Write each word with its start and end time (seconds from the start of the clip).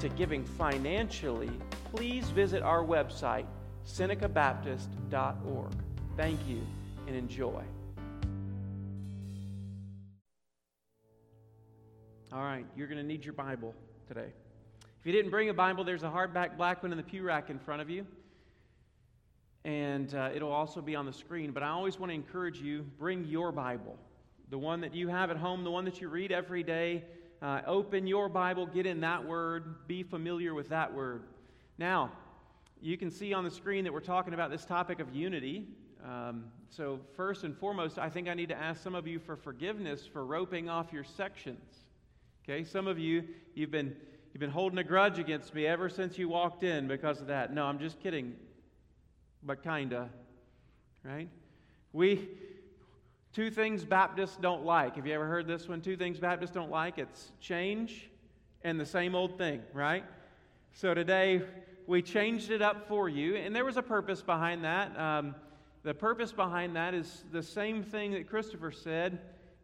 to 0.00 0.08
giving 0.10 0.44
financially, 0.44 1.50
please 1.94 2.28
visit 2.30 2.62
our 2.62 2.84
website, 2.84 3.46
senecabaptist.org. 3.86 5.72
Thank 6.16 6.40
you 6.48 6.60
and 7.06 7.16
enjoy. 7.16 7.62
All 12.32 12.42
right, 12.42 12.66
you're 12.76 12.86
going 12.86 12.98
to 12.98 13.06
need 13.06 13.24
your 13.24 13.34
Bible 13.34 13.74
today. 14.06 14.28
If 15.00 15.06
you 15.06 15.12
didn't 15.12 15.30
bring 15.30 15.48
a 15.48 15.54
Bible, 15.54 15.84
there's 15.84 16.02
a 16.02 16.08
hardback 16.08 16.56
black 16.56 16.82
one 16.82 16.92
in 16.92 16.98
the 16.98 17.04
pew 17.04 17.22
rack 17.22 17.50
in 17.50 17.58
front 17.58 17.80
of 17.80 17.88
you. 17.88 18.06
And 19.64 20.14
uh, 20.14 20.30
it'll 20.34 20.52
also 20.52 20.80
be 20.80 20.94
on 20.94 21.06
the 21.06 21.12
screen. 21.12 21.52
But 21.52 21.62
I 21.62 21.68
always 21.68 21.98
want 21.98 22.10
to 22.10 22.14
encourage 22.14 22.60
you 22.60 22.82
bring 22.98 23.24
your 23.24 23.50
Bible 23.50 23.98
the 24.50 24.58
one 24.58 24.80
that 24.80 24.94
you 24.94 25.08
have 25.08 25.30
at 25.30 25.36
home, 25.36 25.64
the 25.64 25.70
one 25.70 25.84
that 25.84 26.00
you 26.00 26.08
read 26.08 26.32
every 26.32 26.62
day. 26.62 27.04
Uh, 27.40 27.60
open 27.66 28.06
your 28.06 28.28
Bible, 28.28 28.66
get 28.66 28.84
in 28.84 29.00
that 29.00 29.24
word, 29.24 29.86
be 29.86 30.02
familiar 30.02 30.54
with 30.54 30.70
that 30.70 30.92
word. 30.92 31.22
Now, 31.78 32.10
you 32.80 32.96
can 32.96 33.10
see 33.10 33.32
on 33.32 33.44
the 33.44 33.50
screen 33.50 33.84
that 33.84 33.92
we're 33.92 34.00
talking 34.00 34.34
about 34.34 34.50
this 34.50 34.64
topic 34.64 34.98
of 34.98 35.14
unity. 35.14 35.64
Um, 36.04 36.46
so, 36.68 36.98
first 37.16 37.44
and 37.44 37.56
foremost, 37.56 37.98
I 37.98 38.08
think 38.08 38.28
I 38.28 38.34
need 38.34 38.48
to 38.48 38.58
ask 38.58 38.82
some 38.82 38.96
of 38.96 39.06
you 39.06 39.20
for 39.20 39.36
forgiveness 39.36 40.04
for 40.04 40.24
roping 40.24 40.68
off 40.68 40.92
your 40.92 41.04
sections. 41.04 41.84
Okay, 42.44 42.64
some 42.64 42.88
of 42.88 42.98
you, 42.98 43.24
you've 43.54 43.70
been, 43.70 43.94
you've 44.32 44.40
been 44.40 44.50
holding 44.50 44.78
a 44.78 44.84
grudge 44.84 45.18
against 45.18 45.54
me 45.54 45.66
ever 45.66 45.88
since 45.88 46.18
you 46.18 46.28
walked 46.28 46.64
in 46.64 46.88
because 46.88 47.20
of 47.20 47.28
that. 47.28 47.52
No, 47.52 47.66
I'm 47.66 47.78
just 47.78 48.00
kidding, 48.00 48.34
but 49.44 49.62
kinda, 49.62 50.08
right? 51.04 51.28
We, 51.92 52.28
Two 53.38 53.52
things 53.52 53.84
Baptists 53.84 54.36
don't 54.36 54.64
like. 54.64 54.96
Have 54.96 55.06
you 55.06 55.14
ever 55.14 55.28
heard 55.28 55.46
this 55.46 55.68
one? 55.68 55.80
Two 55.80 55.96
things 55.96 56.18
Baptists 56.18 56.50
don't 56.50 56.72
like 56.72 56.98
it's 56.98 57.30
change 57.40 58.10
and 58.64 58.80
the 58.80 58.84
same 58.84 59.14
old 59.14 59.38
thing, 59.38 59.62
right? 59.72 60.04
So 60.72 60.92
today 60.92 61.42
we 61.86 62.02
changed 62.02 62.50
it 62.50 62.62
up 62.62 62.88
for 62.88 63.08
you, 63.08 63.36
and 63.36 63.54
there 63.54 63.64
was 63.64 63.76
a 63.76 63.82
purpose 63.82 64.22
behind 64.22 64.64
that. 64.64 64.98
Um, 64.98 65.36
the 65.84 65.94
purpose 65.94 66.32
behind 66.32 66.74
that 66.74 66.94
is 66.94 67.22
the 67.30 67.40
same 67.40 67.84
thing 67.84 68.10
that 68.14 68.28
Christopher 68.28 68.72
said 68.72 69.20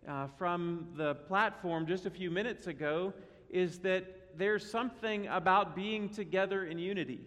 uh, 0.07 0.29
from 0.39 0.87
the 0.97 1.17
platform 1.17 1.85
just 1.85 2.07
a 2.07 2.11
few 2.11 2.31
minutes 2.31 2.69
ago 2.69 3.13
is 3.51 3.81
that 3.81 4.39
there's 4.39 4.71
something 4.71 5.27
about 5.27 5.75
being 5.75 6.09
together 6.09 6.65
in 6.65 6.79
unity. 6.79 7.27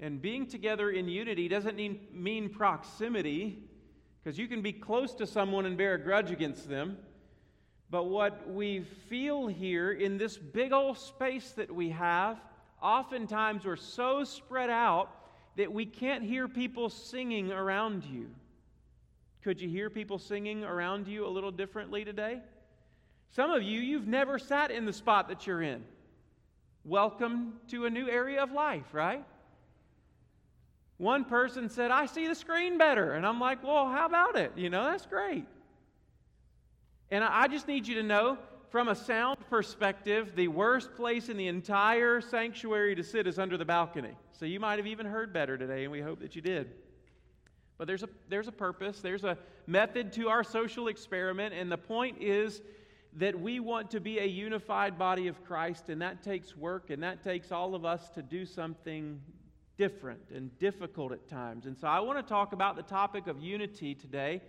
And 0.00 0.22
being 0.22 0.46
together 0.46 0.88
in 0.88 1.06
unity 1.06 1.48
doesn't 1.48 1.76
mean, 1.76 2.00
mean 2.14 2.48
proximity, 2.48 3.67
because 4.22 4.38
you 4.38 4.48
can 4.48 4.62
be 4.62 4.72
close 4.72 5.14
to 5.14 5.26
someone 5.26 5.66
and 5.66 5.76
bear 5.76 5.94
a 5.94 5.98
grudge 5.98 6.30
against 6.30 6.68
them. 6.68 6.98
But 7.90 8.04
what 8.04 8.50
we 8.50 8.80
feel 8.80 9.46
here 9.46 9.92
in 9.92 10.18
this 10.18 10.36
big 10.36 10.72
old 10.72 10.98
space 10.98 11.52
that 11.52 11.74
we 11.74 11.90
have, 11.90 12.38
oftentimes 12.82 13.64
we're 13.64 13.76
so 13.76 14.24
spread 14.24 14.68
out 14.68 15.10
that 15.56 15.72
we 15.72 15.86
can't 15.86 16.22
hear 16.22 16.46
people 16.46 16.90
singing 16.90 17.50
around 17.50 18.04
you. 18.04 18.30
Could 19.42 19.60
you 19.60 19.68
hear 19.68 19.88
people 19.88 20.18
singing 20.18 20.64
around 20.64 21.08
you 21.08 21.26
a 21.26 21.30
little 21.30 21.50
differently 21.50 22.04
today? 22.04 22.40
Some 23.30 23.50
of 23.50 23.62
you, 23.62 23.80
you've 23.80 24.06
never 24.06 24.38
sat 24.38 24.70
in 24.70 24.84
the 24.84 24.92
spot 24.92 25.28
that 25.28 25.46
you're 25.46 25.62
in. 25.62 25.84
Welcome 26.84 27.54
to 27.68 27.86
a 27.86 27.90
new 27.90 28.08
area 28.08 28.42
of 28.42 28.52
life, 28.52 28.92
right? 28.92 29.24
One 30.98 31.24
person 31.24 31.70
said, 31.70 31.90
I 31.90 32.06
see 32.06 32.26
the 32.26 32.34
screen 32.34 32.76
better. 32.76 33.12
And 33.12 33.24
I'm 33.24 33.40
like, 33.40 33.62
well, 33.62 33.86
how 33.86 34.04
about 34.04 34.36
it? 34.36 34.52
You 34.56 34.68
know, 34.68 34.84
that's 34.84 35.06
great. 35.06 35.46
And 37.10 37.24
I 37.24 37.48
just 37.48 37.66
need 37.66 37.86
you 37.86 37.94
to 37.94 38.02
know 38.02 38.36
from 38.70 38.88
a 38.88 38.94
sound 38.94 39.38
perspective, 39.48 40.32
the 40.36 40.48
worst 40.48 40.94
place 40.94 41.28
in 41.28 41.36
the 41.36 41.46
entire 41.46 42.20
sanctuary 42.20 42.94
to 42.96 43.02
sit 43.02 43.26
is 43.26 43.38
under 43.38 43.56
the 43.56 43.64
balcony. 43.64 44.14
So 44.32 44.44
you 44.44 44.60
might 44.60 44.78
have 44.78 44.86
even 44.86 45.06
heard 45.06 45.32
better 45.32 45.56
today, 45.56 45.84
and 45.84 45.92
we 45.92 46.02
hope 46.02 46.20
that 46.20 46.36
you 46.36 46.42
did. 46.42 46.70
But 47.78 47.86
there's 47.86 48.02
a, 48.02 48.08
there's 48.28 48.48
a 48.48 48.52
purpose, 48.52 49.00
there's 49.00 49.24
a 49.24 49.38
method 49.66 50.12
to 50.14 50.28
our 50.28 50.44
social 50.44 50.88
experiment, 50.88 51.54
and 51.54 51.72
the 51.72 51.78
point 51.78 52.20
is 52.20 52.60
that 53.14 53.40
we 53.40 53.58
want 53.58 53.90
to 53.92 54.00
be 54.00 54.18
a 54.18 54.26
unified 54.26 54.98
body 54.98 55.28
of 55.28 55.42
Christ, 55.44 55.88
and 55.88 56.02
that 56.02 56.22
takes 56.22 56.56
work, 56.56 56.90
and 56.90 57.02
that 57.02 57.22
takes 57.22 57.50
all 57.52 57.74
of 57.74 57.84
us 57.84 58.10
to 58.10 58.22
do 58.22 58.44
something 58.44 59.20
different 59.78 60.20
and 60.34 60.56
difficult 60.58 61.12
at 61.12 61.28
times. 61.28 61.64
And 61.64 61.78
so 61.78 61.86
I 61.86 62.00
want 62.00 62.18
to 62.18 62.28
talk 62.28 62.52
about 62.52 62.76
the 62.76 62.82
topic 62.82 63.28
of 63.28 63.40
unity 63.40 63.94
today. 63.94 64.42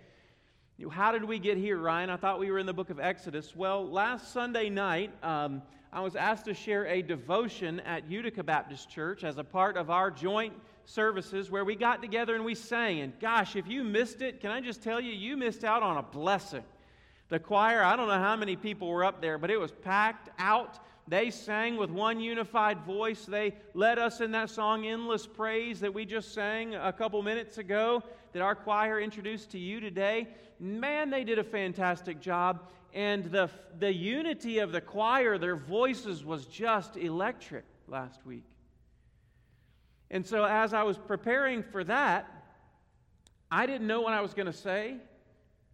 How 0.92 1.12
did 1.12 1.24
we 1.24 1.38
get 1.38 1.58
here, 1.58 1.78
Ryan? 1.78 2.10
I 2.10 2.18
thought 2.18 2.40
we 2.40 2.50
were 2.50 2.58
in 2.58 2.66
the 2.66 2.74
book 2.74 2.90
of 2.90 3.00
Exodus. 3.00 3.56
Well, 3.56 3.88
last 3.88 4.34
Sunday 4.34 4.70
night, 4.70 5.12
um, 5.24 5.62
I 5.94 6.02
was 6.02 6.16
asked 6.16 6.46
to 6.46 6.54
share 6.54 6.88
a 6.88 7.04
devotion 7.04 7.80
at 7.82 8.10
Utica 8.10 8.44
Baptist 8.44 8.90
Church 8.90 9.24
as 9.24 9.38
a 9.38 9.44
part 9.44 9.78
of 9.78 9.92
our 9.92 10.10
joint 10.10 10.54
services 10.86 11.52
where 11.52 11.64
we 11.64 11.76
got 11.76 12.02
together 12.02 12.34
and 12.34 12.44
we 12.44 12.56
sang. 12.56 13.02
And 13.02 13.20
gosh, 13.20 13.56
if 13.56 13.68
you 13.68 13.84
missed 13.84 14.22
it, 14.22 14.42
can 14.42 14.50
I 14.50 14.62
just 14.62 14.82
tell 14.82 15.00
you, 15.00 15.12
you 15.12 15.38
missed 15.38 15.64
out 15.64 15.84
on 15.84 15.98
a 15.98 16.04
blessing. 16.04 16.64
The 17.28 17.38
choir, 17.38 17.84
I 17.84 17.96
don't 17.96 18.08
know 18.08 18.14
how 18.18 18.36
many 18.36 18.56
people 18.56 18.88
were 18.88 19.04
up 19.04 19.22
there, 19.22 19.38
but 19.38 19.52
it 19.52 19.58
was 19.58 19.72
packed 19.72 20.30
out. 20.40 20.80
They 21.10 21.32
sang 21.32 21.78
with 21.78 21.90
one 21.90 22.20
unified 22.20 22.82
voice. 22.82 23.26
They 23.26 23.56
led 23.74 23.98
us 23.98 24.22
in 24.22 24.30
that 24.34 24.52
song, 24.52 24.86
Endless 24.86 25.26
Praise, 25.26 25.80
that 25.80 25.92
we 25.92 26.06
just 26.06 26.36
sang 26.36 26.76
a 26.76 26.94
couple 26.94 27.24
minutes 27.24 27.58
ago, 27.58 28.04
that 28.32 28.44
our 28.44 28.54
choir 28.54 29.02
introduced 29.02 29.50
to 29.52 29.58
you 29.58 29.80
today. 29.80 30.28
Man, 30.60 31.10
they 31.10 31.24
did 31.24 31.40
a 31.40 31.44
fantastic 31.44 32.22
job. 32.22 32.70
And 32.94 33.26
the, 33.26 33.50
the 33.80 33.92
unity 33.92 34.60
of 34.60 34.72
the 34.72 34.82
choir, 34.82 35.40
their 35.40 35.56
voices 35.56 36.24
was 36.24 36.46
just 36.46 36.96
electric 36.96 37.66
last 37.88 38.24
week. 38.24 38.46
And 40.12 40.24
so, 40.24 40.44
as 40.44 40.76
I 40.76 40.84
was 40.84 41.00
preparing 41.00 41.64
for 41.64 41.84
that, 41.86 42.30
I 43.50 43.66
didn't 43.66 43.88
know 43.88 44.02
what 44.02 44.14
I 44.14 44.22
was 44.22 44.36
going 44.36 44.46
to 44.46 44.54
say. 44.54 44.98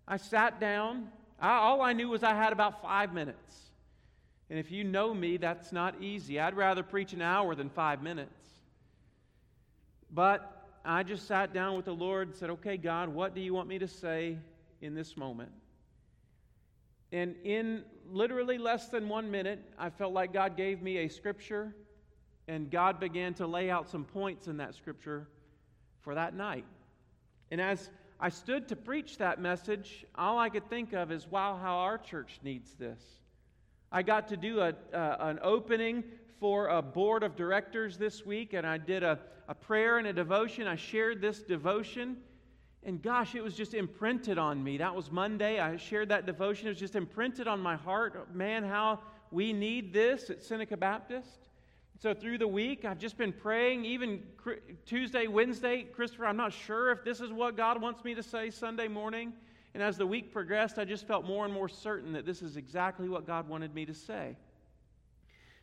I 0.08 0.16
sat 0.16 0.62
down. 0.62 1.10
I, 1.42 1.58
all 1.58 1.82
I 1.82 1.92
knew 1.92 2.08
was 2.08 2.24
I 2.24 2.34
had 2.34 2.54
about 2.54 2.82
five 2.82 3.14
minutes. 3.14 3.65
And 4.50 4.60
if 4.60 4.72
you 4.72 4.84
know 4.84 5.14
me, 5.14 5.38
that's 5.38 5.72
not 5.72 6.02
easy. 6.02 6.40
I'd 6.40 6.56
rather 6.56 6.84
preach 6.84 7.14
an 7.14 7.22
hour 7.22 7.56
than 7.56 7.70
five 7.70 8.04
minutes. 8.04 8.40
But 10.12 10.70
I 10.86 11.04
just 11.04 11.28
sat 11.28 11.54
down 11.54 11.76
with 11.76 11.86
the 11.86 11.94
Lord 11.94 12.28
and 12.28 12.38
said, 12.38 12.50
Okay, 12.52 12.78
God, 12.78 13.10
what 13.10 13.34
do 13.34 13.42
you 13.42 13.54
want 13.54 13.68
me 13.68 13.80
to 13.80 13.88
say 13.88 14.38
in 14.82 14.94
this 14.94 15.18
moment? 15.18 15.52
And 17.12 17.36
in 17.44 17.84
literally 18.12 18.58
less 18.58 18.90
than 18.90 19.10
one 19.10 19.32
minute, 19.32 19.60
I 19.80 19.90
felt 19.90 20.14
like 20.14 20.34
God 20.34 20.56
gave 20.56 20.82
me 20.82 20.98
a 20.98 21.08
scripture, 21.08 21.74
and 22.48 22.70
God 22.70 23.00
began 23.00 23.34
to 23.36 23.48
lay 23.48 23.70
out 23.70 23.90
some 23.90 24.04
points 24.04 24.48
in 24.48 24.58
that 24.58 24.76
scripture 24.76 25.28
for 26.02 26.16
that 26.16 26.36
night. 26.36 26.66
And 27.52 27.60
as 27.60 27.90
I 28.20 28.30
stood 28.30 28.68
to 28.68 28.76
preach 28.76 29.18
that 29.18 29.42
message, 29.42 30.06
all 30.16 30.38
I 30.38 30.50
could 30.50 30.70
think 30.70 30.94
of 30.94 31.12
is, 31.12 31.28
wow, 31.28 31.60
how 31.62 31.78
our 31.78 31.98
church 31.98 32.40
needs 32.44 32.74
this. 32.76 33.02
I 33.96 34.02
got 34.02 34.28
to 34.28 34.36
do 34.36 34.60
a, 34.60 34.74
uh, 34.94 35.16
an 35.22 35.40
opening 35.42 36.04
for 36.42 36.68
a 36.68 36.82
board 36.82 37.24
of 37.24 37.38
directors 37.38 37.98
this 37.98 38.26
week, 38.26 38.52
and 38.52 38.68
I 38.68 38.78
did 38.78 39.04
a, 39.04 39.18
a 39.48 39.56
prayer 39.56 40.00
and 40.00 40.08
a 40.08 40.12
devotion. 40.12 40.68
I 40.68 40.76
shared 40.76 41.22
this 41.22 41.40
devotion, 41.42 42.18
and 42.84 43.02
gosh, 43.02 43.36
it 43.36 43.42
was 43.42 43.56
just 43.56 43.74
imprinted 43.74 44.38
on 44.38 44.62
me. 44.62 44.76
That 44.76 44.94
was 44.94 45.14
Monday. 45.14 45.62
I 45.62 45.78
shared 45.78 46.10
that 46.10 46.26
devotion. 46.26 46.68
It 46.68 46.72
was 46.72 46.80
just 46.80 46.98
imprinted 46.98 47.48
on 47.48 47.62
my 47.62 47.78
heart. 47.78 48.36
Man, 48.36 48.66
how 48.66 49.00
we 49.32 49.54
need 49.54 49.94
this 49.94 50.30
at 50.30 50.42
Seneca 50.42 50.76
Baptist. 50.76 51.48
So, 51.98 52.14
through 52.14 52.40
the 52.40 52.50
week, 52.50 52.84
I've 52.84 53.00
just 53.00 53.18
been 53.18 53.32
praying, 53.32 53.86
even 53.86 54.24
Tuesday, 54.86 55.28
Wednesday. 55.28 55.84
Christopher, 55.84 56.26
I'm 56.26 56.36
not 56.36 56.52
sure 56.52 56.92
if 56.92 57.06
this 57.06 57.22
is 57.22 57.32
what 57.32 57.56
God 57.56 57.82
wants 57.82 58.04
me 58.04 58.14
to 58.16 58.24
say 58.24 58.50
Sunday 58.50 58.90
morning. 58.90 59.32
And 59.76 59.84
as 59.84 59.98
the 59.98 60.08
week 60.08 60.32
progressed, 60.32 60.80
I 60.80 60.86
just 60.86 61.06
felt 61.06 61.26
more 61.26 61.44
and 61.44 61.54
more 61.54 61.68
certain 61.68 62.14
that 62.14 62.26
this 62.26 62.42
is 62.42 62.56
exactly 62.56 63.10
what 63.10 63.28
God 63.28 63.50
wanted 63.50 63.76
me 63.76 63.86
to 63.86 63.94
say. 63.94 64.38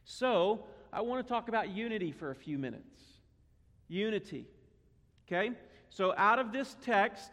So, 0.05 0.67
I 0.93 1.01
want 1.01 1.27
to 1.27 1.33
talk 1.33 1.49
about 1.49 1.71
unity 1.71 2.13
for 2.13 2.31
a 2.31 2.35
few 2.35 2.59
minutes. 2.59 3.01
Unity. 3.89 4.45
Okay? 5.27 5.53
So, 5.89 6.13
out 6.19 6.39
of 6.39 6.53
this 6.53 6.77
text, 6.83 7.31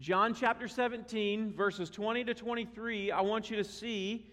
John 0.00 0.34
chapter 0.34 0.66
17, 0.66 1.52
verses 1.52 1.88
20 1.88 2.24
to 2.24 2.34
23, 2.34 3.12
I 3.12 3.20
want 3.20 3.48
you 3.48 3.56
to 3.58 3.64
see 3.64 4.26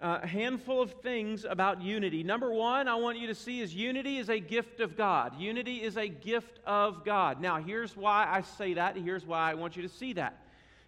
uh, 0.00 0.20
a 0.22 0.26
handful 0.28 0.80
of 0.80 0.92
things 1.02 1.44
about 1.44 1.82
unity. 1.82 2.22
Number 2.22 2.52
one, 2.52 2.86
I 2.86 2.94
want 2.94 3.18
you 3.18 3.26
to 3.26 3.34
see 3.34 3.60
is 3.60 3.74
unity 3.74 4.18
is 4.18 4.28
a 4.28 4.38
gift 4.38 4.78
of 4.78 4.96
God. 4.96 5.40
Unity 5.40 5.82
is 5.82 5.96
a 5.96 6.06
gift 6.06 6.60
of 6.64 7.04
God. 7.04 7.40
Now, 7.40 7.56
here's 7.56 7.96
why 7.96 8.28
I 8.30 8.42
say 8.42 8.74
that. 8.74 8.96
Here's 8.96 9.26
why 9.26 9.50
I 9.50 9.54
want 9.54 9.74
you 9.74 9.82
to 9.82 9.88
see 9.88 10.12
that. 10.12 10.45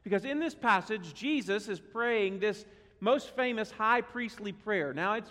Because 0.09 0.25
in 0.25 0.41
this 0.41 0.55
passage, 0.55 1.13
Jesus 1.13 1.69
is 1.69 1.79
praying 1.79 2.39
this 2.39 2.65
most 2.99 3.37
famous 3.37 3.71
high 3.71 4.01
priestly 4.01 4.53
prayer. 4.53 4.95
Now, 4.95 5.13
it's 5.13 5.31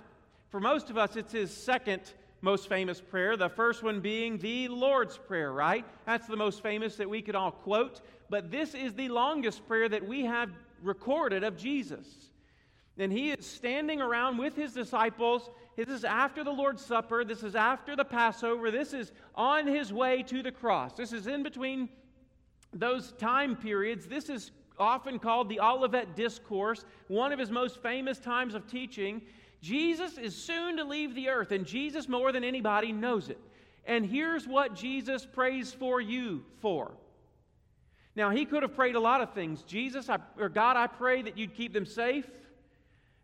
for 0.51 0.59
most 0.59 0.91
of 0.91 0.99
us, 0.99 1.15
it's 1.15 1.33
his 1.33 1.49
second 1.49 2.01
most 2.41 2.69
famous 2.69 3.01
prayer, 3.01 3.35
the 3.35 3.49
first 3.49 3.81
one 3.81 4.01
being 4.01 4.37
the 4.37 4.67
Lord's 4.67 5.17
Prayer, 5.17 5.51
right? 5.51 5.83
That's 6.05 6.27
the 6.27 6.35
most 6.35 6.61
famous 6.61 6.95
that 6.97 7.09
we 7.09 7.23
could 7.23 7.33
all 7.33 7.49
quote. 7.49 8.01
But 8.29 8.51
this 8.51 8.75
is 8.75 8.93
the 8.93 9.09
longest 9.09 9.67
prayer 9.67 9.89
that 9.89 10.07
we 10.07 10.25
have 10.25 10.51
recorded 10.83 11.43
of 11.43 11.57
Jesus. 11.57 12.05
And 12.99 13.11
he 13.11 13.31
is 13.31 13.47
standing 13.47 13.99
around 13.99 14.37
with 14.37 14.55
his 14.55 14.73
disciples. 14.73 15.49
This 15.75 15.87
is 15.87 16.03
after 16.03 16.43
the 16.43 16.51
Lord's 16.51 16.85
Supper. 16.85 17.25
This 17.25 17.41
is 17.41 17.55
after 17.55 17.95
the 17.95 18.05
Passover. 18.05 18.69
This 18.69 18.93
is 18.93 19.11
on 19.33 19.65
his 19.65 19.91
way 19.91 20.21
to 20.21 20.43
the 20.43 20.51
cross. 20.51 20.93
This 20.93 21.13
is 21.13 21.25
in 21.25 21.41
between 21.41 21.89
those 22.73 23.13
time 23.13 23.55
periods. 23.55 24.05
This 24.05 24.29
is 24.29 24.51
often 24.79 25.19
called 25.19 25.49
the 25.49 25.59
Olivet 25.59 26.15
Discourse, 26.15 26.85
one 27.07 27.31
of 27.31 27.39
his 27.39 27.51
most 27.51 27.81
famous 27.81 28.19
times 28.19 28.55
of 28.55 28.67
teaching. 28.67 29.21
Jesus 29.61 30.17
is 30.17 30.35
soon 30.35 30.77
to 30.77 30.83
leave 30.83 31.15
the 31.15 31.29
earth, 31.29 31.51
and 31.51 31.65
Jesus, 31.65 32.07
more 32.07 32.31
than 32.31 32.43
anybody, 32.43 32.91
knows 32.91 33.29
it. 33.29 33.39
And 33.85 34.05
here's 34.05 34.47
what 34.47 34.75
Jesus 34.75 35.25
prays 35.25 35.73
for 35.73 35.99
you 36.01 36.43
for. 36.61 36.91
Now, 38.15 38.31
he 38.31 38.45
could 38.45 38.63
have 38.63 38.75
prayed 38.75 38.95
a 38.95 38.99
lot 38.99 39.21
of 39.21 39.33
things. 39.33 39.63
Jesus, 39.63 40.09
I, 40.09 40.17
or 40.39 40.49
God, 40.49 40.75
I 40.75 40.87
pray 40.87 41.21
that 41.21 41.37
you'd 41.37 41.53
keep 41.53 41.71
them 41.71 41.85
safe. 41.85 42.27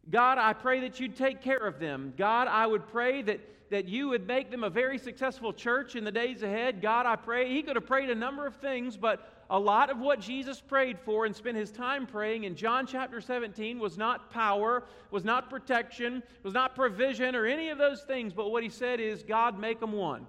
God, 0.09 0.37
I 0.37 0.53
pray 0.53 0.81
that 0.81 0.99
you'd 0.99 1.15
take 1.15 1.41
care 1.41 1.65
of 1.65 1.79
them. 1.79 2.13
God, 2.17 2.47
I 2.47 2.67
would 2.67 2.87
pray 2.87 3.21
that, 3.23 3.39
that 3.71 3.87
you 3.87 4.09
would 4.09 4.27
make 4.27 4.51
them 4.51 4.63
a 4.63 4.69
very 4.69 4.97
successful 4.97 5.51
church 5.51 5.95
in 5.95 6.03
the 6.03 6.11
days 6.11 6.43
ahead. 6.43 6.81
God, 6.81 7.05
I 7.05 7.15
pray. 7.15 7.49
He 7.49 7.63
could 7.63 7.75
have 7.75 7.87
prayed 7.87 8.09
a 8.09 8.15
number 8.15 8.45
of 8.45 8.55
things, 8.57 8.97
but 8.97 9.42
a 9.53 9.59
lot 9.59 9.91
of 9.91 9.99
what 9.99 10.19
Jesus 10.19 10.59
prayed 10.59 10.97
for 10.99 11.27
and 11.27 11.35
spent 11.35 11.55
his 11.55 11.71
time 11.71 12.07
praying 12.07 12.43
in 12.43 12.55
John 12.55 12.87
chapter 12.87 13.21
17 13.21 13.77
was 13.77 13.99
not 13.99 14.31
power, 14.31 14.83
was 15.11 15.23
not 15.23 15.47
protection, 15.47 16.23
was 16.41 16.55
not 16.55 16.73
provision 16.73 17.35
or 17.35 17.45
any 17.45 17.69
of 17.69 17.77
those 17.77 18.01
things, 18.01 18.33
but 18.33 18.49
what 18.49 18.63
he 18.63 18.69
said 18.69 18.99
is, 18.99 19.21
God, 19.21 19.59
make 19.59 19.79
them 19.79 19.91
one. 19.91 20.25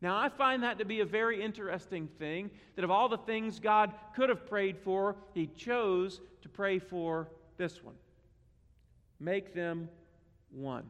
Now, 0.00 0.16
I 0.16 0.30
find 0.30 0.62
that 0.62 0.78
to 0.78 0.86
be 0.86 1.00
a 1.00 1.04
very 1.04 1.42
interesting 1.42 2.08
thing 2.18 2.50
that 2.74 2.86
of 2.86 2.90
all 2.90 3.10
the 3.10 3.18
things 3.18 3.60
God 3.60 3.92
could 4.14 4.30
have 4.30 4.46
prayed 4.46 4.78
for, 4.78 5.16
he 5.34 5.48
chose 5.48 6.22
to 6.40 6.48
pray 6.48 6.78
for 6.78 7.28
this 7.58 7.84
one. 7.84 7.96
Make 9.20 9.54
them 9.54 9.90
one. 10.50 10.84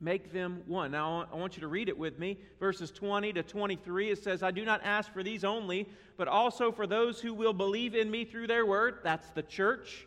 Make 0.00 0.32
them 0.32 0.62
one. 0.66 0.90
Now, 0.90 1.26
I 1.32 1.36
want 1.36 1.56
you 1.56 1.62
to 1.62 1.68
read 1.68 1.88
it 1.88 1.96
with 1.96 2.18
me. 2.18 2.38
Verses 2.60 2.90
20 2.90 3.32
to 3.32 3.42
23, 3.42 4.10
it 4.10 4.22
says, 4.22 4.42
I 4.42 4.50
do 4.50 4.64
not 4.64 4.82
ask 4.84 5.10
for 5.12 5.22
these 5.22 5.42
only, 5.42 5.88
but 6.18 6.28
also 6.28 6.70
for 6.70 6.86
those 6.86 7.20
who 7.20 7.32
will 7.32 7.54
believe 7.54 7.94
in 7.94 8.10
me 8.10 8.24
through 8.24 8.46
their 8.46 8.66
word. 8.66 8.98
That's 9.02 9.28
the 9.30 9.42
church. 9.42 10.06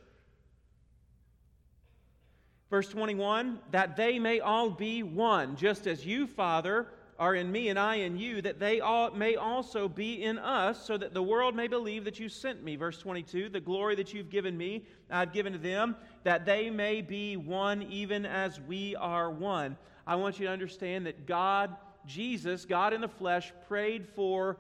Verse 2.69 2.88
21, 2.88 3.59
that 3.71 3.95
they 3.95 4.19
may 4.19 4.39
all 4.39 4.69
be 4.69 5.01
one, 5.01 5.56
just 5.56 5.88
as 5.88 6.06
you, 6.06 6.27
Father, 6.27 6.88
are 7.18 7.35
in 7.35 7.51
me 7.51 7.69
and 7.69 7.77
I 7.77 7.95
in 7.95 8.18
you, 8.18 8.42
that 8.44 8.59
they 8.59 8.80
all 8.80 9.12
may 9.12 9.35
also 9.35 9.89
be 9.89 10.24
in 10.24 10.38
us, 10.38 10.85
so 10.85 10.95
that 10.97 11.13
the 11.13 11.21
world 11.21 11.56
may 11.56 11.68
believe 11.68 12.06
that 12.06 12.19
you 12.19 12.30
sent 12.30 12.63
me. 12.63 12.75
Verse 12.75 12.97
22 13.00 13.50
The 13.50 13.59
glory 13.59 13.95
that 13.95 14.13
you've 14.13 14.30
given 14.30 14.57
me, 14.57 14.85
I've 15.09 15.33
given 15.33 15.51
to 15.53 15.59
them, 15.59 15.95
that 16.24 16.45
they 16.45 16.69
may 16.69 17.01
be 17.01 17.38
one 17.38 17.83
even 17.83 18.25
as 18.25 18.60
we 18.62 18.95
are 18.95 19.31
one. 19.31 19.77
I 20.06 20.16
want 20.16 20.39
you 20.39 20.48
to 20.48 20.51
understand 20.51 21.06
that 21.06 21.25
God, 21.25 21.75
Jesus, 22.06 22.66
God 22.66 22.94
in 22.94 23.01
the 23.01 23.07
flesh, 23.07 23.54
prayed 23.68 24.07
for 24.16 24.57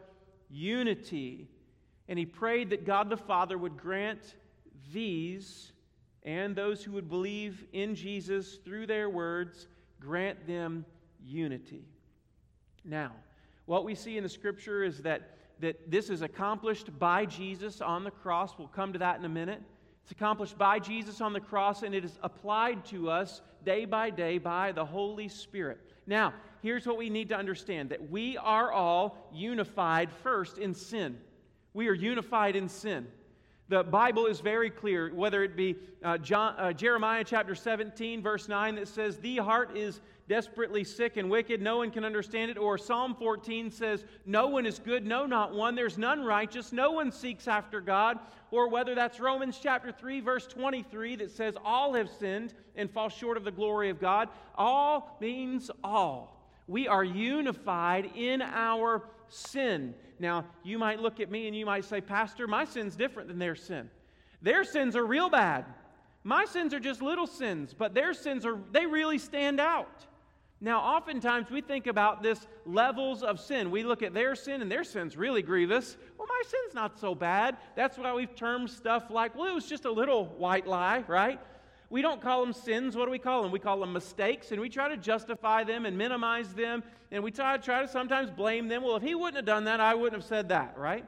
unity. 0.49 1.47
And 2.07 2.17
he 2.17 2.25
prayed 2.25 2.69
that 2.71 2.85
God 2.85 3.09
the 3.09 3.17
Father 3.17 3.57
would 3.57 3.77
grant 3.77 4.35
these 4.91 5.71
and 6.23 6.55
those 6.55 6.83
who 6.83 6.91
would 6.93 7.09
believe 7.09 7.65
in 7.73 7.95
Jesus 7.95 8.55
through 8.65 8.87
their 8.87 9.09
words, 9.09 9.67
grant 9.99 10.45
them 10.47 10.85
unity. 11.23 11.85
Now, 12.83 13.13
what 13.65 13.85
we 13.85 13.95
see 13.95 14.17
in 14.17 14.23
the 14.23 14.29
scripture 14.29 14.83
is 14.83 14.99
that, 15.03 15.37
that 15.59 15.89
this 15.89 16.09
is 16.09 16.21
accomplished 16.21 16.97
by 16.97 17.25
Jesus 17.25 17.81
on 17.81 18.03
the 18.03 18.11
cross. 18.11 18.57
We'll 18.57 18.67
come 18.67 18.93
to 18.93 18.99
that 18.99 19.19
in 19.19 19.25
a 19.25 19.29
minute. 19.29 19.61
It's 20.09 20.17
accomplished 20.17 20.57
by 20.57 20.79
Jesus 20.79 21.21
on 21.21 21.33
the 21.33 21.39
cross, 21.39 21.83
and 21.83 21.93
it 21.93 22.03
is 22.03 22.17
applied 22.23 22.83
to 22.85 23.11
us 23.11 23.43
day 23.63 23.85
by 23.85 24.09
day 24.09 24.39
by 24.39 24.71
the 24.71 24.83
Holy 24.83 25.27
Spirit. 25.27 25.77
Now, 26.07 26.33
here's 26.63 26.87
what 26.87 26.97
we 26.97 27.11
need 27.11 27.29
to 27.29 27.37
understand 27.37 27.89
that 27.91 28.09
we 28.09 28.35
are 28.35 28.71
all 28.71 29.29
unified 29.31 30.11
first 30.11 30.57
in 30.57 30.73
sin. 30.73 31.19
We 31.75 31.89
are 31.89 31.93
unified 31.93 32.55
in 32.55 32.69
sin. 32.69 33.05
The 33.69 33.83
Bible 33.83 34.25
is 34.25 34.39
very 34.39 34.71
clear, 34.71 35.13
whether 35.13 35.43
it 35.43 35.55
be 35.55 35.75
uh, 36.03 36.17
John, 36.17 36.55
uh, 36.57 36.73
Jeremiah 36.73 37.23
chapter 37.23 37.53
17, 37.53 38.19
verse 38.19 38.47
9, 38.47 38.73
that 38.75 38.87
says, 38.87 39.17
The 39.17 39.37
heart 39.37 39.77
is 39.77 40.01
desperately 40.27 40.83
sick 40.83 41.17
and 41.17 41.29
wicked, 41.29 41.61
no 41.61 41.77
one 41.77 41.91
can 41.91 42.03
understand 42.03 42.49
it. 42.49 42.57
Or 42.57 42.79
Psalm 42.79 43.13
14 43.13 43.69
says, 43.69 44.05
No 44.25 44.47
one 44.47 44.65
is 44.65 44.79
good, 44.79 45.05
no, 45.05 45.27
not 45.27 45.53
one. 45.53 45.75
There's 45.75 45.99
none 45.99 46.25
righteous, 46.25 46.73
no 46.73 46.93
one 46.93 47.11
seeks 47.11 47.47
after 47.47 47.79
God. 47.79 48.17
Or 48.49 48.67
whether 48.69 48.95
that's 48.95 49.19
Romans 49.19 49.59
chapter 49.61 49.91
3, 49.91 50.19
verse 50.21 50.47
23, 50.47 51.17
that 51.17 51.29
says, 51.29 51.53
All 51.63 51.93
have 51.93 52.09
sinned 52.19 52.55
and 52.75 52.89
fall 52.89 53.09
short 53.09 53.37
of 53.37 53.43
the 53.43 53.51
glory 53.51 53.91
of 53.91 54.01
God. 54.01 54.29
All 54.55 55.15
means 55.21 55.69
all. 55.83 56.35
We 56.67 56.87
are 56.87 57.03
unified 57.03 58.09
in 58.15 58.41
our 58.41 59.03
sin. 59.27 59.93
Now, 60.19 60.45
you 60.63 60.77
might 60.77 60.99
look 60.99 61.19
at 61.19 61.31
me 61.31 61.47
and 61.47 61.55
you 61.55 61.65
might 61.65 61.85
say, 61.85 62.01
Pastor, 62.01 62.47
my 62.47 62.65
sin's 62.65 62.95
different 62.95 63.29
than 63.29 63.39
their 63.39 63.55
sin. 63.55 63.89
Their 64.41 64.63
sins 64.63 64.95
are 64.95 65.05
real 65.05 65.29
bad. 65.29 65.65
My 66.23 66.45
sins 66.45 66.73
are 66.73 66.79
just 66.79 67.01
little 67.01 67.27
sins, 67.27 67.73
but 67.77 67.93
their 67.93 68.13
sins 68.13 68.45
are, 68.45 68.57
they 68.71 68.85
really 68.85 69.17
stand 69.17 69.59
out. 69.59 70.05
Now, 70.61 70.81
oftentimes 70.81 71.49
we 71.49 71.61
think 71.61 71.87
about 71.87 72.21
this 72.21 72.45
levels 72.65 73.23
of 73.23 73.39
sin. 73.39 73.71
We 73.71 73.83
look 73.83 74.03
at 74.03 74.13
their 74.13 74.35
sin, 74.35 74.61
and 74.61 74.69
their 74.69 74.83
sin's 74.83 75.15
really 75.15 75.41
grievous. 75.41 75.95
Well, 76.17 76.27
my 76.27 76.41
sin's 76.45 76.75
not 76.75 76.99
so 76.99 77.15
bad. 77.15 77.55
That's 77.77 77.97
why 77.97 78.13
we've 78.13 78.35
termed 78.35 78.69
stuff 78.69 79.09
like, 79.09 79.37
well, 79.37 79.47
it 79.49 79.53
was 79.53 79.67
just 79.67 79.85
a 79.85 79.91
little 79.91 80.25
white 80.25 80.67
lie, 80.67 81.05
right? 81.07 81.39
We 81.89 82.01
don't 82.01 82.21
call 82.21 82.41
them 82.43 82.53
sins. 82.53 82.95
What 82.95 83.05
do 83.05 83.11
we 83.11 83.19
call 83.19 83.41
them? 83.41 83.51
We 83.51 83.59
call 83.59 83.79
them 83.79 83.93
mistakes, 83.93 84.51
and 84.51 84.61
we 84.61 84.69
try 84.69 84.89
to 84.89 84.97
justify 84.97 85.63
them 85.63 85.85
and 85.85 85.97
minimize 85.97 86.53
them, 86.53 86.83
and 87.11 87.23
we 87.23 87.31
try, 87.31 87.57
try 87.57 87.81
to 87.81 87.87
sometimes 87.87 88.29
blame 88.29 88.67
them. 88.67 88.83
Well, 88.83 88.95
if 88.95 89.03
he 89.03 89.15
wouldn't 89.15 89.37
have 89.37 89.45
done 89.45 89.63
that, 89.65 89.79
I 89.79 89.95
wouldn't 89.95 90.21
have 90.21 90.27
said 90.27 90.49
that, 90.49 90.77
right? 90.77 91.05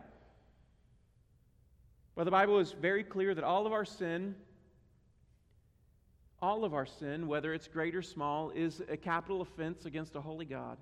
But 2.16 2.24
the 2.24 2.32
Bible 2.32 2.60
is 2.60 2.72
very 2.72 3.04
clear 3.04 3.36
that 3.36 3.44
all 3.44 3.66
of 3.66 3.74
our 3.74 3.86
sin 3.86 4.36
all 6.42 6.66
of 6.66 6.74
our 6.74 6.86
sin, 6.86 7.28
whether 7.28 7.54
it's 7.54 7.68
great 7.68 7.96
or 7.96 8.02
small, 8.02 8.50
is 8.52 8.82
a 8.90 8.98
capital 8.98 9.42
offense 9.42 9.86
against 9.86 10.16
a 10.16 10.22
holy 10.22 10.46
God. 10.46 10.78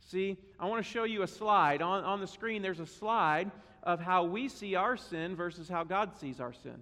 See, 0.00 0.36
I 0.60 0.66
want 0.66 0.84
to 0.84 0.88
show 0.88 1.04
you 1.04 1.22
a 1.22 1.26
slide. 1.26 1.82
On, 1.82 2.04
on 2.04 2.20
the 2.20 2.26
screen, 2.26 2.62
there's 2.62 2.80
a 2.80 2.86
slide 2.86 3.50
of 3.82 4.00
how 4.00 4.24
we 4.24 4.48
see 4.48 4.74
our 4.74 4.96
sin 4.96 5.34
versus 5.34 5.68
how 5.68 5.82
God 5.82 6.16
sees 6.18 6.40
our 6.40 6.52
sin. 6.52 6.76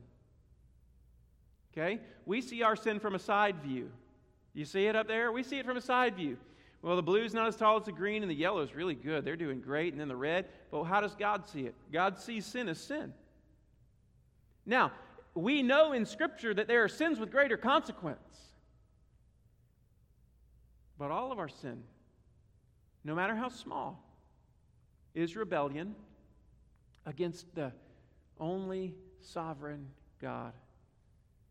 Okay? 1.76 2.00
We 2.24 2.40
see 2.40 2.62
our 2.62 2.76
sin 2.76 3.00
from 3.00 3.14
a 3.14 3.18
side 3.18 3.56
view. 3.62 3.90
You 4.54 4.64
see 4.64 4.86
it 4.86 4.96
up 4.96 5.06
there? 5.06 5.30
We 5.30 5.42
see 5.42 5.58
it 5.58 5.66
from 5.66 5.76
a 5.76 5.82
side 5.82 6.16
view. 6.16 6.38
Well, 6.80 6.96
the 6.96 7.02
blue's 7.02 7.34
not 7.34 7.48
as 7.48 7.56
tall 7.56 7.78
as 7.78 7.84
the 7.84 7.92
green, 7.92 8.22
and 8.22 8.30
the 8.30 8.36
yellow 8.36 8.62
is 8.62 8.74
really 8.74 8.94
good. 8.94 9.24
They're 9.24 9.36
doing 9.36 9.60
great. 9.60 9.92
And 9.92 10.00
then 10.00 10.08
the 10.08 10.16
red. 10.16 10.46
But 10.70 10.84
how 10.84 11.00
does 11.00 11.14
God 11.14 11.48
see 11.48 11.62
it? 11.62 11.74
God 11.92 12.18
sees 12.18 12.46
sin 12.46 12.68
as 12.68 12.78
sin. 12.78 13.12
Now, 14.64 14.92
we 15.34 15.62
know 15.62 15.92
in 15.92 16.06
Scripture 16.06 16.54
that 16.54 16.68
there 16.68 16.82
are 16.82 16.88
sins 16.88 17.18
with 17.18 17.30
greater 17.30 17.56
consequence. 17.56 18.18
But 20.98 21.10
all 21.10 21.30
of 21.30 21.38
our 21.38 21.48
sin, 21.48 21.82
no 23.04 23.14
matter 23.14 23.34
how 23.34 23.50
small, 23.50 24.02
is 25.14 25.36
rebellion 25.36 25.94
against 27.04 27.54
the 27.54 27.72
only 28.40 28.94
sovereign 29.20 29.88
God, 30.20 30.52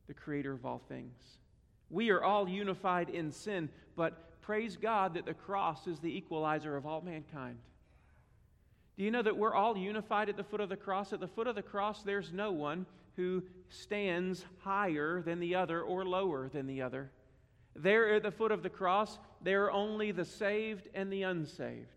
the 0.08 0.14
creator 0.14 0.54
of 0.54 0.66
all 0.66 0.82
things. 0.88 1.38
We 1.90 2.10
are 2.10 2.24
all 2.24 2.48
unified 2.48 3.10
in 3.10 3.32
sin, 3.32 3.70
but 3.96 4.42
praise 4.42 4.78
God 4.78 5.14
that 5.14 5.26
the 5.26 5.34
cross 5.34 5.88
is 5.88 6.00
the 6.00 6.16
equalizer 6.16 6.76
of 6.76 6.86
all 6.86 7.02
mankind. 7.02 7.58
Do 8.98 9.04
you 9.04 9.12
know 9.12 9.22
that 9.22 9.38
we're 9.38 9.54
all 9.54 9.78
unified 9.78 10.30
at 10.30 10.38
the 10.38 10.44
foot 10.44 10.62
of 10.62 10.70
the 10.70 10.78
cross? 10.78 11.12
At 11.12 11.20
the 11.20 11.28
foot 11.28 11.48
of 11.48 11.56
the 11.56 11.62
cross, 11.62 12.02
there's 12.04 12.32
no 12.32 12.52
one 12.52 12.86
who 13.16 13.44
stands 13.70 14.46
higher 14.60 15.22
than 15.22 15.40
the 15.40 15.56
other 15.56 15.82
or 15.82 16.06
lower 16.06 16.50
than 16.50 16.68
the 16.68 16.82
other. 16.82 17.12
There 17.76 18.14
at 18.14 18.24
the 18.24 18.32
foot 18.32 18.52
of 18.52 18.64
the 18.64 18.70
cross, 18.70 19.20
there 19.42 19.66
are 19.66 19.72
only 19.72 20.12
the 20.12 20.26
saved 20.26 20.88
and 20.94 21.12
the 21.12 21.24
unsaved. 21.24 21.95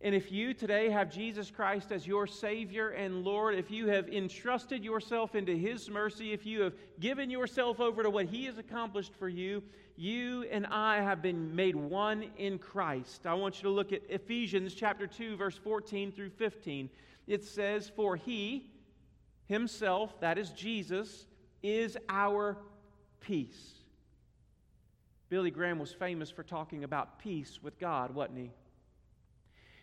And 0.00 0.14
if 0.14 0.30
you 0.30 0.54
today 0.54 0.90
have 0.90 1.10
Jesus 1.10 1.50
Christ 1.50 1.90
as 1.90 2.06
your 2.06 2.28
Savior 2.28 2.90
and 2.90 3.24
Lord, 3.24 3.56
if 3.56 3.68
you 3.68 3.88
have 3.88 4.08
entrusted 4.08 4.84
yourself 4.84 5.34
into 5.34 5.56
His 5.56 5.90
mercy, 5.90 6.32
if 6.32 6.46
you 6.46 6.62
have 6.62 6.74
given 7.00 7.30
yourself 7.30 7.80
over 7.80 8.04
to 8.04 8.10
what 8.10 8.26
He 8.26 8.44
has 8.44 8.58
accomplished 8.58 9.12
for 9.18 9.28
you, 9.28 9.60
you 9.96 10.44
and 10.52 10.66
I 10.66 11.00
have 11.00 11.20
been 11.20 11.54
made 11.56 11.74
one 11.74 12.30
in 12.36 12.60
Christ. 12.60 13.26
I 13.26 13.34
want 13.34 13.56
you 13.56 13.62
to 13.64 13.70
look 13.70 13.92
at 13.92 14.02
Ephesians 14.08 14.72
chapter 14.74 15.08
2, 15.08 15.36
verse 15.36 15.58
14 15.58 16.12
through 16.12 16.30
15. 16.30 16.88
It 17.26 17.44
says, 17.44 17.90
For 17.94 18.14
He 18.14 18.70
Himself, 19.46 20.20
that 20.20 20.38
is 20.38 20.50
Jesus, 20.50 21.26
is 21.60 21.98
our 22.08 22.56
peace. 23.20 23.72
Billy 25.28 25.50
Graham 25.50 25.80
was 25.80 25.92
famous 25.92 26.30
for 26.30 26.44
talking 26.44 26.84
about 26.84 27.18
peace 27.18 27.58
with 27.60 27.80
God, 27.80 28.14
wasn't 28.14 28.38
he? 28.38 28.50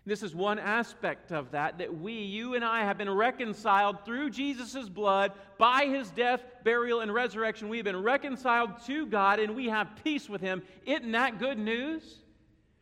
This 0.08 0.22
is 0.22 0.36
one 0.36 0.60
aspect 0.60 1.32
of 1.32 1.52
that, 1.52 1.80
that 1.80 1.98
we, 1.98 2.14
you 2.14 2.54
and 2.54 2.64
I, 2.64 2.82
have 2.82 2.98
been 2.98 3.10
reconciled 3.10 4.06
through 4.06 4.30
Jesus' 4.30 4.88
blood 4.88 5.32
by 5.58 5.86
his 5.86 6.12
death, 6.12 6.42
burial, 6.64 7.00
and 7.00 7.12
resurrection. 7.12 7.70
We've 7.70 7.84
been 7.84 8.04
reconciled 8.04 8.86
to 8.86 9.08
God 9.08 9.40
and 9.40 9.56
we 9.56 9.66
have 9.66 9.90
peace 10.04 10.30
with 10.30 10.42
him. 10.42 10.62
Isn't 10.86 11.12
that 11.14 11.40
good 11.40 11.58
news? 11.58 12.20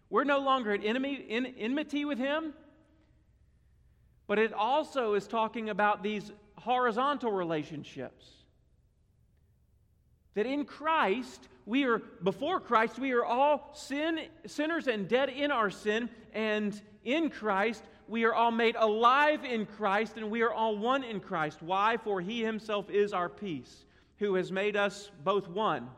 We're 0.09 0.25
no 0.25 0.39
longer 0.39 0.73
at 0.73 0.83
enemy, 0.83 1.15
in, 1.15 1.45
enmity 1.45 2.03
with 2.03 2.17
him. 2.17 2.53
But 4.27 4.37
it 4.37 4.51
also 4.51 5.13
is 5.13 5.25
talking 5.25 5.69
about 5.69 6.03
these 6.03 6.29
horizontal 6.57 7.31
relationships. 7.31 8.25
That 10.33 10.45
in 10.45 10.65
Christ, 10.65 11.47
we 11.65 11.85
are, 11.85 11.99
before 11.99 12.59
Christ, 12.59 12.99
we 12.99 13.13
are 13.13 13.23
all 13.23 13.71
sin, 13.75 14.19
sinners 14.45 14.87
and 14.87 15.07
dead 15.07 15.29
in 15.29 15.51
our 15.51 15.69
sin, 15.69 16.09
and 16.33 16.79
in 17.03 17.29
Christ, 17.29 17.83
we 18.07 18.25
are 18.25 18.33
all 18.33 18.51
made 18.51 18.75
alive 18.75 19.45
in 19.45 19.65
Christ, 19.65 20.17
and 20.17 20.29
we 20.29 20.41
are 20.41 20.53
all 20.53 20.77
one 20.77 21.03
in 21.03 21.19
Christ. 21.19 21.61
Why? 21.61 21.97
For 21.97 22.21
he 22.21 22.43
himself 22.43 22.89
is 22.89 23.13
our 23.13 23.29
peace, 23.29 23.85
who 24.19 24.35
has 24.35 24.51
made 24.51 24.75
us 24.75 25.11
both 25.23 25.47
one, 25.47 25.89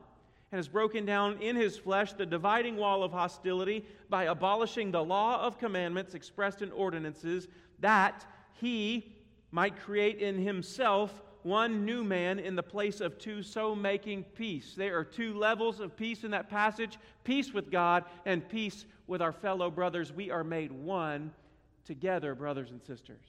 and 0.52 0.60
has 0.60 0.68
broken 0.68 1.06
down 1.06 1.42
in 1.42 1.56
his 1.56 1.78
flesh 1.78 2.14
the 2.14 2.26
dividing 2.26 2.78
wall 2.78 3.04
of 3.04 3.12
hostility 3.12 3.86
by 4.10 4.26
abolishing 4.26 4.92
the 4.92 5.04
law 5.04 5.42
of 5.42 5.58
commandments 5.58 6.14
expressed 6.14 6.62
in 6.62 6.72
ordinances, 6.72 7.48
that 7.80 8.26
he 8.54 9.16
might 9.52 9.80
create 9.80 10.20
in 10.20 10.38
himself 10.38 11.24
one 11.46 11.86
new 11.86 12.04
man 12.04 12.40
in 12.40 12.56
the 12.56 12.64
place 12.64 13.02
of 13.02 13.20
two, 13.20 13.44
so 13.44 13.76
making 13.76 14.24
peace. 14.24 14.74
There 14.76 14.98
are 14.98 15.04
two 15.04 15.38
levels 15.38 15.80
of 15.80 15.96
peace 15.96 16.24
in 16.24 16.32
that 16.32 16.50
passage 16.50 16.98
peace 17.24 17.54
with 17.54 17.70
God 17.70 18.04
and 18.26 18.48
peace 18.50 18.86
with 19.06 19.22
our 19.22 19.32
fellow 19.32 19.70
brothers. 19.70 20.12
We 20.12 20.32
are 20.32 20.44
made 20.44 20.72
one 20.72 21.32
together, 21.86 22.34
brothers 22.34 22.72
and 22.72 22.82
sisters. 22.82 23.22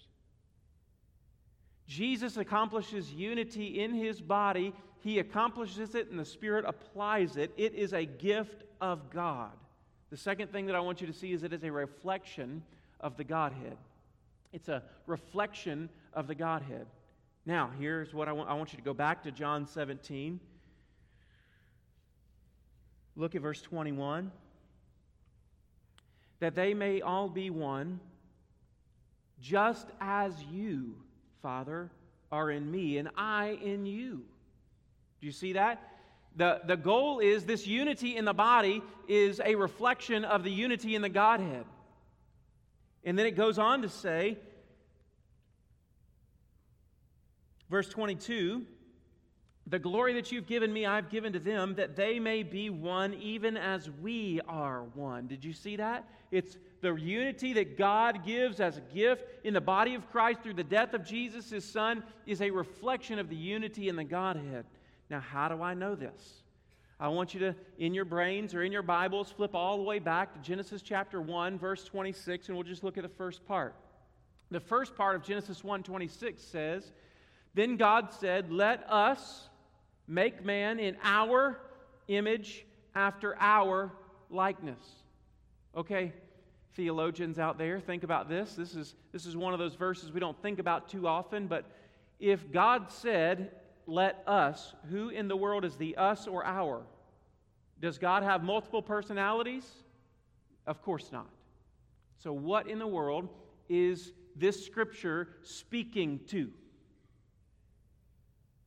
Jesus 1.87 2.39
accomplishes 2.39 3.13
unity 3.13 3.81
in 3.81 3.93
his 3.93 4.21
body. 4.21 4.73
He 5.01 5.19
accomplishes 5.19 5.95
it, 5.95 6.11
and 6.11 6.19
the 6.19 6.25
Spirit 6.25 6.65
applies 6.67 7.37
it. 7.37 7.53
It 7.59 7.75
is 7.75 7.93
a 7.93 8.07
gift 8.07 8.65
of 8.81 9.11
God. 9.11 9.53
The 10.09 10.17
second 10.17 10.51
thing 10.51 10.65
that 10.67 10.75
I 10.75 10.81
want 10.81 11.03
you 11.03 11.07
to 11.07 11.13
see 11.13 11.33
is 11.33 11.43
it 11.43 11.53
is 11.53 11.65
a 11.65 11.71
reflection 11.71 12.63
of 12.99 13.19
the 13.19 13.25
Godhead. 13.25 13.77
It's 14.55 14.69
a 14.69 14.83
reflection 15.07 15.91
of 16.15 16.29
the 16.29 16.35
Godhead. 16.35 16.87
Now, 17.47 17.71
here's 17.79 18.13
what 18.13 18.29
I 18.29 18.33
want 18.33 18.51
I 18.51 18.55
want 18.55 18.73
you 18.73 18.77
to 18.77 18.85
go 18.85 18.93
back 18.93 19.23
to 19.23 19.31
John 19.31 19.69
17. 19.69 20.41
Look 23.15 23.37
at 23.37 23.41
verse 23.41 23.63
21. 23.63 24.33
That 26.41 26.57
they 26.57 26.75
may 26.75 27.01
all 27.01 27.29
be 27.29 27.49
one, 27.49 28.01
just 29.41 29.87
as 30.01 30.35
you, 30.51 30.97
Father, 31.41 31.89
are 32.33 32.51
in 32.51 32.69
me 32.69 32.99
and 32.99 33.09
I 33.17 33.59
in 33.63 33.87
you. 33.87 34.25
Do 35.21 35.27
you 35.27 35.33
see 35.33 35.53
that? 35.55 35.81
The, 36.35 36.61
the 36.67 36.77
goal 36.77 37.21
is 37.21 37.45
this 37.45 37.67
unity 37.67 38.17
in 38.17 38.27
the 38.27 38.35
body 38.35 38.83
is 39.09 39.41
a 39.43 39.55
reflection 39.55 40.25
of 40.25 40.43
the 40.43 40.51
unity 40.51 40.95
in 40.97 41.01
the 41.01 41.09
Godhead. 41.09 41.65
And 43.05 43.17
then 43.17 43.25
it 43.25 43.37
goes 43.37 43.59
on 43.59 43.83
to 43.83 43.89
say 43.89 44.37
Verse 47.71 47.89
22 47.89 48.65
The 49.67 49.79
glory 49.79 50.15
that 50.15 50.31
you've 50.33 50.47
given 50.47 50.73
me, 50.73 50.87
I've 50.87 51.11
given 51.11 51.33
to 51.33 51.39
them, 51.39 51.75
that 51.77 51.97
they 51.97 52.19
may 52.19 52.43
be 52.43 52.71
one, 52.71 53.15
even 53.15 53.57
as 53.57 53.91
we 53.91 54.41
are 54.49 54.85
one. 54.95 55.27
Did 55.27 55.45
you 55.45 55.53
see 55.53 55.77
that? 55.77 56.09
It's 56.31 56.59
the 56.81 56.95
unity 56.95 57.53
that 57.55 57.79
God 57.79 58.25
gives 58.25 58.61
as 58.61 58.77
a 58.77 58.81
gift 58.81 59.25
in 59.45 59.55
the 59.55 59.61
body 59.61 59.95
of 59.95 60.11
Christ 60.11 60.41
through 60.43 60.55
the 60.55 60.65
death 60.65 60.95
of 60.95 61.05
Jesus, 61.05 61.51
his 61.51 61.65
Son, 61.65 62.03
is 62.27 62.41
a 62.41 62.51
reflection 62.51 63.19
of 63.19 63.29
the 63.29 63.37
unity 63.37 63.89
in 63.89 63.97
the 63.97 64.05
Godhead. 64.05 64.67
Now, 65.09 65.21
how 65.21 65.49
do 65.49 65.63
I 65.63 65.75
know 65.75 65.95
this? 65.95 66.43
I 66.99 67.09
want 67.09 67.35
you 67.35 67.41
to, 67.41 67.55
in 67.79 67.93
your 67.93 68.07
brains 68.07 68.55
or 68.55 68.63
in 68.63 68.73
your 68.73 68.83
Bibles, 68.83 69.31
flip 69.31 69.55
all 69.55 69.77
the 69.77 69.83
way 69.83 69.99
back 69.99 70.33
to 70.33 70.41
Genesis 70.41 70.81
chapter 70.81 71.21
1, 71.21 71.59
verse 71.59 71.85
26, 71.85 72.49
and 72.49 72.57
we'll 72.57 72.65
just 72.65 72.83
look 72.83 72.97
at 72.97 73.03
the 73.03 73.09
first 73.09 73.47
part. 73.47 73.75
The 74.51 74.61
first 74.61 74.97
part 74.97 75.17
of 75.17 75.23
Genesis 75.23 75.63
1 75.63 75.83
26 75.83 76.43
says, 76.43 76.93
then 77.57 77.79
God 77.79 78.13
said, 78.13 78.53
Let 78.53 78.89
us 78.89 79.49
make 80.07 80.45
man 80.45 80.79
in 80.79 80.97
our 81.03 81.59
image 82.07 82.67
after 82.95 83.35
our 83.41 83.91
likeness. 84.31 84.79
Okay, 85.75 86.13
theologians 86.75 87.39
out 87.39 87.57
there, 87.57 87.81
think 87.81 88.05
about 88.05 88.29
this. 88.29 88.55
This 88.55 88.75
is, 88.75 88.95
this 89.11 89.25
is 89.25 89.39
one 89.39 89.55
of 89.55 89.59
those 89.59 89.75
verses 89.75 90.13
we 90.13 90.21
don't 90.21 90.41
think 90.43 90.59
about 90.59 90.91
too 90.91 91.09
often, 91.09 91.47
but 91.47 91.65
if 92.21 92.53
God 92.53 92.93
said, 92.93 93.53
Let 93.87 94.23
us, 94.27 94.75
who 94.91 95.09
in 95.09 95.27
the 95.27 95.37
world 95.37 95.65
is 95.65 95.77
the 95.77 95.97
us 95.97 96.27
or 96.27 96.45
our? 96.45 96.83
Does 97.81 97.97
God 97.97 98.23
have 98.23 98.45
multiple 98.45 98.83
personalities? 98.83 99.67
Of 100.67 100.83
course 100.83 101.11
not. 101.11 101.31
So, 102.19 102.35
what 102.35 102.69
in 102.69 102.79
the 102.79 102.87
world 102.87 103.31
is 103.71 104.13
this 104.35 104.63
scripture 104.67 105.29
speaking 105.43 106.21
to? 106.27 106.51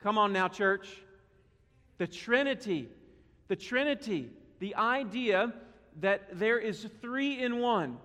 Come 0.02 0.16
on 0.16 0.32
now, 0.32 0.48
church. 0.48 0.88
The 1.98 2.06
Trinity. 2.06 2.88
The 3.48 3.56
Trinity. 3.56 4.30
The 4.58 4.74
idea 4.76 5.52
that 6.00 6.38
there 6.38 6.58
is 6.58 6.86
three 7.02 7.42
in 7.42 7.58
one. 7.58 7.98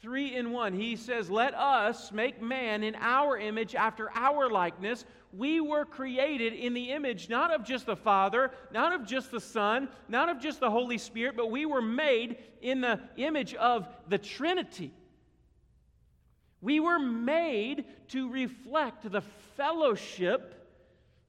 Three 0.00 0.36
in 0.36 0.52
one. 0.52 0.72
He 0.72 0.96
says, 0.96 1.30
Let 1.30 1.54
us 1.54 2.12
make 2.12 2.40
man 2.40 2.84
in 2.84 2.94
our 2.96 3.36
image 3.38 3.74
after 3.74 4.10
our 4.14 4.48
likeness. 4.48 5.04
We 5.32 5.60
were 5.60 5.84
created 5.84 6.52
in 6.52 6.74
the 6.74 6.92
image 6.92 7.28
not 7.28 7.52
of 7.52 7.64
just 7.64 7.86
the 7.86 7.96
Father, 7.96 8.52
not 8.72 8.92
of 8.92 9.04
just 9.04 9.32
the 9.32 9.40
Son, 9.40 9.88
not 10.08 10.28
of 10.28 10.40
just 10.40 10.60
the 10.60 10.70
Holy 10.70 10.98
Spirit, 10.98 11.36
but 11.36 11.50
we 11.50 11.66
were 11.66 11.82
made 11.82 12.36
in 12.62 12.80
the 12.80 13.00
image 13.16 13.54
of 13.54 13.88
the 14.08 14.18
Trinity. 14.18 14.92
We 16.60 16.78
were 16.78 17.00
made 17.00 17.84
to 18.08 18.30
reflect 18.30 19.10
the 19.10 19.22
fellowship 19.56 20.63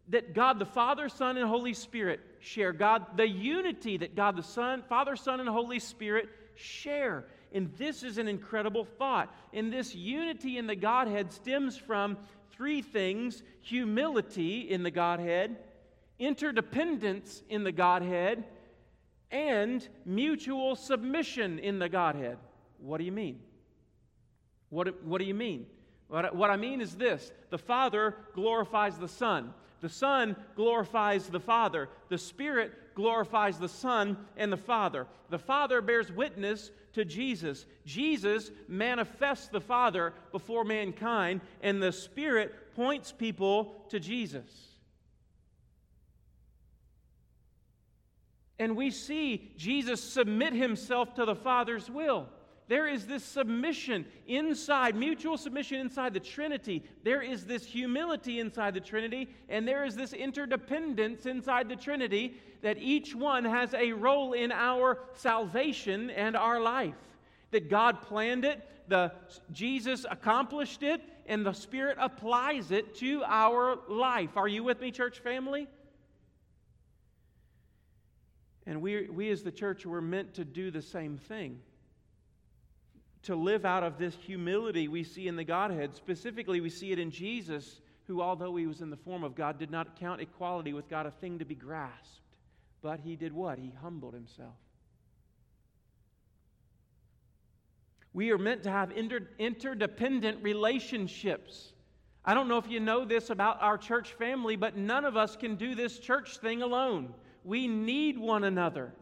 that 0.09 0.33
God 0.33 0.59
the 0.59 0.65
Father, 0.65 1.09
Son, 1.09 1.37
and 1.37 1.47
Holy 1.47 1.73
Spirit 1.73 2.19
share. 2.39 2.71
God, 2.71 3.17
the 3.17 3.27
unity 3.27 3.97
that 3.97 4.15
God 4.15 4.35
the 4.35 4.43
Son, 4.43 4.83
Father, 4.87 5.15
Son, 5.15 5.39
and 5.39 5.49
Holy 5.49 5.79
Spirit 5.79 6.29
share. 6.55 7.25
And 7.51 7.71
this 7.77 8.03
is 8.03 8.17
an 8.17 8.27
incredible 8.27 8.85
thought. 8.85 9.33
And 9.53 9.71
this 9.71 9.95
unity 9.95 10.57
in 10.57 10.67
the 10.67 10.75
Godhead 10.75 11.31
stems 11.31 11.77
from 11.77 12.17
three 12.51 12.81
things 12.81 13.41
humility 13.61 14.59
in 14.61 14.83
the 14.83 14.91
Godhead, 14.91 15.57
interdependence 16.19 17.41
in 17.49 17.63
the 17.63 17.71
Godhead, 17.71 18.43
and 19.31 19.87
mutual 20.05 20.75
submission 20.75 21.59
in 21.59 21.79
the 21.79 21.89
Godhead. 21.89 22.37
What 22.77 22.99
do 22.99 23.03
you 23.03 23.11
mean? 23.11 23.39
What, 24.69 25.03
what 25.03 25.19
do 25.19 25.25
you 25.25 25.33
mean? 25.33 25.65
What, 26.07 26.49
I 26.49 26.55
mean 26.55 26.81
is 26.81 26.95
this 26.95 27.31
the 27.49 27.57
Father 27.57 28.15
glorifies 28.33 28.97
the 28.97 29.07
Son. 29.07 29.53
The 29.81 29.89
Son 29.89 30.35
glorifies 30.55 31.27
the 31.27 31.39
Father. 31.39 31.89
The 32.09 32.17
Spirit 32.17 32.95
glorifies 32.95 33.57
the 33.57 33.69
Son 33.69 34.17
and 34.37 34.51
the 34.51 34.57
Father. 34.57 35.07
The 35.29 35.39
Father 35.39 35.81
bears 35.81 36.11
witness 36.11 36.71
to 36.93 37.05
Jesus. 37.05 37.65
Jesus 37.85 38.51
manifests 38.67 39.47
the 39.47 39.61
Father 39.61 40.13
before 40.31 40.63
mankind, 40.63 41.41
and 41.61 41.81
the 41.81 41.91
Spirit 41.91 42.73
points 42.75 43.11
people 43.11 43.85
to 43.89 43.99
Jesus. 43.99 44.49
And 48.57 48.77
we 48.77 48.91
see 48.91 49.51
Jesus 49.57 50.01
submit 50.01 50.53
himself 50.53 51.15
to 51.15 51.25
the 51.25 51.35
Father's 51.35 51.89
will 51.89 52.27
there 52.67 52.87
is 52.87 53.05
this 53.05 53.23
submission 53.23 54.05
inside, 54.27 54.95
mutual 54.95 55.37
submission 55.37 55.79
inside 55.79 56.13
the 56.13 56.19
Trinity. 56.19 56.83
There 57.03 57.21
is 57.21 57.45
this 57.45 57.63
humility 57.63 58.39
inside 58.39 58.73
the 58.73 58.79
Trinity, 58.79 59.29
and 59.49 59.67
there 59.67 59.85
is 59.85 59.95
this 59.95 60.13
interdependence 60.13 61.27
inside 61.27 61.69
the 61.69 61.75
Trinity 61.75 62.35
that 62.61 62.79
each 62.79 63.13
one 63.13 63.45
has 63.45 63.73
a 63.75 63.93
role 63.93 64.33
in 64.33 64.51
our 64.51 64.99
salvation 65.13 66.09
and 66.09 66.35
our 66.35 66.59
life. 66.59 66.95
That 67.51 67.69
God 67.69 68.01
planned 68.01 68.45
it, 68.45 68.67
the 68.87 69.11
Jesus 69.51 70.05
accomplished 70.09 70.81
it, 70.81 71.01
and 71.27 71.45
the 71.45 71.53
Spirit 71.53 71.97
applies 71.99 72.71
it 72.71 72.95
to 72.95 73.23
our 73.25 73.77
life. 73.87 74.37
Are 74.37 74.47
you 74.47 74.63
with 74.63 74.81
me, 74.81 74.89
church 74.89 75.19
family? 75.19 75.67
And 78.65 78.81
we, 78.81 79.07
we 79.07 79.29
as 79.29 79.43
the 79.43 79.51
church 79.51 79.85
were 79.85 80.01
meant 80.01 80.33
to 80.35 80.45
do 80.45 80.71
the 80.71 80.81
same 80.81 81.19
thing. 81.19 81.59
To 83.25 83.35
live 83.35 83.65
out 83.65 83.83
of 83.83 83.97
this 83.97 84.15
humility 84.15 84.87
we 84.87 85.03
see 85.03 85.27
in 85.27 85.35
the 85.35 85.43
Godhead. 85.43 85.95
Specifically, 85.95 86.61
we 86.61 86.69
see 86.69 86.91
it 86.91 86.99
in 86.99 87.09
Jesus, 87.09 87.81
who, 88.05 88.21
although 88.21 88.55
he 88.55 88.67
was 88.67 88.81
in 88.81 88.91
the 88.91 88.97
form 88.97 89.23
of 89.23 89.35
God, 89.35 89.57
did 89.57 89.71
not 89.71 89.99
count 89.99 90.21
equality 90.21 90.73
with 90.73 90.87
God 90.89 91.07
a 91.07 91.11
thing 91.11 91.39
to 91.39 91.45
be 91.45 91.55
grasped. 91.55 92.21
But 92.83 92.99
he 92.99 93.15
did 93.15 93.33
what? 93.33 93.57
He 93.57 93.73
humbled 93.81 94.13
himself. 94.13 94.53
We 98.13 98.31
are 98.31 98.37
meant 98.37 98.61
to 98.63 98.69
have 98.69 98.91
inter- 98.91 99.27
interdependent 99.39 100.43
relationships. 100.43 101.73
I 102.23 102.35
don't 102.35 102.47
know 102.47 102.59
if 102.59 102.69
you 102.69 102.79
know 102.79 103.05
this 103.05 103.31
about 103.31 103.61
our 103.61 103.77
church 103.77 104.13
family, 104.13 104.55
but 104.55 104.77
none 104.77 105.03
of 105.03 105.17
us 105.17 105.35
can 105.35 105.55
do 105.55 105.73
this 105.73 105.97
church 105.97 106.37
thing 106.37 106.61
alone. 106.61 107.13
We 107.43 107.67
need 107.67 108.19
one 108.19 108.43
another. 108.43 108.93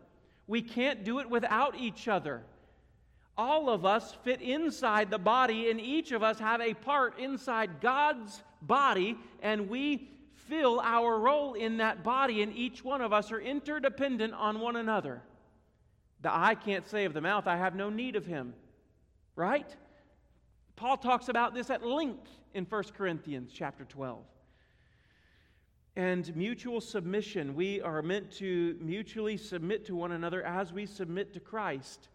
We 0.48 0.62
can't 0.62 1.04
do 1.04 1.20
it 1.20 1.30
without 1.30 1.78
each 1.78 2.08
other. 2.08 2.44
All 3.38 3.70
of 3.70 3.86
us 3.86 4.14
fit 4.24 4.42
inside 4.42 5.10
the 5.10 5.18
body, 5.18 5.70
and 5.70 5.82
each 5.82 6.12
of 6.12 6.22
us 6.22 6.40
have 6.40 6.62
a 6.62 6.74
part 6.74 7.18
inside 7.20 7.82
God's 7.82 8.44
body, 8.62 9.18
and 9.42 9.70
we 9.70 10.10
fill 10.36 10.80
our 10.82 11.20
role 11.20 11.54
in 11.54 11.78
that 11.78 12.04
body, 12.04 12.44
and 12.44 12.56
each 12.56 12.84
one 12.84 13.02
of 13.02 13.12
us 13.12 13.32
are 13.32 13.40
interdependent 13.40 14.34
on 14.34 14.60
one 14.60 14.76
another. 14.76 15.22
The 16.22 16.34
eye 16.34 16.56
can't 16.56 16.88
say 16.88 17.06
of 17.06 17.14
the 17.14 17.22
mouth, 17.22 17.48
I 17.48 17.58
have 17.58 17.76
no 17.76 17.90
need 17.90 18.16
of 18.16 18.26
him. 18.26 18.54
Right? 19.36 19.76
Paul 20.76 20.98
talks 20.98 21.28
about 21.28 21.54
this 21.54 21.70
at 21.70 21.84
length 21.84 22.30
in 22.54 22.66
1 22.66 22.84
Corinthians 22.96 23.52
chapter 23.54 23.84
12 23.86 24.24
and 25.96 26.36
mutual 26.36 26.82
submission. 26.82 27.56
We 27.56 27.82
are 27.82 28.02
meant 28.02 28.32
to 28.38 28.78
mutually 28.80 29.38
submit 29.38 29.86
to 29.86 29.96
one 29.96 30.12
another 30.12 30.44
as 30.44 30.74
we 30.74 30.86
submit 30.86 31.34
to 31.34 31.40
Christ. 31.40 32.10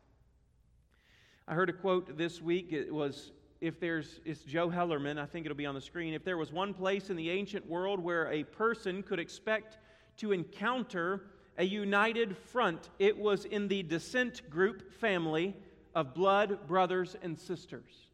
I 1.51 1.55
heard 1.55 1.71
a 1.71 1.73
quote 1.73 2.19
this 2.19 2.43
week. 2.43 2.75
It 2.75 2.93
was 2.93 3.33
if 3.63 3.81
there's, 3.81 4.21
it's 4.27 4.43
Joe 4.43 4.69
Hellerman, 4.69 5.19
I 5.19 5.25
think 5.25 5.47
it'll 5.47 5.57
be 5.57 5.65
on 5.65 5.75
the 5.75 5.81
screen. 5.81 6.13
If 6.13 6.23
there 6.23 6.37
was 6.37 6.53
one 6.53 6.75
place 6.75 7.09
in 7.09 7.17
the 7.17 7.31
ancient 7.31 7.67
world 7.67 8.01
where 8.01 8.31
a 8.31 8.45
person 8.45 9.03
could 9.03 9.19
expect 9.19 9.79
to 10.19 10.33
encounter 10.33 11.23
a 11.57 11.65
united 11.65 12.37
front, 12.37 12.91
it 12.99 13.17
was 13.17 13.47
in 13.47 13.67
the 13.67 13.83
descent 13.83 14.49
group 14.51 14.93
family 15.01 15.57
of 15.95 16.15
blood 16.15 16.69
brothers 16.69 17.17
and 17.23 17.41
sisters. 17.41 18.09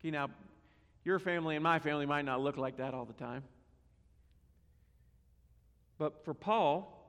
Okay, 0.00 0.10
now, 0.10 0.30
your 1.04 1.20
family 1.20 1.54
and 1.54 1.62
my 1.62 1.78
family 1.78 2.06
might 2.06 2.24
not 2.24 2.40
look 2.40 2.56
like 2.56 2.78
that 2.78 2.92
all 2.92 3.04
the 3.04 3.12
time. 3.12 3.44
But 5.96 6.24
for 6.24 6.34
Paul, 6.34 7.03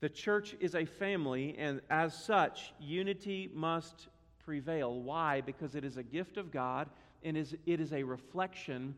the 0.00 0.08
church 0.08 0.56
is 0.60 0.74
a 0.74 0.84
family, 0.84 1.54
and 1.58 1.80
as 1.90 2.14
such, 2.14 2.72
unity 2.80 3.50
must 3.52 4.08
prevail. 4.44 5.00
Why? 5.00 5.42
Because 5.42 5.74
it 5.74 5.84
is 5.84 5.96
a 5.98 6.02
gift 6.02 6.38
of 6.38 6.50
God 6.50 6.88
and 7.22 7.36
is, 7.36 7.54
it 7.66 7.80
is 7.80 7.92
a 7.92 8.02
reflection 8.02 8.94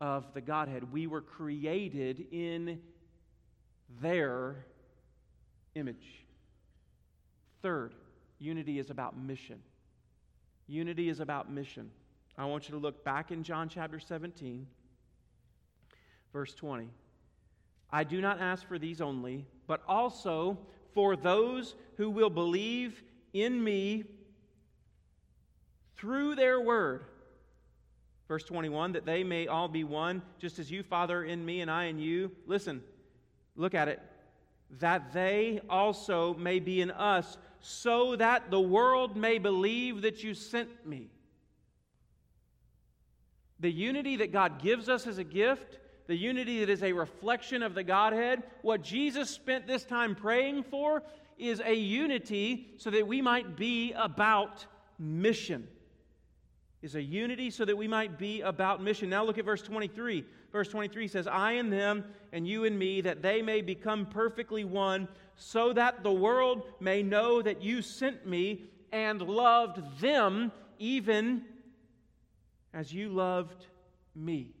of 0.00 0.32
the 0.34 0.40
Godhead. 0.40 0.92
We 0.92 1.06
were 1.06 1.22
created 1.22 2.26
in 2.30 2.78
their 4.02 4.66
image. 5.74 6.26
Third, 7.62 7.94
unity 8.38 8.78
is 8.78 8.90
about 8.90 9.16
mission. 9.16 9.60
Unity 10.66 11.08
is 11.08 11.20
about 11.20 11.50
mission. 11.50 11.90
I 12.36 12.44
want 12.44 12.68
you 12.68 12.74
to 12.74 12.80
look 12.80 13.04
back 13.04 13.30
in 13.30 13.42
John 13.42 13.68
chapter 13.68 13.98
17, 13.98 14.66
verse 16.32 16.54
20. 16.54 16.88
I 17.94 18.02
do 18.02 18.20
not 18.20 18.40
ask 18.40 18.66
for 18.66 18.76
these 18.76 19.00
only, 19.00 19.46
but 19.68 19.80
also 19.86 20.58
for 20.94 21.14
those 21.14 21.76
who 21.96 22.10
will 22.10 22.28
believe 22.28 23.00
in 23.32 23.62
me 23.62 24.02
through 25.94 26.34
their 26.34 26.60
word. 26.60 27.04
Verse 28.26 28.42
21 28.42 28.94
that 28.94 29.06
they 29.06 29.22
may 29.22 29.46
all 29.46 29.68
be 29.68 29.84
one, 29.84 30.22
just 30.40 30.58
as 30.58 30.72
you, 30.72 30.82
Father, 30.82 31.22
in 31.22 31.46
me 31.46 31.60
and 31.60 31.70
I 31.70 31.84
in 31.84 32.00
you. 32.00 32.32
Listen, 32.48 32.82
look 33.54 33.74
at 33.74 33.86
it. 33.86 34.02
That 34.80 35.12
they 35.12 35.60
also 35.70 36.34
may 36.34 36.58
be 36.58 36.80
in 36.80 36.90
us, 36.90 37.38
so 37.60 38.16
that 38.16 38.50
the 38.50 38.60
world 38.60 39.16
may 39.16 39.38
believe 39.38 40.02
that 40.02 40.24
you 40.24 40.34
sent 40.34 40.84
me. 40.84 41.10
The 43.60 43.70
unity 43.70 44.16
that 44.16 44.32
God 44.32 44.60
gives 44.60 44.88
us 44.88 45.06
as 45.06 45.18
a 45.18 45.24
gift 45.24 45.78
the 46.06 46.16
unity 46.16 46.60
that 46.60 46.68
is 46.68 46.82
a 46.82 46.92
reflection 46.92 47.62
of 47.62 47.74
the 47.74 47.82
Godhead, 47.82 48.42
what 48.62 48.82
Jesus 48.82 49.30
spent 49.30 49.66
this 49.66 49.84
time 49.84 50.14
praying 50.14 50.64
for 50.64 51.02
is 51.38 51.60
a 51.64 51.74
unity 51.74 52.68
so 52.76 52.90
that 52.90 53.06
we 53.06 53.22
might 53.22 53.56
be 53.56 53.92
about 53.92 54.66
mission. 54.98 55.66
Is 56.82 56.94
a 56.94 57.02
unity 57.02 57.50
so 57.50 57.64
that 57.64 57.76
we 57.76 57.88
might 57.88 58.18
be 58.18 58.42
about 58.42 58.82
mission. 58.82 59.08
Now 59.08 59.24
look 59.24 59.38
at 59.38 59.46
verse 59.46 59.62
23. 59.62 60.24
Verse 60.52 60.68
23 60.68 61.08
says, 61.08 61.26
I 61.26 61.52
and 61.52 61.72
them, 61.72 62.04
and 62.32 62.46
you 62.46 62.64
and 62.64 62.78
me, 62.78 63.00
that 63.00 63.22
they 63.22 63.40
may 63.40 63.62
become 63.62 64.06
perfectly 64.06 64.64
one, 64.64 65.08
so 65.34 65.72
that 65.72 66.02
the 66.02 66.12
world 66.12 66.62
may 66.80 67.02
know 67.02 67.40
that 67.40 67.62
you 67.62 67.80
sent 67.80 68.26
me 68.26 68.64
and 68.92 69.22
loved 69.22 70.00
them 70.00 70.52
even 70.78 71.42
as 72.74 72.92
you 72.92 73.08
loved 73.08 73.66
me. 74.14 74.52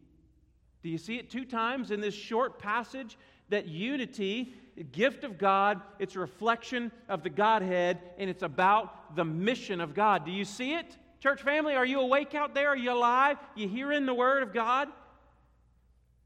Do 0.84 0.90
you 0.90 0.98
see 0.98 1.16
it 1.16 1.30
two 1.30 1.46
times 1.46 1.90
in 1.90 2.02
this 2.02 2.14
short 2.14 2.58
passage? 2.58 3.16
That 3.48 3.66
unity, 3.66 4.52
gift 4.92 5.24
of 5.24 5.38
God, 5.38 5.80
it's 5.98 6.14
a 6.14 6.20
reflection 6.20 6.92
of 7.08 7.22
the 7.22 7.30
Godhead, 7.30 8.00
and 8.18 8.28
it's 8.28 8.42
about 8.42 9.16
the 9.16 9.24
mission 9.24 9.80
of 9.80 9.94
God. 9.94 10.26
Do 10.26 10.30
you 10.30 10.44
see 10.44 10.74
it? 10.74 10.96
Church 11.20 11.40
family, 11.40 11.74
are 11.74 11.86
you 11.86 12.00
awake 12.00 12.34
out 12.34 12.54
there? 12.54 12.68
Are 12.68 12.76
you 12.76 12.92
alive? 12.92 13.38
You 13.56 13.66
hearing 13.66 14.04
the 14.04 14.12
word 14.12 14.42
of 14.42 14.52
God? 14.52 14.88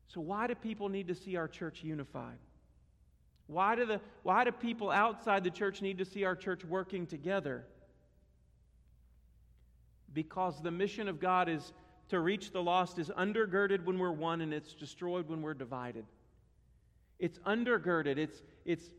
So, 0.09 0.21
why 0.21 0.49
do 0.49 0.57
people 0.57 0.88
need 0.88 1.07
to 1.07 1.14
see 1.14 1.37
our 1.37 1.47
church 1.47 1.85
unified? 1.85 2.38
Why 3.47 3.77
do, 3.77 3.87
the, 3.87 4.01
why 4.25 4.42
do 4.42 4.51
people 4.51 4.90
outside 4.90 5.44
the 5.44 5.51
church 5.51 5.83
need 5.83 5.99
to 5.99 6.05
see 6.05 6.25
our 6.25 6.35
church 6.35 6.64
working 6.64 7.07
together? 7.07 7.64
Because 10.12 10.61
the 10.61 10.73
mission 10.73 11.07
of 11.07 11.21
God 11.21 11.49
is 11.49 11.73
to 12.09 12.21
reach 12.21 12.53
the 12.53 12.62
lost 12.62 12.99
is 12.99 13.11
undergirded 13.11 13.85
when 13.85 13.99
we're 13.99 14.12
one 14.12 14.40
and 14.40 14.53
it's 14.53 14.75
destroyed 14.75 15.29
when 15.29 15.42
we're 15.42 15.55
divided. 15.55 16.05
It's 17.18 17.38
undergirded, 17.40 18.16
it's, 18.16 18.42
it's, 18.64 18.90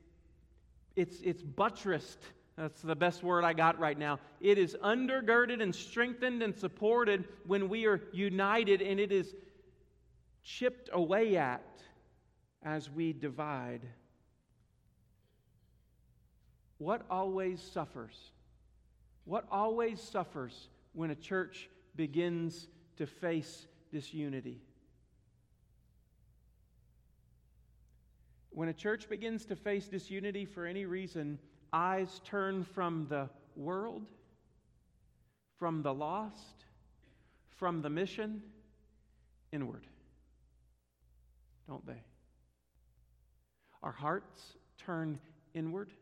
it's, 0.95 1.19
it's 1.22 1.41
buttressed. 1.41 2.19
That's 2.58 2.82
the 2.82 2.95
best 2.95 3.24
word 3.24 3.45
I 3.45 3.54
got 3.54 3.80
right 3.80 3.98
now. 3.98 4.19
It 4.41 4.58
is 4.58 4.76
undergirded 4.84 5.62
and 5.62 5.74
strengthened 5.74 6.43
and 6.43 6.54
supported 6.54 7.24
when 7.45 7.69
we 7.69 7.86
are 7.86 8.02
united, 8.12 8.82
and 8.82 9.00
it 9.00 9.13
is 9.13 9.34
chipped 10.43 10.89
away 10.91 11.38
at 11.38 11.63
as 12.62 12.89
we 12.89 13.13
divide. 13.13 13.82
What 16.80 17.06
always 17.10 17.62
suffers? 17.62 18.32
What 19.24 19.45
always 19.50 20.02
suffers 20.02 20.69
when 20.93 21.12
a 21.12 21.15
church 21.15 21.69
begins 21.95 22.67
to 23.00 23.08
face 23.08 23.66
disunity. 23.94 24.62
When 28.50 28.68
a 28.68 28.74
church 28.74 29.08
begins 29.08 29.46
to 29.46 29.56
face 29.56 29.88
disunity 29.88 30.44
for 30.44 30.66
any 30.66 30.86
reason, 30.86 31.40
eyes 31.72 32.20
turn 32.26 32.66
from 32.66 33.08
the 33.10 33.30
world, 33.56 34.06
from 35.58 35.82
the 35.82 35.94
lost, 35.94 36.66
from 37.48 37.82
the 37.82 37.90
mission, 37.90 38.44
inward. 39.54 39.88
Don't 41.70 41.86
they? 41.88 42.04
Our 43.82 43.94
hearts 43.94 44.42
turn 44.78 45.20
inward. 45.54 45.94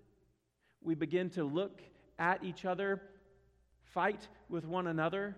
We 0.82 0.96
begin 0.96 1.30
to 1.32 1.44
look 1.44 1.80
at 2.18 2.44
each 2.44 2.66
other, 2.66 3.04
fight 3.84 4.28
with 4.50 4.66
one 4.66 4.88
another, 4.88 5.36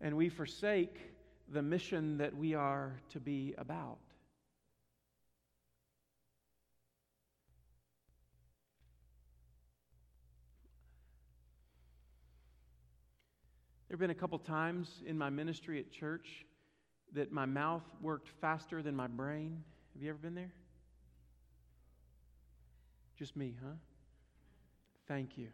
and 0.00 0.16
we 0.16 0.28
forsake 0.28 0.98
the 1.48 1.62
mission 1.62 2.18
that 2.18 2.36
we 2.36 2.54
are 2.54 3.00
to 3.10 3.20
be 3.20 3.54
about. 3.58 3.98
There 13.88 13.94
have 13.94 14.00
been 14.00 14.10
a 14.10 14.14
couple 14.14 14.38
times 14.38 15.02
in 15.06 15.16
my 15.16 15.30
ministry 15.30 15.78
at 15.78 15.90
church 15.90 16.44
that 17.14 17.32
my 17.32 17.46
mouth 17.46 17.84
worked 18.02 18.28
faster 18.40 18.82
than 18.82 18.94
my 18.94 19.06
brain. 19.06 19.64
Have 19.94 20.02
you 20.02 20.10
ever 20.10 20.18
been 20.18 20.34
there? 20.34 20.52
Just 23.18 23.34
me, 23.34 23.56
huh? 23.64 23.72
Thank 25.08 25.38
you. 25.38 25.48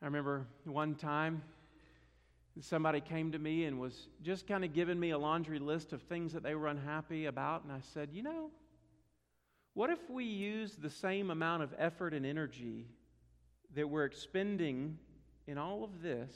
I 0.00 0.06
remember 0.06 0.46
one 0.64 0.94
time 0.94 1.42
somebody 2.64 3.00
came 3.00 3.32
to 3.32 3.38
me 3.38 3.64
and 3.64 3.78
was 3.78 4.08
just 4.22 4.46
kind 4.46 4.64
of 4.64 4.72
giving 4.72 4.98
me 4.98 5.10
a 5.10 5.18
laundry 5.18 5.58
list 5.58 5.92
of 5.92 6.02
things 6.02 6.32
that 6.32 6.42
they 6.42 6.54
were 6.54 6.66
unhappy 6.66 7.26
about. 7.26 7.64
And 7.64 7.72
I 7.72 7.80
said, 7.94 8.10
You 8.12 8.22
know, 8.22 8.50
what 9.74 9.90
if 9.90 10.10
we 10.10 10.24
use 10.24 10.76
the 10.76 10.90
same 10.90 11.30
amount 11.30 11.62
of 11.62 11.74
effort 11.78 12.12
and 12.12 12.26
energy 12.26 12.86
that 13.74 13.88
we're 13.88 14.04
expending 14.04 14.98
in 15.46 15.58
all 15.58 15.84
of 15.84 16.02
this 16.02 16.32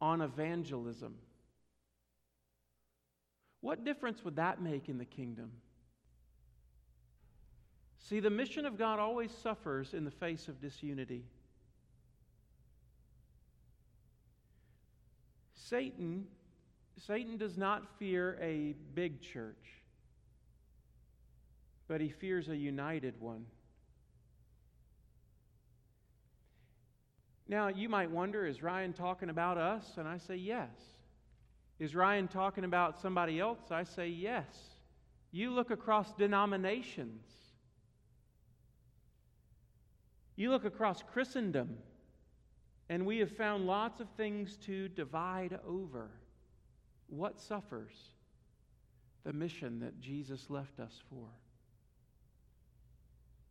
on 0.00 0.20
evangelism? 0.20 1.16
What 3.60 3.84
difference 3.84 4.24
would 4.24 4.36
that 4.36 4.60
make 4.60 4.88
in 4.88 4.98
the 4.98 5.04
kingdom? 5.04 5.52
See, 7.98 8.20
the 8.20 8.30
mission 8.30 8.66
of 8.66 8.76
God 8.76 8.98
always 8.98 9.30
suffers 9.30 9.94
in 9.94 10.04
the 10.04 10.10
face 10.10 10.48
of 10.48 10.60
disunity. 10.60 11.24
Satan, 15.72 16.26
Satan 16.98 17.38
does 17.38 17.56
not 17.56 17.98
fear 17.98 18.38
a 18.42 18.74
big 18.94 19.22
church, 19.22 19.80
but 21.88 21.98
he 21.98 22.10
fears 22.10 22.50
a 22.50 22.54
united 22.54 23.18
one. 23.18 23.46
Now, 27.48 27.68
you 27.68 27.88
might 27.88 28.10
wonder 28.10 28.44
is 28.44 28.62
Ryan 28.62 28.92
talking 28.92 29.30
about 29.30 29.56
us? 29.56 29.94
And 29.96 30.06
I 30.06 30.18
say 30.18 30.36
yes. 30.36 30.68
Is 31.78 31.94
Ryan 31.94 32.28
talking 32.28 32.64
about 32.64 33.00
somebody 33.00 33.40
else? 33.40 33.70
I 33.70 33.84
say 33.84 34.08
yes. 34.08 34.44
You 35.30 35.52
look 35.52 35.70
across 35.70 36.12
denominations, 36.12 37.24
you 40.36 40.50
look 40.50 40.66
across 40.66 41.02
Christendom. 41.14 41.78
And 42.92 43.06
we 43.06 43.20
have 43.20 43.30
found 43.30 43.66
lots 43.66 44.02
of 44.02 44.08
things 44.18 44.58
to 44.66 44.86
divide 44.86 45.58
over. 45.66 46.10
What 47.08 47.40
suffers? 47.40 47.94
The 49.24 49.32
mission 49.32 49.80
that 49.80 49.98
Jesus 49.98 50.50
left 50.50 50.78
us 50.78 51.00
for. 51.08 51.24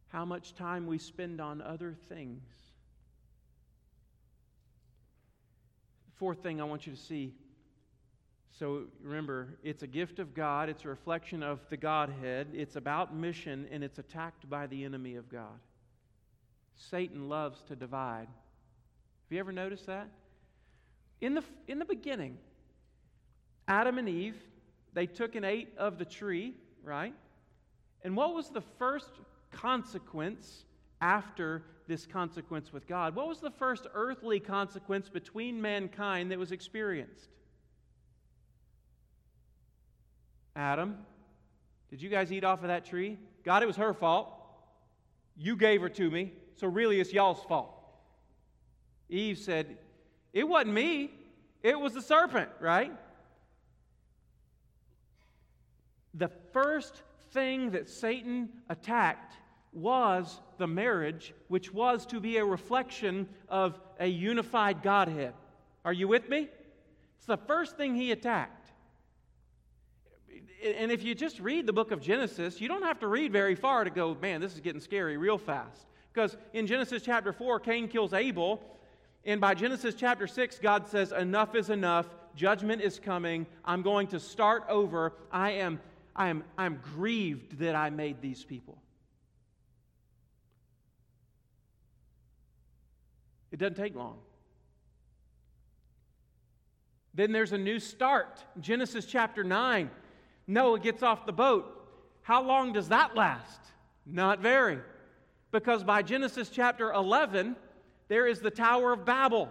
How 0.10 0.26
much 0.26 0.54
time 0.54 0.86
we 0.86 1.00
spend 1.00 1.42
on 1.42 1.60
other 1.60 1.96
things. 2.08 2.44
Fourth 6.18 6.44
thing 6.44 6.62
I 6.62 6.66
want 6.66 6.86
you 6.86 6.94
to 6.94 7.00
see. 7.00 7.34
So 8.60 8.84
remember, 9.02 9.58
it's 9.64 9.82
a 9.82 9.88
gift 9.88 10.20
of 10.20 10.36
God, 10.36 10.70
it's 10.70 10.86
a 10.86 10.90
reflection 10.90 11.42
of 11.42 11.62
the 11.72 11.78
Godhead, 11.78 12.50
it's 12.54 12.76
about 12.76 13.16
mission, 13.16 13.68
and 13.72 13.84
it's 13.84 13.98
attacked 13.98 14.48
by 14.48 14.68
the 14.68 14.86
enemy 14.86 15.16
of 15.16 15.30
God. 15.30 15.58
Satan 16.76 17.28
loves 17.28 17.64
to 17.64 17.76
divide. 17.76 18.28
Have 19.32 19.36
you 19.36 19.40
ever 19.40 19.54
noticed 19.54 19.86
that? 19.86 20.10
In 21.22 21.36
the, 21.36 21.44
in 21.70 21.80
the 21.80 21.86
beginning, 21.86 22.38
Adam 23.66 23.98
and 23.98 24.10
Eve, 24.10 24.36
they 24.92 25.06
took 25.06 25.36
and 25.36 25.46
ate 25.46 25.70
of 25.78 25.98
the 25.98 26.04
tree, 26.04 26.54
right? 26.84 27.14
And 28.04 28.18
what 28.18 28.36
was 28.36 28.50
the 28.50 28.60
first 28.60 29.08
consequence 29.50 30.66
after 31.00 31.64
this 31.88 32.06
consequence 32.06 32.74
with 32.74 32.86
God? 32.88 33.16
What 33.16 33.26
was 33.26 33.40
the 33.40 33.52
first 33.52 33.88
earthly 33.94 34.42
consequence 34.42 35.08
between 35.08 35.62
mankind 35.62 36.30
that 36.32 36.38
was 36.38 36.52
experienced? 36.52 37.30
Adam, 40.58 40.98
did 41.90 42.02
you 42.02 42.10
guys 42.10 42.34
eat 42.34 42.44
off 42.44 42.64
of 42.64 42.68
that 42.68 42.84
tree? 42.84 43.18
God, 43.46 43.64
it 43.64 43.66
was 43.66 43.78
her 43.78 43.94
fault. 43.94 44.28
You 45.38 45.56
gave 45.56 45.80
her 45.80 45.88
to 45.88 46.12
me, 46.12 46.34
so 46.58 46.68
really 46.68 47.00
it's 47.00 47.14
y'all's 47.14 47.42
fault. 47.46 47.81
Eve 49.12 49.38
said, 49.38 49.78
It 50.34 50.48
wasn't 50.48 50.74
me, 50.74 51.12
it 51.62 51.80
was 51.80 51.94
the 51.94 52.02
serpent, 52.02 52.50
right? 52.60 52.92
The 56.16 56.30
first 56.52 57.04
thing 57.32 57.72
that 57.72 57.90
Satan 57.90 58.50
attacked 58.70 59.36
was 59.74 60.42
the 60.58 60.68
marriage, 60.68 61.34
which 61.48 61.74
was 61.74 62.06
to 62.08 62.20
be 62.20 62.38
a 62.38 62.46
reflection 62.46 63.30
of 63.48 63.80
a 64.00 64.08
unified 64.08 64.82
Godhead. 64.82 65.34
Are 65.86 65.94
you 65.94 66.08
with 66.08 66.28
me? 66.28 66.50
It's 67.18 67.26
the 67.28 67.38
first 67.38 67.78
thing 67.78 67.96
he 67.96 68.12
attacked. 68.12 68.72
And 70.64 70.92
if 70.92 71.04
you 71.04 71.16
just 71.16 71.40
read 71.40 71.66
the 71.66 71.74
book 71.74 71.92
of 71.92 72.02
Genesis, 72.02 72.60
you 72.60 72.68
don't 72.68 72.84
have 72.84 73.00
to 73.00 73.08
read 73.08 73.32
very 73.32 73.56
far 73.56 73.84
to 73.84 73.90
go, 73.90 74.16
man, 74.22 74.42
this 74.42 74.54
is 74.54 74.60
getting 74.60 74.82
scary 74.82 75.18
real 75.18 75.38
fast. 75.38 75.88
Because 76.14 76.36
in 76.54 76.68
Genesis 76.68 77.02
chapter 77.04 77.32
4, 77.32 77.60
Cain 77.62 77.88
kills 77.88 78.14
Abel, 78.14 78.62
and 79.24 79.40
by 79.40 79.54
Genesis 79.54 79.94
chapter 79.96 80.28
6, 80.28 80.60
God 80.60 80.88
says, 80.88 81.12
Enough 81.12 81.56
is 81.56 81.70
enough. 81.70 82.08
Judgment 82.36 82.82
is 82.82 83.00
coming. 83.00 83.46
I'm 83.64 83.82
going 83.82 84.08
to 84.08 84.20
start 84.20 84.64
over. 84.70 85.14
I 85.32 85.52
am, 85.52 85.80
I 86.16 86.30
am, 86.30 86.44
I 86.58 86.66
am 86.66 86.80
grieved 86.96 87.60
that 87.60 87.76
I 87.76 87.90
made 87.90 88.22
these 88.22 88.44
people. 88.44 88.78
It 93.52 93.60
doesn't 93.60 93.76
take 93.76 93.96
long. 93.96 94.18
Then 97.14 97.32
there's 97.32 97.52
a 97.52 97.58
new 97.58 97.80
start. 97.80 98.44
Genesis 98.60 99.06
chapter 99.06 99.44
9. 99.44 99.92
Noah 100.48 100.80
gets 100.80 101.04
off 101.04 101.26
the 101.26 101.34
boat. 101.34 101.78
How 102.22 102.42
long 102.42 102.74
does 102.74 102.90
that 102.90 103.16
last? 103.16 103.60
Not 104.06 104.40
very. 104.40 104.80
Because 105.52 105.84
by 105.84 106.02
Genesis 106.02 106.50
chapter 106.50 106.92
11, 106.92 107.58
there 108.12 108.28
is 108.28 108.42
the 108.42 108.52
Tower 108.52 108.92
of 108.92 109.06
Babel. 109.06 109.48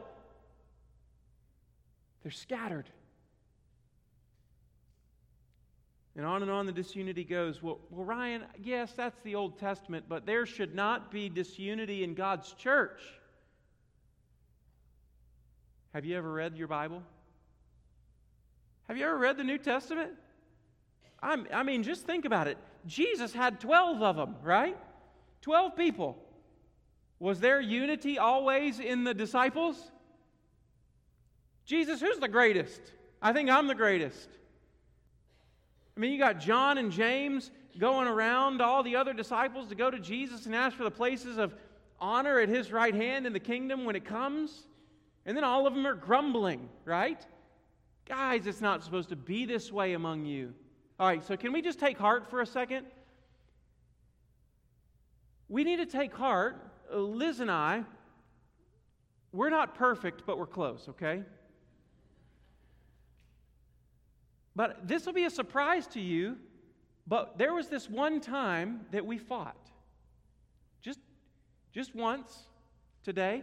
They're 2.23 2.31
scattered. 2.31 2.91
And 6.15 6.27
on 6.27 6.43
and 6.43 6.51
on 6.51 6.67
the 6.67 6.73
disunity 6.73 7.25
goes. 7.25 7.63
Well, 7.63 7.79
well, 7.89 8.05
Ryan, 8.05 8.45
yes, 8.63 8.93
that's 8.95 9.19
the 9.23 9.35
Old 9.35 9.59
Testament, 9.59 10.05
but 10.11 10.27
there 10.27 10.45
should 10.45 10.75
not 10.75 11.11
be 11.11 11.31
disunity 11.31 12.05
in 12.05 12.13
God's 12.13 12.53
church. 12.53 13.01
Have 15.95 16.05
you 16.05 16.19
ever 16.19 16.31
read 16.31 16.59
your 16.59 16.69
Bible? 16.69 17.03
Have 18.89 18.99
you 18.99 19.07
ever 19.07 19.17
read 19.17 19.39
the 19.39 19.45
New 19.45 19.57
Testament? 19.57 20.11
I'm, 21.23 21.47
i 21.51 21.63
mean, 21.63 21.83
just 21.83 22.05
think 22.05 22.27
about 22.27 22.47
it. 22.47 22.59
Jesus 22.87 23.33
had 23.33 23.59
12 23.59 24.03
of 24.03 24.17
them, 24.17 24.37
right? 24.43 24.77
12 25.41 25.75
people. 25.77 26.19
Was 27.21 27.39
there 27.39 27.61
unity 27.61 28.19
always 28.19 28.81
in 28.81 29.05
the 29.05 29.15
disciples? 29.15 29.77
Jesus, 31.67 32.01
who's 32.01 32.19
the 32.19 32.29
greatest? 32.29 32.81
I 33.23 33.33
think 33.35 33.51
I'm 33.51 33.67
the 33.67 33.75
greatest. 33.75 34.29
I 35.97 36.01
mean, 36.01 36.13
you 36.13 36.19
got 36.19 36.41
John 36.41 36.79
and 36.79 36.91
James 36.91 37.51
going 37.79 38.09
around 38.09 38.63
all 38.63 38.83
the 38.83 38.97
other 38.97 39.13
disciples 39.13 39.69
to 39.69 39.75
go 39.75 39.91
to 39.91 39.99
Jesus 39.99 40.47
and 40.47 40.55
ask 40.55 40.77
for 40.77 40.83
the 40.83 40.91
places 40.91 41.37
of 41.37 41.55
honor 42.01 42.41
at 42.41 42.49
his 42.49 42.73
right 42.73 42.95
hand 42.95 43.27
in 43.27 43.35
the 43.35 43.41
kingdom 43.41 43.85
when 43.85 43.97
it 43.97 44.07
comes. 44.07 44.67
And 45.27 45.37
then 45.37 45.45
all 45.45 45.67
of 45.67 45.75
them 45.75 45.87
are 45.87 45.95
grumbling, 45.95 46.71
right? 46.87 47.25
Guys, 48.09 48.47
it's 48.47 48.63
not 48.63 48.83
supposed 48.83 49.11
to 49.11 49.17
be 49.17 49.45
this 49.45 49.71
way 49.71 49.93
among 49.93 50.25
you. 50.25 50.55
All 50.99 51.07
right, 51.07 51.23
so 51.23 51.37
can 51.37 51.53
we 51.53 51.61
just 51.61 51.79
take 51.79 51.99
heart 51.99 52.31
for 52.31 52.41
a 52.41 52.47
second? 52.47 52.87
We 55.49 55.65
need 55.65 55.77
to 55.77 55.87
take 55.87 56.15
heart 56.15 56.70
Liz 56.93 57.41
and 57.41 57.51
I, 57.51 57.85
we're 59.33 59.51
not 59.51 59.75
perfect, 59.75 60.25
but 60.27 60.39
we're 60.39 60.47
close, 60.47 60.89
okay? 60.89 61.23
But 64.57 64.89
this 64.89 65.07
will 65.07 65.13
be 65.13 65.25
a 65.25 65.31
surprise 65.31 65.87
to 65.89 66.01
you, 66.01 66.37
but 67.07 67.39
there 67.39 67.55
was 67.55 67.69
this 67.69 67.89
one 67.89 68.21
time 68.21 68.81
that 68.91 69.07
we 69.07 69.19
fought. 69.19 69.71
Just, 70.83 70.99
just 71.73 71.95
once 71.95 72.37
today. 73.05 73.43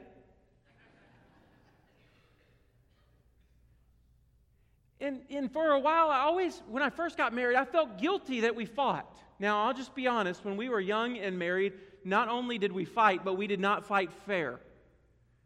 And, 5.00 5.22
and 5.30 5.52
for 5.52 5.72
a 5.72 5.80
while, 5.80 6.10
I 6.10 6.20
always, 6.20 6.64
when 6.68 6.82
I 6.82 6.90
first 6.90 7.18
got 7.18 7.34
married, 7.34 7.56
I 7.56 7.66
felt 7.66 8.00
guilty 8.00 8.42
that 8.42 8.56
we 8.56 8.66
fought. 8.66 9.18
Now, 9.40 9.64
I'll 9.64 9.74
just 9.74 9.94
be 9.94 10.08
honest, 10.08 10.44
when 10.44 10.58
we 10.58 10.70
were 10.70 10.80
young 10.80 11.18
and 11.18 11.38
married, 11.38 11.74
not 12.08 12.30
only 12.30 12.58
did 12.58 12.72
we 12.72 12.86
fight, 12.86 13.26
but 13.26 13.36
we 13.36 13.48
did 13.48 13.60
not 13.60 13.86
fight 13.86 14.12
fair. 14.26 14.60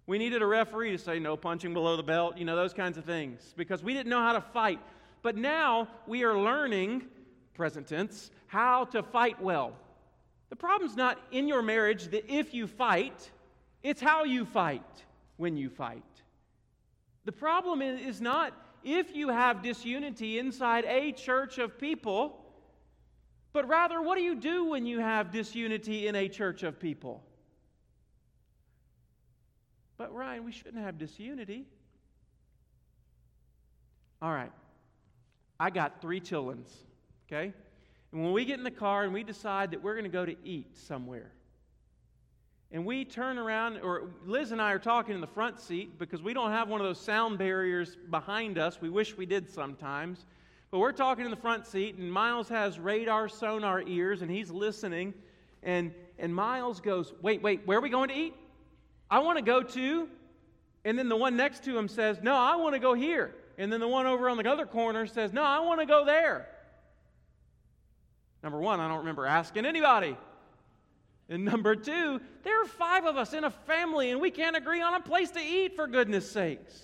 We 0.06 0.18
needed 0.18 0.42
a 0.42 0.46
referee 0.46 0.92
to 0.92 0.98
say 0.98 1.20
no 1.20 1.36
punching 1.36 1.74
below 1.74 1.98
the 1.98 2.04
belt, 2.04 2.38
you 2.38 2.46
know, 2.46 2.56
those 2.56 2.74
kinds 2.74 2.98
of 2.98 3.06
things, 3.06 3.54
because 3.58 3.84
we 3.84 3.94
didn't 3.94 4.10
know 4.10 4.20
how 4.20 4.34
to 4.34 4.42
fight. 4.42 4.80
But 5.22 5.36
now 5.38 5.88
we 6.08 6.24
are 6.24 6.38
learning, 6.38 7.08
present 7.54 7.88
tense, 7.88 8.32
how 8.48 8.86
to 8.86 9.02
fight 9.04 9.42
well. 9.42 9.74
The 10.50 10.56
problem's 10.56 10.96
not 10.96 11.20
in 11.32 11.48
your 11.48 11.62
marriage 11.62 12.10
that 12.10 12.30
if 12.32 12.54
you 12.54 12.68
fight, 12.68 13.32
it's 13.84 14.02
how 14.02 14.24
you 14.24 14.46
fight 14.46 14.84
when 15.38 15.58
you 15.58 15.70
fight. 15.70 16.04
The 17.26 17.32
problem 17.32 17.82
is 17.82 18.20
not 18.20 18.54
if 18.84 19.16
you 19.16 19.30
have 19.30 19.62
disunity 19.62 20.40
inside 20.40 20.86
a 20.86 21.12
church 21.12 21.58
of 21.58 21.80
people, 21.80 22.41
but 23.54 23.68
rather, 23.68 24.02
what 24.02 24.18
do 24.18 24.24
you 24.24 24.36
do 24.36 24.66
when 24.66 24.86
you 24.86 25.00
have 25.00 25.32
disunity 25.32 26.08
in 26.08 26.16
a 26.16 26.28
church 26.28 26.64
of 26.64 26.80
people? 26.80 27.24
But, 29.98 30.14
Ryan, 30.14 30.46
we 30.46 30.52
shouldn't 30.52 30.84
have 30.84 30.98
disunity. 30.98 31.66
All 34.22 34.32
right. 34.32 34.52
I 35.60 35.70
got 35.70 36.02
three 36.02 36.22
chillins, 36.22 36.70
okay? 37.28 37.54
And 38.12 38.24
when 38.24 38.34
we 38.34 38.46
get 38.46 38.58
in 38.58 38.64
the 38.64 38.72
car 38.72 39.04
and 39.04 39.14
we 39.14 39.24
decide 39.24 39.72
that 39.72 39.84
we're 39.84 39.94
going 39.94 40.06
to 40.06 40.10
go 40.10 40.26
to 40.26 40.36
eat 40.44 40.78
somewhere, 40.78 41.32
and 42.72 42.86
we 42.86 43.04
turn 43.04 43.38
around, 43.38 43.80
or 43.82 44.10
Liz 44.26 44.52
and 44.52 44.62
I 44.62 44.72
are 44.72 44.80
talking 44.80 45.14
in 45.14 45.22
the 45.22 45.28
front 45.28 45.60
seat 45.60 46.00
because 46.00 46.22
we 46.22 46.34
don't 46.34 46.52
have 46.52 46.70
one 46.70 46.80
of 46.80 46.88
those 46.88 47.00
sound 47.00 47.38
barriers 47.38 47.98
behind 48.10 48.58
us. 48.58 48.80
We 48.80 48.90
wish 48.90 49.18
we 49.18 49.26
did 49.26 49.50
sometimes. 49.50 50.26
But 50.72 50.80
we're 50.80 50.94
talking 50.94 51.26
in 51.26 51.32
the 51.32 51.38
front 51.38 51.68
seat, 51.68 51.96
and 51.98 52.12
Miles 52.12 52.48
has 52.48 52.80
radar 52.80 53.28
sonar 53.28 53.82
ears, 53.82 54.22
and 54.22 54.32
he's 54.32 54.50
listening. 54.50 55.14
And, 55.62 55.94
and 56.18 56.34
Miles 56.34 56.80
goes, 56.80 57.14
Wait, 57.22 57.42
wait, 57.42 57.68
where 57.68 57.78
are 57.78 57.82
we 57.82 57.90
going 57.90 58.08
to 58.08 58.16
eat? 58.16 58.34
I 59.10 59.20
want 59.20 59.38
to 59.38 59.44
go 59.44 59.62
to. 59.62 60.08
And 60.86 60.98
then 60.98 61.10
the 61.10 61.16
one 61.18 61.36
next 61.36 61.66
to 61.66 61.78
him 61.78 61.90
says, 61.90 62.20
No, 62.24 62.36
I 62.36 62.56
want 62.56 62.74
to 62.74 62.80
go 62.80 62.94
here. 62.94 63.36
And 63.58 63.72
then 63.72 63.82
the 63.82 63.88
one 63.88 64.08
over 64.08 64.30
on 64.30 64.38
the 64.38 64.50
other 64.50 64.66
corner 64.66 65.06
says, 65.06 65.34
No, 65.34 65.44
I 65.44 65.60
want 65.60 65.82
to 65.82 65.86
go 65.86 66.06
there. 66.06 66.48
Number 68.42 68.60
one, 68.60 68.80
I 68.80 68.88
don't 68.88 69.00
remember 69.00 69.26
asking 69.26 69.66
anybody. 69.66 70.18
And 71.30 71.46
number 71.46 71.76
two, 71.76 72.20
there 72.44 72.62
are 72.62 72.66
five 72.66 73.06
of 73.06 73.18
us 73.18 73.34
in 73.34 73.44
a 73.44 73.52
family 73.52 74.10
and 74.10 74.20
we 74.20 74.32
can't 74.32 74.56
agree 74.56 74.82
on 74.82 74.96
a 74.96 75.00
place 75.00 75.32
to 75.32 75.40
eat, 75.40 75.76
for 75.76 75.86
goodness 75.88 76.30
sakes. 76.30 76.82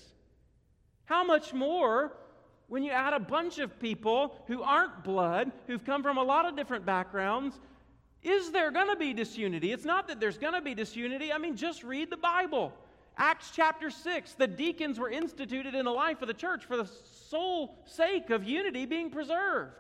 How 1.06 1.24
much 1.24 1.54
more 1.54 2.14
when 2.68 2.84
you 2.84 2.92
add 2.92 3.14
a 3.14 3.20
bunch 3.20 3.60
of 3.60 3.80
people 3.80 4.36
who 4.48 4.62
aren't 4.62 5.04
blood, 5.04 5.52
who've 5.68 5.84
come 5.86 6.04
from 6.04 6.18
a 6.18 6.24
lot 6.24 6.46
of 6.46 6.56
different 6.56 6.86
backgrounds? 6.86 7.60
Is 8.24 8.52
there 8.52 8.72
going 8.72 8.88
to 8.88 8.96
be 8.96 9.14
disunity? 9.14 9.72
It's 9.72 9.86
not 9.86 10.08
that 10.08 10.20
there's 10.20 10.38
going 10.38 10.54
to 10.54 10.62
be 10.62 10.74
disunity. 10.74 11.32
I 11.32 11.38
mean, 11.38 11.56
just 11.56 11.84
read 11.84 12.10
the 12.10 12.18
Bible. 12.18 12.74
Acts 13.18 13.52
chapter 13.56 13.90
6, 13.90 14.34
the 14.34 14.48
deacons 14.48 15.00
were 15.00 15.10
instituted 15.10 15.74
in 15.74 15.86
the 15.86 15.92
life 15.92 16.22
of 16.22 16.28
the 16.28 16.34
church 16.34 16.66
for 16.66 16.78
the 16.78 16.90
sole 17.30 17.84
sake 17.86 18.30
of 18.30 18.44
unity 18.44 18.86
being 18.86 19.10
preserved. 19.10 19.72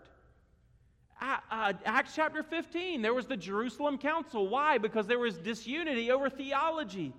Uh, 1.21 1.73
Acts 1.86 2.13
chapter 2.15 2.41
15, 2.41 3.02
there 3.02 3.13
was 3.13 3.26
the 3.26 3.38
Jerusalem 3.38 3.97
Council. 3.97 4.47
Why? 4.47 4.78
Because 4.78 5.08
there 5.08 5.19
was 5.19 5.38
disunity 5.38 6.12
over 6.12 6.30
theology. 6.30 7.13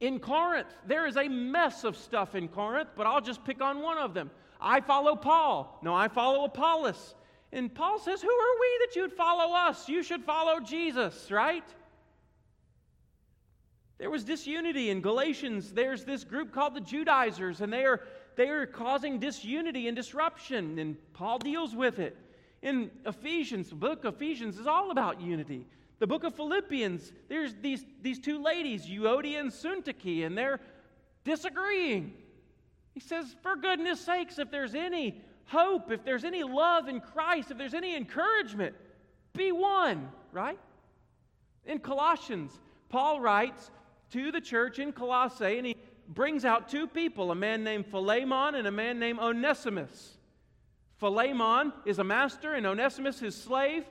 In 0.00 0.20
Corinth, 0.20 0.68
there 0.86 1.06
is 1.06 1.16
a 1.16 1.28
mess 1.28 1.84
of 1.84 1.96
stuff 1.96 2.34
in 2.34 2.48
Corinth, 2.48 2.90
but 2.96 3.06
I'll 3.06 3.20
just 3.20 3.44
pick 3.44 3.60
on 3.60 3.82
one 3.82 3.98
of 3.98 4.14
them. 4.14 4.30
I 4.60 4.80
follow 4.80 5.16
Paul. 5.16 5.78
No, 5.82 5.94
I 5.94 6.08
follow 6.08 6.44
Apollos. 6.44 7.14
And 7.52 7.74
Paul 7.74 7.98
says, 7.98 8.20
Who 8.22 8.28
are 8.28 8.60
we 8.60 8.86
that 8.86 8.96
you'd 8.96 9.12
follow 9.12 9.54
us? 9.54 9.88
You 9.88 10.02
should 10.02 10.24
follow 10.24 10.60
Jesus, 10.60 11.30
right? 11.30 11.64
There 13.98 14.10
was 14.10 14.22
disunity 14.22 14.90
in 14.90 15.00
Galatians. 15.00 15.72
There's 15.72 16.04
this 16.04 16.22
group 16.22 16.52
called 16.52 16.74
the 16.74 16.80
Judaizers, 16.80 17.60
and 17.60 17.72
they 17.72 17.84
are 17.84 18.00
they 18.36 18.50
are 18.50 18.66
causing 18.66 19.18
disunity 19.18 19.88
and 19.88 19.96
disruption, 19.96 20.78
and 20.78 20.96
Paul 21.12 21.38
deals 21.38 21.74
with 21.74 21.98
it. 21.98 22.16
In 22.62 22.88
Ephesians, 23.04 23.70
the 23.70 23.74
book 23.74 24.04
Ephesians 24.04 24.60
is 24.60 24.66
all 24.68 24.92
about 24.92 25.20
unity. 25.20 25.66
The 25.98 26.06
book 26.06 26.24
of 26.24 26.34
Philippians, 26.34 27.12
there's 27.28 27.54
these, 27.60 27.84
these 28.02 28.18
two 28.20 28.42
ladies, 28.42 28.86
Euodia 28.86 29.40
and 29.40 29.50
Syntyche, 29.50 30.24
and 30.24 30.38
they're 30.38 30.60
disagreeing. 31.24 32.12
He 32.94 33.00
says, 33.00 33.34
for 33.42 33.56
goodness 33.56 34.00
sakes, 34.00 34.38
if 34.38 34.50
there's 34.50 34.74
any 34.74 35.20
hope, 35.46 35.90
if 35.90 36.04
there's 36.04 36.24
any 36.24 36.44
love 36.44 36.88
in 36.88 37.00
Christ, 37.00 37.50
if 37.50 37.58
there's 37.58 37.74
any 37.74 37.96
encouragement, 37.96 38.76
be 39.34 39.50
one, 39.50 40.08
right? 40.32 40.58
In 41.64 41.80
Colossians, 41.80 42.52
Paul 42.88 43.20
writes 43.20 43.70
to 44.12 44.30
the 44.30 44.40
church 44.40 44.78
in 44.78 44.92
Colossae, 44.92 45.58
and 45.58 45.66
he 45.66 45.76
brings 46.08 46.44
out 46.44 46.68
two 46.68 46.86
people, 46.86 47.30
a 47.30 47.34
man 47.34 47.64
named 47.64 47.86
Philemon 47.86 48.54
and 48.54 48.66
a 48.66 48.70
man 48.70 48.98
named 48.98 49.18
Onesimus. 49.18 50.16
Philemon 50.96 51.72
is 51.84 51.98
a 51.98 52.04
master 52.04 52.54
and 52.54 52.66
Onesimus 52.66 53.20
his 53.20 53.34
slave. 53.34 53.84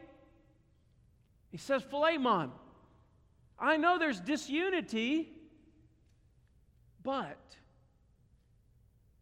He 1.57 1.61
says, 1.63 1.81
Philemon, 1.81 2.51
I 3.57 3.77
know 3.77 3.97
there's 3.97 4.19
disunity, 4.19 5.33
but 7.01 7.39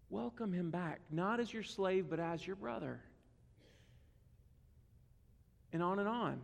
welcome 0.09 0.51
him 0.51 0.69
back, 0.69 0.99
not 1.09 1.39
as 1.39 1.53
your 1.53 1.63
slave, 1.63 2.07
but 2.09 2.19
as 2.19 2.45
your 2.45 2.57
brother. 2.57 2.99
And 5.71 5.81
on 5.81 5.99
and 5.99 6.09
on. 6.09 6.41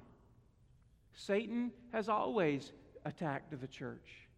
Satan 1.13 1.73
has 1.91 2.07
always 2.07 2.71
attacked 3.03 3.59
the 3.59 3.67
church. 3.67 4.29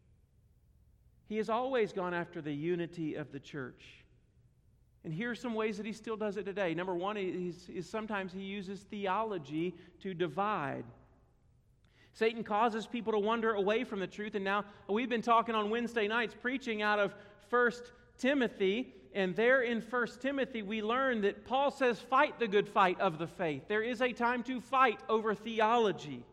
He 1.29 1.37
has 1.37 1.51
always 1.51 1.93
gone 1.93 2.15
after 2.15 2.41
the 2.41 2.51
unity 2.51 3.13
of 3.13 3.31
the 3.31 3.39
church. 3.39 3.83
And 5.03 5.13
here 5.13 5.29
are 5.29 5.35
some 5.35 5.53
ways 5.53 5.77
that 5.77 5.85
he 5.85 5.93
still 5.93 6.17
does 6.17 6.35
it 6.37 6.45
today. 6.45 6.73
Number 6.73 6.95
one 6.95 7.15
is, 7.15 7.69
is 7.69 7.87
sometimes 7.87 8.33
he 8.33 8.41
uses 8.41 8.79
theology 8.89 9.75
to 10.01 10.15
divide. 10.15 10.85
Satan 12.13 12.43
causes 12.43 12.85
people 12.85 13.13
to 13.13 13.19
wander 13.19 13.53
away 13.53 13.83
from 13.83 13.99
the 13.99 14.07
truth. 14.07 14.35
And 14.35 14.43
now 14.43 14.65
we've 14.87 15.09
been 15.09 15.21
talking 15.21 15.55
on 15.55 15.69
Wednesday 15.69 16.07
nights, 16.07 16.35
preaching 16.39 16.81
out 16.81 16.99
of 16.99 17.13
First 17.49 17.91
Timothy. 18.17 18.93
And 19.13 19.35
there 19.35 19.61
in 19.61 19.81
First 19.81 20.21
Timothy, 20.21 20.61
we 20.61 20.81
learn 20.81 21.21
that 21.21 21.45
Paul 21.45 21.71
says, 21.71 21.99
Fight 21.99 22.39
the 22.39 22.47
good 22.47 22.67
fight 22.67 22.99
of 22.99 23.17
the 23.17 23.27
faith. 23.27 23.63
There 23.67 23.83
is 23.83 24.01
a 24.01 24.11
time 24.11 24.43
to 24.43 24.61
fight 24.61 24.99
over 25.09 25.35
theology. 25.35 26.23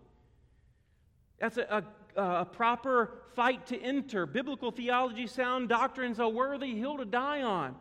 That's 1.38 1.56
a, 1.56 1.66
a 1.70 1.84
a 2.16 2.44
proper 2.44 3.12
fight 3.34 3.66
to 3.68 3.80
enter. 3.80 4.26
Biblical 4.26 4.70
theology, 4.70 5.26
sound 5.26 5.68
doctrines, 5.68 6.18
a 6.18 6.28
worthy 6.28 6.74
hill 6.78 6.98
to 6.98 7.04
die 7.04 7.42
on. 7.42 7.76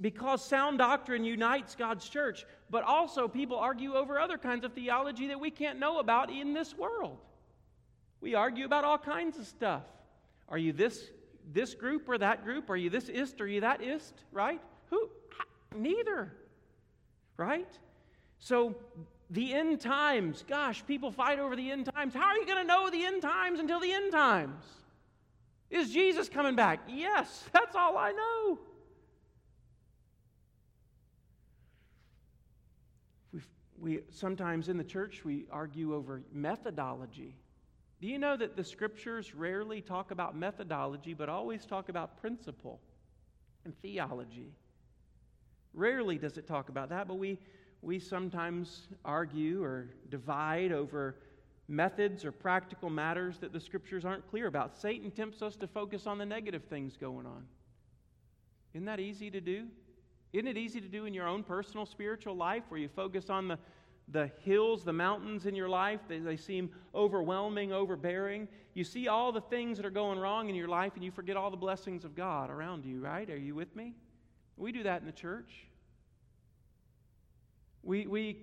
Because 0.00 0.44
sound 0.44 0.78
doctrine 0.78 1.24
unites 1.24 1.74
God's 1.74 2.06
church, 2.08 2.44
but 2.68 2.84
also 2.84 3.26
people 3.26 3.56
argue 3.56 3.94
over 3.94 4.18
other 4.18 4.36
kinds 4.36 4.64
of 4.64 4.74
theology 4.74 5.28
that 5.28 5.40
we 5.40 5.50
can't 5.50 5.78
know 5.78 5.98
about 5.98 6.30
in 6.30 6.52
this 6.52 6.76
world. 6.76 7.18
We 8.20 8.34
argue 8.34 8.66
about 8.66 8.84
all 8.84 8.98
kinds 8.98 9.38
of 9.38 9.46
stuff. 9.46 9.84
Are 10.48 10.58
you 10.58 10.72
this 10.72 11.10
this 11.52 11.74
group 11.74 12.08
or 12.08 12.18
that 12.18 12.44
group? 12.44 12.70
Are 12.70 12.76
you 12.76 12.90
this 12.90 13.08
ist 13.08 13.40
or 13.40 13.44
are 13.44 13.48
you 13.48 13.62
that 13.62 13.82
ist? 13.82 14.14
Right? 14.30 14.60
Who? 14.90 15.08
Neither. 15.74 16.32
Right? 17.36 17.78
So 18.38 18.76
the 19.30 19.54
end 19.54 19.80
times. 19.80 20.44
Gosh, 20.46 20.84
people 20.86 21.10
fight 21.10 21.38
over 21.38 21.56
the 21.56 21.70
end 21.70 21.86
times. 21.86 22.14
How 22.14 22.26
are 22.26 22.36
you 22.36 22.46
going 22.46 22.58
to 22.58 22.64
know 22.64 22.90
the 22.90 23.04
end 23.04 23.22
times 23.22 23.58
until 23.58 23.80
the 23.80 23.92
end 23.92 24.12
times? 24.12 24.64
Is 25.70 25.90
Jesus 25.90 26.28
coming 26.28 26.54
back? 26.54 26.80
Yes, 26.86 27.44
that's 27.52 27.74
all 27.74 27.96
I 27.96 28.12
know. 28.12 28.58
We 33.82 33.98
sometimes 34.10 34.68
in 34.68 34.78
the 34.78 34.84
church 34.84 35.24
we 35.24 35.46
argue 35.50 35.94
over 35.94 36.22
methodology. 36.32 37.34
Do 38.00 38.06
you 38.06 38.18
know 38.18 38.36
that 38.36 38.56
the 38.56 38.64
scriptures 38.64 39.34
rarely 39.34 39.80
talk 39.80 40.12
about 40.12 40.36
methodology, 40.36 41.14
but 41.14 41.28
always 41.28 41.66
talk 41.66 41.88
about 41.88 42.20
principle 42.20 42.80
and 43.64 43.74
theology? 43.82 44.52
Rarely 45.74 46.16
does 46.16 46.38
it 46.38 46.46
talk 46.46 46.68
about 46.68 46.90
that, 46.90 47.08
but 47.08 47.18
we 47.18 47.38
we 47.82 47.98
sometimes 47.98 48.86
argue 49.04 49.62
or 49.64 49.88
divide 50.08 50.70
over 50.70 51.16
methods 51.66 52.24
or 52.24 52.30
practical 52.30 52.88
matters 52.88 53.38
that 53.38 53.52
the 53.52 53.58
scriptures 53.58 54.04
aren't 54.04 54.28
clear 54.30 54.46
about. 54.46 54.76
Satan 54.76 55.10
tempts 55.10 55.42
us 55.42 55.56
to 55.56 55.66
focus 55.66 56.06
on 56.06 56.18
the 56.18 56.26
negative 56.26 56.62
things 56.70 56.96
going 56.96 57.26
on. 57.26 57.44
Isn't 58.74 58.84
that 58.84 59.00
easy 59.00 59.28
to 59.32 59.40
do? 59.40 59.66
Isn't 60.32 60.48
it 60.48 60.56
easy 60.56 60.80
to 60.80 60.88
do 60.88 61.04
in 61.04 61.12
your 61.12 61.28
own 61.28 61.42
personal 61.42 61.84
spiritual 61.84 62.34
life 62.34 62.62
where 62.68 62.80
you 62.80 62.88
focus 62.88 63.28
on 63.28 63.48
the, 63.48 63.58
the 64.08 64.30
hills, 64.44 64.82
the 64.82 64.92
mountains 64.92 65.44
in 65.44 65.54
your 65.54 65.68
life? 65.68 66.00
They, 66.08 66.20
they 66.20 66.36
seem 66.36 66.70
overwhelming, 66.94 67.72
overbearing. 67.72 68.48
You 68.72 68.84
see 68.84 69.08
all 69.08 69.30
the 69.32 69.42
things 69.42 69.76
that 69.76 69.84
are 69.84 69.90
going 69.90 70.18
wrong 70.18 70.48
in 70.48 70.54
your 70.54 70.68
life 70.68 70.92
and 70.94 71.04
you 71.04 71.10
forget 71.10 71.36
all 71.36 71.50
the 71.50 71.56
blessings 71.56 72.04
of 72.04 72.14
God 72.14 72.48
around 72.48 72.86
you, 72.86 73.00
right? 73.00 73.28
Are 73.28 73.36
you 73.36 73.54
with 73.54 73.76
me? 73.76 73.94
We 74.56 74.72
do 74.72 74.82
that 74.84 75.00
in 75.00 75.06
the 75.06 75.12
church. 75.12 75.66
We, 77.82 78.06
we, 78.06 78.38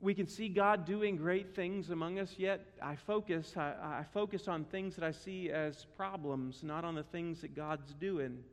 we 0.00 0.14
can 0.14 0.26
see 0.26 0.48
God 0.48 0.86
doing 0.86 1.16
great 1.16 1.54
things 1.54 1.90
among 1.90 2.18
us, 2.18 2.34
yet 2.38 2.66
I 2.80 2.94
focus, 2.94 3.54
I, 3.56 3.74
I 3.82 4.04
focus 4.12 4.48
on 4.48 4.64
things 4.64 4.94
that 4.96 5.04
I 5.04 5.10
see 5.10 5.50
as 5.50 5.86
problems, 5.96 6.62
not 6.62 6.84
on 6.84 6.94
the 6.94 7.02
things 7.02 7.40
that 7.40 7.56
God's 7.56 7.92
doing. 7.94 8.44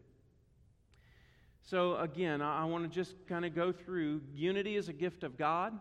So, 1.63 1.95
again, 1.97 2.41
I, 2.41 2.63
I 2.63 2.65
want 2.65 2.83
to 2.83 2.89
just 2.89 3.15
kind 3.27 3.45
of 3.45 3.55
go 3.55 3.71
through 3.71 4.21
unity 4.33 4.75
is 4.75 4.89
a 4.89 4.93
gift 4.93 5.23
of 5.23 5.37
God. 5.37 5.77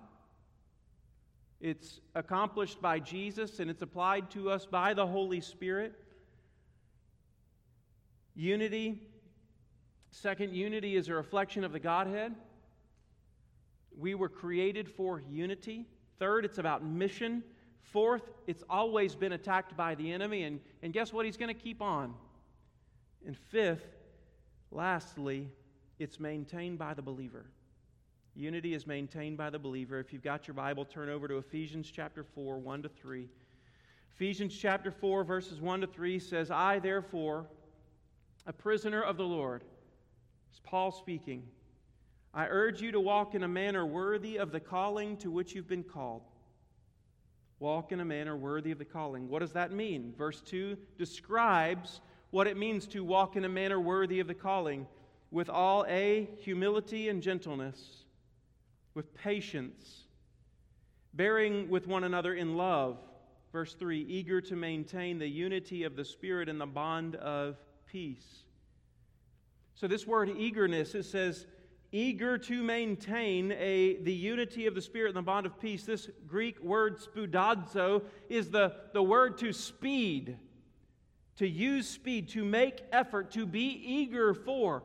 It's 1.61 2.01
accomplished 2.15 2.81
by 2.81 3.01
Jesus 3.01 3.61
and 3.61 3.71
it's 3.71 3.83
applied 3.83 4.31
to 4.31 4.51
us 4.51 4.67
by 4.67 4.95
the 4.95 5.07
Holy 5.07 5.41
Spirit. 5.41 5.95
Unity, 8.35 9.03
second, 10.11 10.55
unity 10.55 10.97
is 10.97 11.09
a 11.09 11.15
reflection 11.15 11.65
of 11.65 11.73
the 11.73 11.81
Godhead. 11.81 12.35
We 13.99 14.15
were 14.15 14.29
created 14.29 14.89
for 14.89 15.23
unity. 15.29 15.87
Third, 16.19 16.45
it's 16.45 16.59
about 16.59 16.85
mission. 16.85 17.43
Fourth, 17.83 18.23
it's 18.47 18.63
always 18.71 19.15
been 19.15 19.33
attacked 19.33 19.77
by 19.77 19.95
the 19.95 20.13
enemy, 20.13 20.45
and, 20.45 20.61
and 20.83 20.93
guess 20.93 21.13
what? 21.13 21.27
He's 21.27 21.37
going 21.37 21.55
to 21.55 21.61
keep 21.61 21.83
on. 21.83 22.15
And 23.27 23.37
fifth, 23.37 23.87
lastly, 24.71 25.49
it's 26.01 26.19
maintained 26.19 26.79
by 26.79 26.95
the 26.95 27.03
believer. 27.03 27.45
Unity 28.35 28.73
is 28.73 28.87
maintained 28.87 29.37
by 29.37 29.51
the 29.51 29.59
believer. 29.59 30.01
If 30.01 30.13
you've 30.13 30.25
got 30.25 30.49
your 30.49 30.55
Bible, 30.55 30.87
turn 30.87 31.11
over 31.11 31.29
to 31.29 31.37
Ephesians 31.37 31.91
chapter 31.95 32.25
4, 32.25 32.59
1 32.59 32.83
to 32.83 32.89
3. 32.89 33.29
Ephesians 34.15 34.57
chapter 34.57 34.91
4, 34.91 35.25
verses 35.25 35.61
1 35.61 35.83
to 35.83 35.87
3 35.87 36.19
says, 36.19 36.51
I, 36.51 36.79
therefore, 36.79 37.47
a 38.47 38.53
prisoner 38.53 39.03
of 39.03 39.19
the 39.19 39.25
Lord, 39.25 39.63
it's 40.51 40.61
Paul 40.65 40.91
speaking, 40.91 41.43
I 42.33 42.47
urge 42.47 42.81
you 42.81 42.93
to 42.93 43.01
walk 43.01 43.35
in 43.35 43.43
a 43.43 43.49
manner 43.49 43.85
worthy 43.85 44.39
of 44.39 44.53
the 44.53 44.61
calling 44.61 45.19
to 45.19 45.31
which 45.31 45.55
you've 45.55 45.69
been 45.69 45.85
called. 45.85 46.23
Walk 47.59 47.93
in 47.93 48.01
a 48.01 48.05
manner 48.07 48.39
worthy 48.39 48.71
of 48.71 48.79
the 48.79 48.85
calling. 48.87 49.29
What 49.29 49.41
does 49.41 49.53
that 49.53 49.71
mean? 49.71 50.15
Verse 50.17 50.41
2 50.41 50.79
describes 50.97 52.01
what 52.31 52.47
it 52.47 52.57
means 52.57 52.87
to 52.87 53.05
walk 53.05 53.37
in 53.37 53.45
a 53.45 53.49
manner 53.51 53.79
worthy 53.79 54.21
of 54.21 54.29
the 54.29 54.35
calling 54.35 54.87
with 55.31 55.49
all 55.49 55.85
A, 55.89 56.29
humility 56.39 57.09
and 57.09 57.23
gentleness, 57.23 58.05
with 58.95 59.15
patience, 59.15 60.05
bearing 61.15 61.69
with 61.71 61.87
one 61.87 62.05
another 62.05 62.35
in 62.35 62.57
love. 62.57 62.99
Verse 63.53 63.75
3 63.75 64.01
eager 64.09 64.41
to 64.41 64.57
maintain 64.57 65.19
the 65.19 65.29
unity 65.29 65.85
of 65.85 65.97
the 65.97 66.05
Spirit 66.05 66.49
in 66.49 66.59
the 66.59 66.67
bond 66.67 67.17
of 67.17 67.57
peace. 67.87 68.45
So, 69.75 69.89
this 69.89 70.07
word 70.07 70.31
eagerness, 70.37 70.95
it 70.95 71.05
says, 71.05 71.47
eager 71.93 72.39
to 72.39 72.63
maintain 72.63 73.53
a, 73.53 73.97
the 74.03 74.13
unity 74.13 74.67
of 74.67 74.75
the 74.75 74.83
Spirit 74.83 75.09
and 75.09 75.17
the 75.17 75.23
bond 75.23 75.47
of 75.47 75.59
peace. 75.61 75.85
This 75.85 76.09
Greek 76.27 76.63
word 76.63 76.99
spoudazo 76.99 78.03
is 78.29 78.51
the, 78.51 78.75
the 78.93 79.03
word 79.03 79.39
to 79.39 79.53
speed, 79.53 80.37
to 81.37 81.49
use 81.49 81.89
speed, 81.89 82.29
to 82.31 82.45
make 82.45 82.83
effort, 82.93 83.33
to 83.33 83.47
be 83.47 83.83
eager 83.85 84.35
for. 84.35 84.83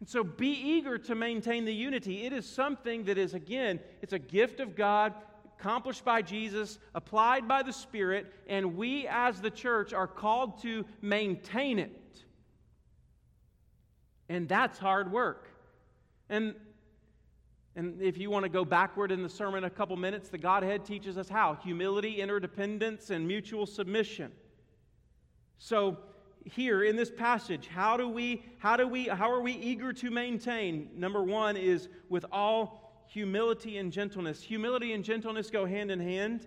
And 0.00 0.08
so 0.08 0.22
be 0.22 0.50
eager 0.50 0.98
to 0.98 1.14
maintain 1.14 1.64
the 1.64 1.74
unity. 1.74 2.24
It 2.24 2.32
is 2.32 2.46
something 2.46 3.04
that 3.04 3.18
is, 3.18 3.34
again, 3.34 3.80
it's 4.00 4.12
a 4.12 4.18
gift 4.18 4.60
of 4.60 4.76
God, 4.76 5.12
accomplished 5.58 6.04
by 6.04 6.22
Jesus, 6.22 6.78
applied 6.94 7.48
by 7.48 7.64
the 7.64 7.72
Spirit, 7.72 8.32
and 8.46 8.76
we 8.76 9.08
as 9.08 9.40
the 9.40 9.50
church 9.50 9.92
are 9.92 10.06
called 10.06 10.62
to 10.62 10.84
maintain 11.02 11.80
it. 11.80 12.22
And 14.28 14.48
that's 14.48 14.78
hard 14.78 15.10
work. 15.10 15.48
And, 16.28 16.54
and 17.74 18.00
if 18.00 18.18
you 18.18 18.30
want 18.30 18.44
to 18.44 18.48
go 18.48 18.64
backward 18.64 19.10
in 19.10 19.22
the 19.22 19.28
sermon 19.28 19.64
a 19.64 19.70
couple 19.70 19.96
minutes, 19.96 20.28
the 20.28 20.38
Godhead 20.38 20.84
teaches 20.84 21.18
us 21.18 21.28
how 21.28 21.54
humility, 21.54 22.20
interdependence, 22.20 23.10
and 23.10 23.26
mutual 23.26 23.66
submission. 23.66 24.30
So, 25.56 25.96
here 26.48 26.82
in 26.82 26.96
this 26.96 27.10
passage, 27.10 27.68
how 27.68 27.96
do 27.96 28.08
we, 28.08 28.44
how 28.58 28.76
do 28.76 28.86
we, 28.86 29.06
how 29.06 29.30
are 29.30 29.40
we 29.40 29.52
eager 29.52 29.92
to 29.92 30.10
maintain? 30.10 30.90
Number 30.96 31.22
one 31.22 31.56
is 31.56 31.88
with 32.08 32.24
all 32.32 33.04
humility 33.06 33.78
and 33.78 33.92
gentleness. 33.92 34.42
Humility 34.42 34.92
and 34.92 35.04
gentleness 35.04 35.50
go 35.50 35.64
hand 35.66 35.90
in 35.90 36.00
hand. 36.00 36.46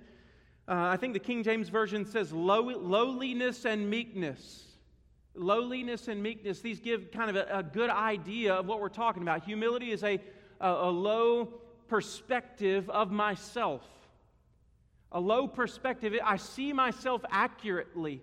Uh, 0.67 0.73
I 0.75 0.97
think 0.97 1.13
the 1.13 1.19
King 1.19 1.43
James 1.43 1.69
Version 1.69 2.05
says 2.05 2.31
low, 2.31 2.61
lowliness 2.61 3.65
and 3.65 3.89
meekness. 3.89 4.67
Lowliness 5.33 6.07
and 6.07 6.21
meekness, 6.21 6.61
these 6.61 6.79
give 6.79 7.11
kind 7.11 7.29
of 7.29 7.35
a, 7.35 7.59
a 7.59 7.63
good 7.63 7.89
idea 7.89 8.53
of 8.53 8.67
what 8.67 8.79
we're 8.79 8.89
talking 8.89 9.21
about. 9.23 9.43
Humility 9.43 9.91
is 9.91 10.03
a, 10.03 10.19
a, 10.59 10.67
a 10.69 10.89
low 10.89 11.45
perspective 11.87 12.89
of 12.89 13.11
myself. 13.11 13.83
A 15.11 15.19
low 15.19 15.47
perspective, 15.47 16.13
I 16.23 16.37
see 16.37 16.71
myself 16.73 17.21
accurately. 17.29 18.21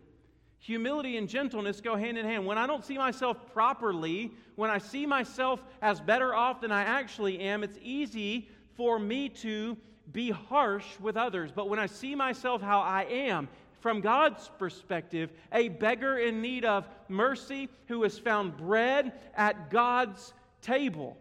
Humility 0.60 1.16
and 1.16 1.28
gentleness 1.28 1.80
go 1.80 1.96
hand 1.96 2.18
in 2.18 2.26
hand. 2.26 2.44
When 2.44 2.58
I 2.58 2.66
don't 2.66 2.84
see 2.84 2.98
myself 2.98 3.52
properly, 3.52 4.32
when 4.56 4.70
I 4.70 4.78
see 4.78 5.06
myself 5.06 5.62
as 5.80 6.00
better 6.00 6.34
off 6.34 6.60
than 6.60 6.72
I 6.72 6.82
actually 6.82 7.38
am, 7.40 7.62
it's 7.62 7.78
easy 7.80 8.48
for 8.76 8.98
me 8.98 9.28
to 9.28 9.76
be 10.12 10.30
harsh 10.30 10.86
with 11.00 11.16
others. 11.16 11.52
But 11.52 11.68
when 11.68 11.78
I 11.78 11.86
see 11.86 12.14
myself 12.14 12.60
how 12.60 12.80
I 12.80 13.04
am, 13.04 13.48
from 13.80 14.00
God's 14.00 14.50
perspective, 14.58 15.30
a 15.52 15.68
beggar 15.68 16.18
in 16.18 16.42
need 16.42 16.64
of 16.64 16.88
mercy 17.08 17.68
who 17.86 18.02
has 18.02 18.18
found 18.18 18.56
bread 18.56 19.12
at 19.36 19.70
God's 19.70 20.34
table. 20.60 21.16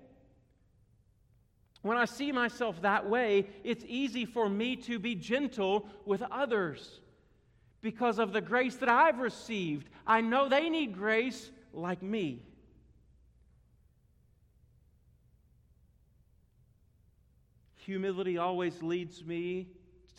When 1.84 1.97
I 1.97 2.06
see 2.06 2.32
myself 2.32 2.82
that 2.82 3.08
way, 3.08 3.47
it's 3.63 3.86
easy 3.88 4.26
for 4.26 4.50
me 4.50 4.76
to 4.78 4.97
be 4.97 5.13
gentle 5.13 5.88
with 6.06 6.23
others 6.32 7.00
because 7.81 8.19
of 8.19 8.33
the 8.33 8.41
grace 8.41 8.75
that 8.77 8.89
I've 8.89 9.19
received. 9.19 9.89
I 10.05 10.21
know 10.21 10.49
they 10.49 10.69
need 10.69 10.95
grace 10.95 11.51
like 11.73 12.01
me. 12.01 12.43
Humility 17.75 18.37
always 18.37 18.81
leads 18.83 19.23
me 19.23 19.67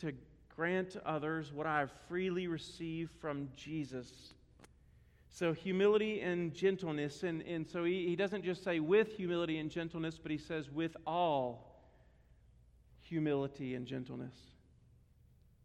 to 0.00 0.12
grant 0.54 0.96
others 1.04 1.52
what 1.52 1.66
I 1.66 1.80
have 1.80 1.90
freely 2.08 2.46
received 2.46 3.12
from 3.20 3.48
Jesus. 3.56 4.32
So, 5.30 5.52
humility 5.52 6.20
and 6.20 6.54
gentleness. 6.54 7.22
And, 7.22 7.42
and 7.42 7.68
so 7.68 7.84
he, 7.84 8.06
he 8.06 8.16
doesn't 8.16 8.42
just 8.42 8.64
say 8.64 8.80
with 8.80 9.12
humility 9.12 9.58
and 9.58 9.70
gentleness, 9.70 10.18
but 10.18 10.32
he 10.32 10.38
says 10.38 10.70
with 10.70 10.96
all 11.06 11.80
humility 13.02 13.74
and 13.74 13.86
gentleness. 13.86 14.34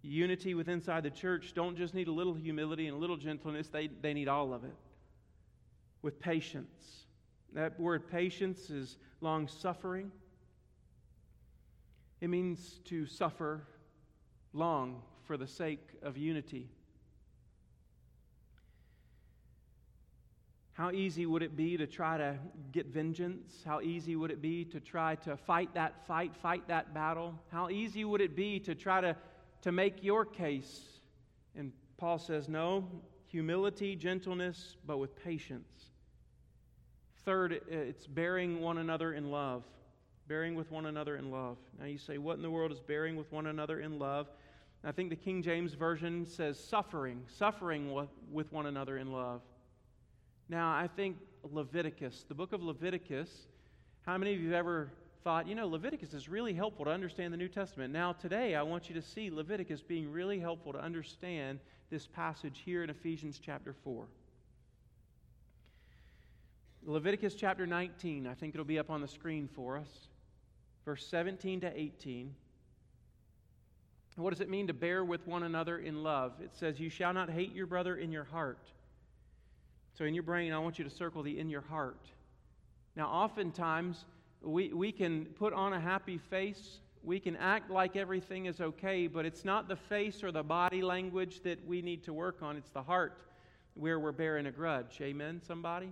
Unity 0.04 0.54
with 0.54 0.68
inside 0.68 1.04
the 1.04 1.10
church 1.10 1.54
don't 1.56 1.78
just 1.78 1.94
need 1.94 2.10
a 2.10 2.12
little 2.12 2.34
humility 2.34 2.88
and 2.88 2.96
a 2.96 3.00
little 3.00 3.18
gentleness, 3.18 3.70
they, 3.70 3.88
they 3.88 4.13
need 4.13 4.28
all 4.28 4.54
of 4.54 4.66
it. 4.66 4.76
With 6.02 6.20
patience. 6.20 7.06
That 7.54 7.80
word 7.80 8.12
patience 8.12 8.70
is 8.70 8.98
long 9.22 9.48
suffering. 9.48 10.12
It 12.20 12.30
means 12.30 12.80
to 12.86 13.06
suffer 13.06 13.63
long 14.52 15.02
for 15.24 15.38
the 15.38 15.48
sake 15.48 15.88
of 16.02 16.18
unity. 16.18 16.70
How 20.74 20.89
easy 20.92 21.26
would 21.26 21.44
it 21.44 21.56
be 21.56 21.78
to 21.78 21.86
try 21.86 22.18
to 22.18 22.38
get 22.72 22.88
vengeance? 22.88 23.62
How 23.63 23.80
easy 23.82 24.16
would 24.16 24.32
it 24.32 24.42
be 24.42 24.66
to 24.66 24.80
try 24.80 25.16
to 25.18 25.38
fight 25.38 25.74
that 25.76 26.06
fight, 26.08 26.36
fight 26.36 26.68
that 26.68 26.96
battle? 26.96 27.39
How 27.52 27.70
easy 27.70 28.04
would 28.04 28.22
it 28.22 28.36
be 28.36 28.60
to 28.62 28.74
try 28.74 29.00
to, 29.00 29.16
to 29.63 29.71
make 29.71 30.04
your 30.04 30.23
case? 30.23 30.82
And 31.56 31.73
Paul 31.97 32.19
says, 32.19 32.47
no, 32.47 32.88
humility, 33.28 33.95
gentleness, 33.95 34.78
but 34.86 34.99
with 34.99 35.21
patience. 35.21 35.67
Third, 37.26 37.62
it's 37.67 38.06
bearing 38.06 38.62
one 38.62 38.78
another 38.78 39.13
in 39.13 39.32
love. 39.32 39.63
Bearing 40.28 40.56
with 40.56 40.71
one 40.71 40.86
another 40.86 41.17
in 41.17 41.32
love. 41.32 41.58
Now 41.80 41.86
you 41.86 41.97
say, 41.97 42.17
what 42.17 42.38
in 42.38 42.41
the 42.41 42.49
world 42.49 42.71
is 42.71 42.80
bearing 42.80 43.17
with 43.17 43.32
one 43.32 43.47
another 43.47 43.82
in 43.82 43.99
love? 43.99 44.28
I 44.86 44.91
think 44.91 45.10
the 45.10 45.15
King 45.15 45.41
James 45.41 45.73
Version 45.73 46.26
says 46.26 46.60
suffering, 46.60 47.23
suffering 47.28 47.93
with 48.32 48.52
one 48.52 48.65
another 48.65 48.97
in 48.97 49.12
love. 49.12 49.41
Now, 50.49 50.73
I 50.73 50.88
think 50.88 51.17
Leviticus, 51.52 52.26
the 52.28 52.36
book 52.36 52.52
of 52.52 52.62
Leviticus, 52.62 53.30
how 54.06 54.17
many 54.17 54.34
of 54.34 54.41
you 54.41 54.49
have 54.49 54.60
ever 54.60 54.91
thought, 55.23 55.47
you 55.47 55.55
know, 55.55 55.67
Leviticus 55.67 56.13
is 56.13 56.27
really 56.27 56.53
helpful 56.53 56.86
to 56.86 56.91
understand 56.91 57.33
the 57.33 57.38
New 57.38 57.47
Testament? 57.47 57.93
Now, 57.93 58.13
today, 58.13 58.55
I 58.55 58.62
want 58.62 58.89
you 58.89 58.95
to 58.95 59.01
see 59.01 59.29
Leviticus 59.29 59.81
being 59.81 60.12
really 60.12 60.39
helpful 60.39 60.73
to 60.73 60.79
understand 60.79 61.59
this 61.89 62.07
passage 62.07 62.62
here 62.65 62.83
in 62.83 62.89
Ephesians 62.89 63.39
chapter 63.43 63.73
4. 63.83 64.05
Leviticus 66.86 67.36
chapter 67.36 67.65
19, 67.65 68.27
I 68.27 68.33
think 68.33 68.53
it'll 68.53 68.65
be 68.65 68.79
up 68.79 68.89
on 68.89 68.99
the 68.99 69.07
screen 69.07 69.47
for 69.55 69.77
us, 69.77 69.88
verse 70.83 71.07
17 71.07 71.62
to 71.62 71.79
18. 71.79 72.36
What 74.17 74.31
does 74.31 74.41
it 74.41 74.49
mean 74.49 74.67
to 74.67 74.73
bear 74.73 75.03
with 75.03 75.25
one 75.25 75.43
another 75.43 75.79
in 75.79 76.03
love? 76.03 76.33
It 76.43 76.51
says, 76.53 76.79
You 76.79 76.89
shall 76.89 77.13
not 77.13 77.29
hate 77.29 77.53
your 77.55 77.65
brother 77.65 77.95
in 77.95 78.12
your 78.12 78.25
heart. 78.25 78.67
So, 79.97 80.05
in 80.05 80.13
your 80.13 80.23
brain, 80.23 80.51
I 80.51 80.59
want 80.59 80.77
you 80.77 80.83
to 80.83 80.91
circle 80.91 81.23
the 81.23 81.39
in 81.39 81.49
your 81.49 81.62
heart. 81.62 82.05
Now, 82.95 83.07
oftentimes, 83.07 84.05
we, 84.43 84.73
we 84.73 84.91
can 84.91 85.25
put 85.25 85.53
on 85.53 85.74
a 85.74 85.80
happy 85.80 86.18
face. 86.18 86.80
We 87.03 87.20
can 87.20 87.36
act 87.36 87.70
like 87.70 87.95
everything 87.95 88.45
is 88.45 88.61
okay, 88.61 89.07
but 89.07 89.26
it's 89.26 89.43
not 89.43 89.68
the 89.68 89.76
face 89.76 90.24
or 90.24 90.32
the 90.32 90.43
body 90.43 90.82
language 90.82 91.41
that 91.43 91.65
we 91.68 91.82
need 91.82 92.03
to 92.03 92.13
work 92.13 92.41
on. 92.41 92.55
It's 92.55 92.70
the 92.70 92.84
heart 92.84 93.18
where 93.74 93.99
we're 93.99 94.11
bearing 94.11 94.45
a 94.45 94.51
grudge. 94.51 94.99
Amen, 95.01 95.41
somebody? 95.45 95.91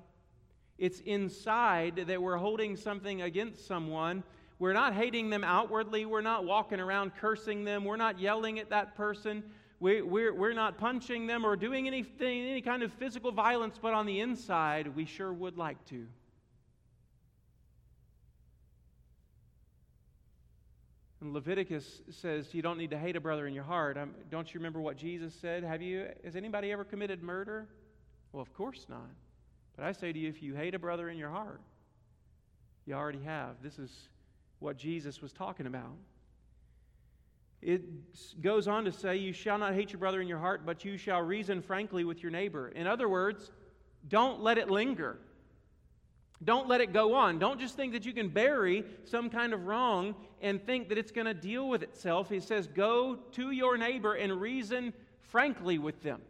It's 0.78 0.99
inside 1.01 2.05
that 2.07 2.21
we're 2.21 2.38
holding 2.38 2.76
something 2.76 3.21
against 3.21 3.67
someone 3.67 4.23
we're 4.61 4.73
not 4.73 4.93
hating 4.93 5.32
them 5.32 5.43
outwardly. 5.43 6.05
We're 6.05 6.21
not 6.21 6.45
walking 6.45 6.80
around 6.80 7.15
cursing 7.15 7.63
them. 7.63 7.84
We're 7.84 7.97
not 7.97 8.19
yelling 8.19 8.59
at 8.59 8.69
that 8.69 8.95
person. 8.95 9.41
We, 9.80 10.03
we're, 10.03 10.36
we're 10.36 10.53
not 10.53 10.78
punching 10.78 11.26
them 11.26 11.43
or 11.43 11.55
doing 11.55 11.88
anything, 11.88 12.43
any 12.43 12.61
kind 12.61 12.84
of 12.84 12.93
physical 12.93 13.32
violence, 13.32 13.80
but 13.82 13.95
on 13.95 14.05
the 14.05 14.19
inside, 14.19 14.95
we 14.95 15.05
sure 15.05 15.34
would 15.34 15.57
like 15.57 15.84
to. 15.86 16.05
And 21.22 21.34
Leviticus 21.34 22.01
says 22.09 22.53
you 22.53 22.63
don't 22.63 22.80
need 22.80 22.89
to 22.89 22.97
hate 22.97 23.15
a 23.15 23.22
brother 23.22 23.45
in 23.45 23.53
your 23.53 23.63
heart. 23.63 23.97
Um, 23.97 24.15
don't 24.32 24.51
you 24.51 24.59
remember 24.59 24.82
what 24.82 24.97
Jesus 24.97 25.34
said? 25.39 25.63
Have 25.63 25.82
you, 25.82 26.07
has 26.26 26.36
anybody 26.36 26.72
ever 26.72 26.84
committed 26.84 27.22
murder? 27.22 27.67
Well, 28.34 28.41
of 28.41 28.51
course 28.53 28.88
not. 28.89 29.09
But 29.76 29.86
I 29.86 29.91
say 29.91 30.11
to 30.11 30.19
you, 30.19 30.28
if 30.28 30.41
you 30.41 30.55
hate 30.55 30.74
a 30.74 30.80
brother 30.80 31.09
in 31.09 31.17
your 31.17 31.30
heart, 31.30 31.61
you 32.86 32.95
already 32.95 33.22
have. 33.22 33.55
This 33.61 33.78
is 33.78 34.09
what 34.59 34.78
Jesus 34.78 35.22
was 35.22 35.32
talking 35.32 35.67
about. 35.67 35.95
It 37.61 38.41
goes 38.41 38.67
on 38.67 38.86
to 38.86 38.91
say, 38.91 39.17
You 39.17 39.34
shall 39.34 39.59
not 39.59 39.76
hate 39.76 39.91
your 39.91 39.99
brother 39.99 40.22
in 40.22 40.28
your 40.28 40.39
heart, 40.39 40.65
but 40.65 40.84
you 40.84 40.97
shall 40.97 41.22
reason 41.22 41.61
frankly 41.61 42.03
with 42.03 42.24
your 42.24 42.32
neighbor. 42.32 42.69
In 42.69 42.88
other 42.88 43.07
words, 43.07 43.51
don't 44.07 44.41
let 44.41 44.57
it 44.57 44.72
linger. 44.72 45.19
Don't 46.43 46.67
let 46.67 46.81
it 46.81 46.91
go 46.91 47.13
on. 47.13 47.37
Don't 47.37 47.59
just 47.59 47.75
think 47.75 47.93
that 47.93 48.05
you 48.05 48.13
can 48.13 48.29
bury 48.29 48.83
some 49.05 49.29
kind 49.29 49.53
of 49.53 49.65
wrong 49.67 50.15
and 50.41 50.63
think 50.65 50.89
that 50.89 50.97
it's 50.97 51.11
going 51.11 51.27
to 51.27 51.35
deal 51.35 51.69
with 51.69 51.83
itself. 51.83 52.29
He 52.29 52.39
says, 52.39 52.67
Go 52.67 53.15
to 53.33 53.51
your 53.51 53.77
neighbor 53.77 54.13
and 54.13 54.41
reason 54.41 54.93
frankly 55.19 55.77
with 55.77 56.01
them. 56.01 56.21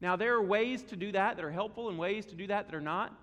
Now, 0.00 0.16
there 0.16 0.34
are 0.34 0.42
ways 0.42 0.82
to 0.84 0.96
do 0.96 1.12
that 1.12 1.36
that 1.36 1.44
are 1.44 1.50
helpful 1.50 1.88
and 1.88 1.98
ways 1.98 2.26
to 2.26 2.34
do 2.34 2.48
that 2.48 2.66
that 2.66 2.74
are 2.74 2.80
not. 2.80 3.16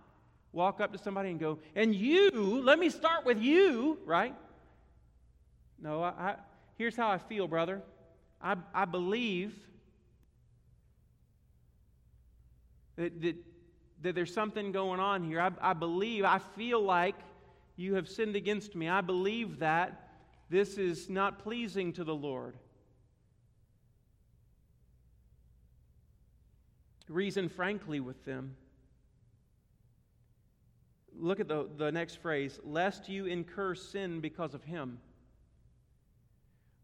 Walk 0.54 0.80
up 0.80 0.94
to 0.94 0.98
somebody 0.98 1.30
and 1.30 1.40
go, 1.40 1.60
And 1.76 1.94
you, 1.94 2.62
let 2.64 2.80
me 2.80 2.90
start 2.90 3.26
with 3.26 3.42
you, 3.42 4.00
right? 4.06 4.34
No, 5.82 6.04
I, 6.04 6.10
I, 6.10 6.36
here's 6.78 6.96
how 6.96 7.10
I 7.10 7.18
feel, 7.18 7.48
brother. 7.48 7.82
I, 8.42 8.56
I 8.74 8.86
believe 8.86 9.54
that, 12.96 13.22
that 13.22 13.36
that 14.04 14.16
there's 14.16 14.34
something 14.34 14.72
going 14.72 15.00
on 15.00 15.24
here. 15.24 15.42
I, 15.42 15.52
I 15.62 15.74
believe, 15.74 16.26
I 16.26 16.40
feel 16.40 16.82
like 16.82 17.16
you 17.76 17.96
have 17.96 18.08
sinned 18.08 18.36
against 18.36 18.76
me. 18.76 18.88
I 18.88 19.02
believe 19.02 19.60
that 19.60 20.10
this 20.50 20.78
is 20.78 21.10
not 21.10 21.40
pleasing 21.40 21.94
to 21.94 22.04
the 22.04 22.14
Lord. 22.14 22.56
Reason 27.10 27.50
frankly 27.50 28.00
with 28.00 28.24
them. 28.26 28.56
Look 31.18 31.40
at 31.40 31.48
the, 31.48 31.70
the 31.78 31.92
next 31.92 32.22
phrase 32.22 32.60
lest 32.64 33.08
you 33.08 33.26
incur 33.26 33.76
sin 33.76 34.20
because 34.20 34.54
of 34.54 34.64
him. 34.64 35.00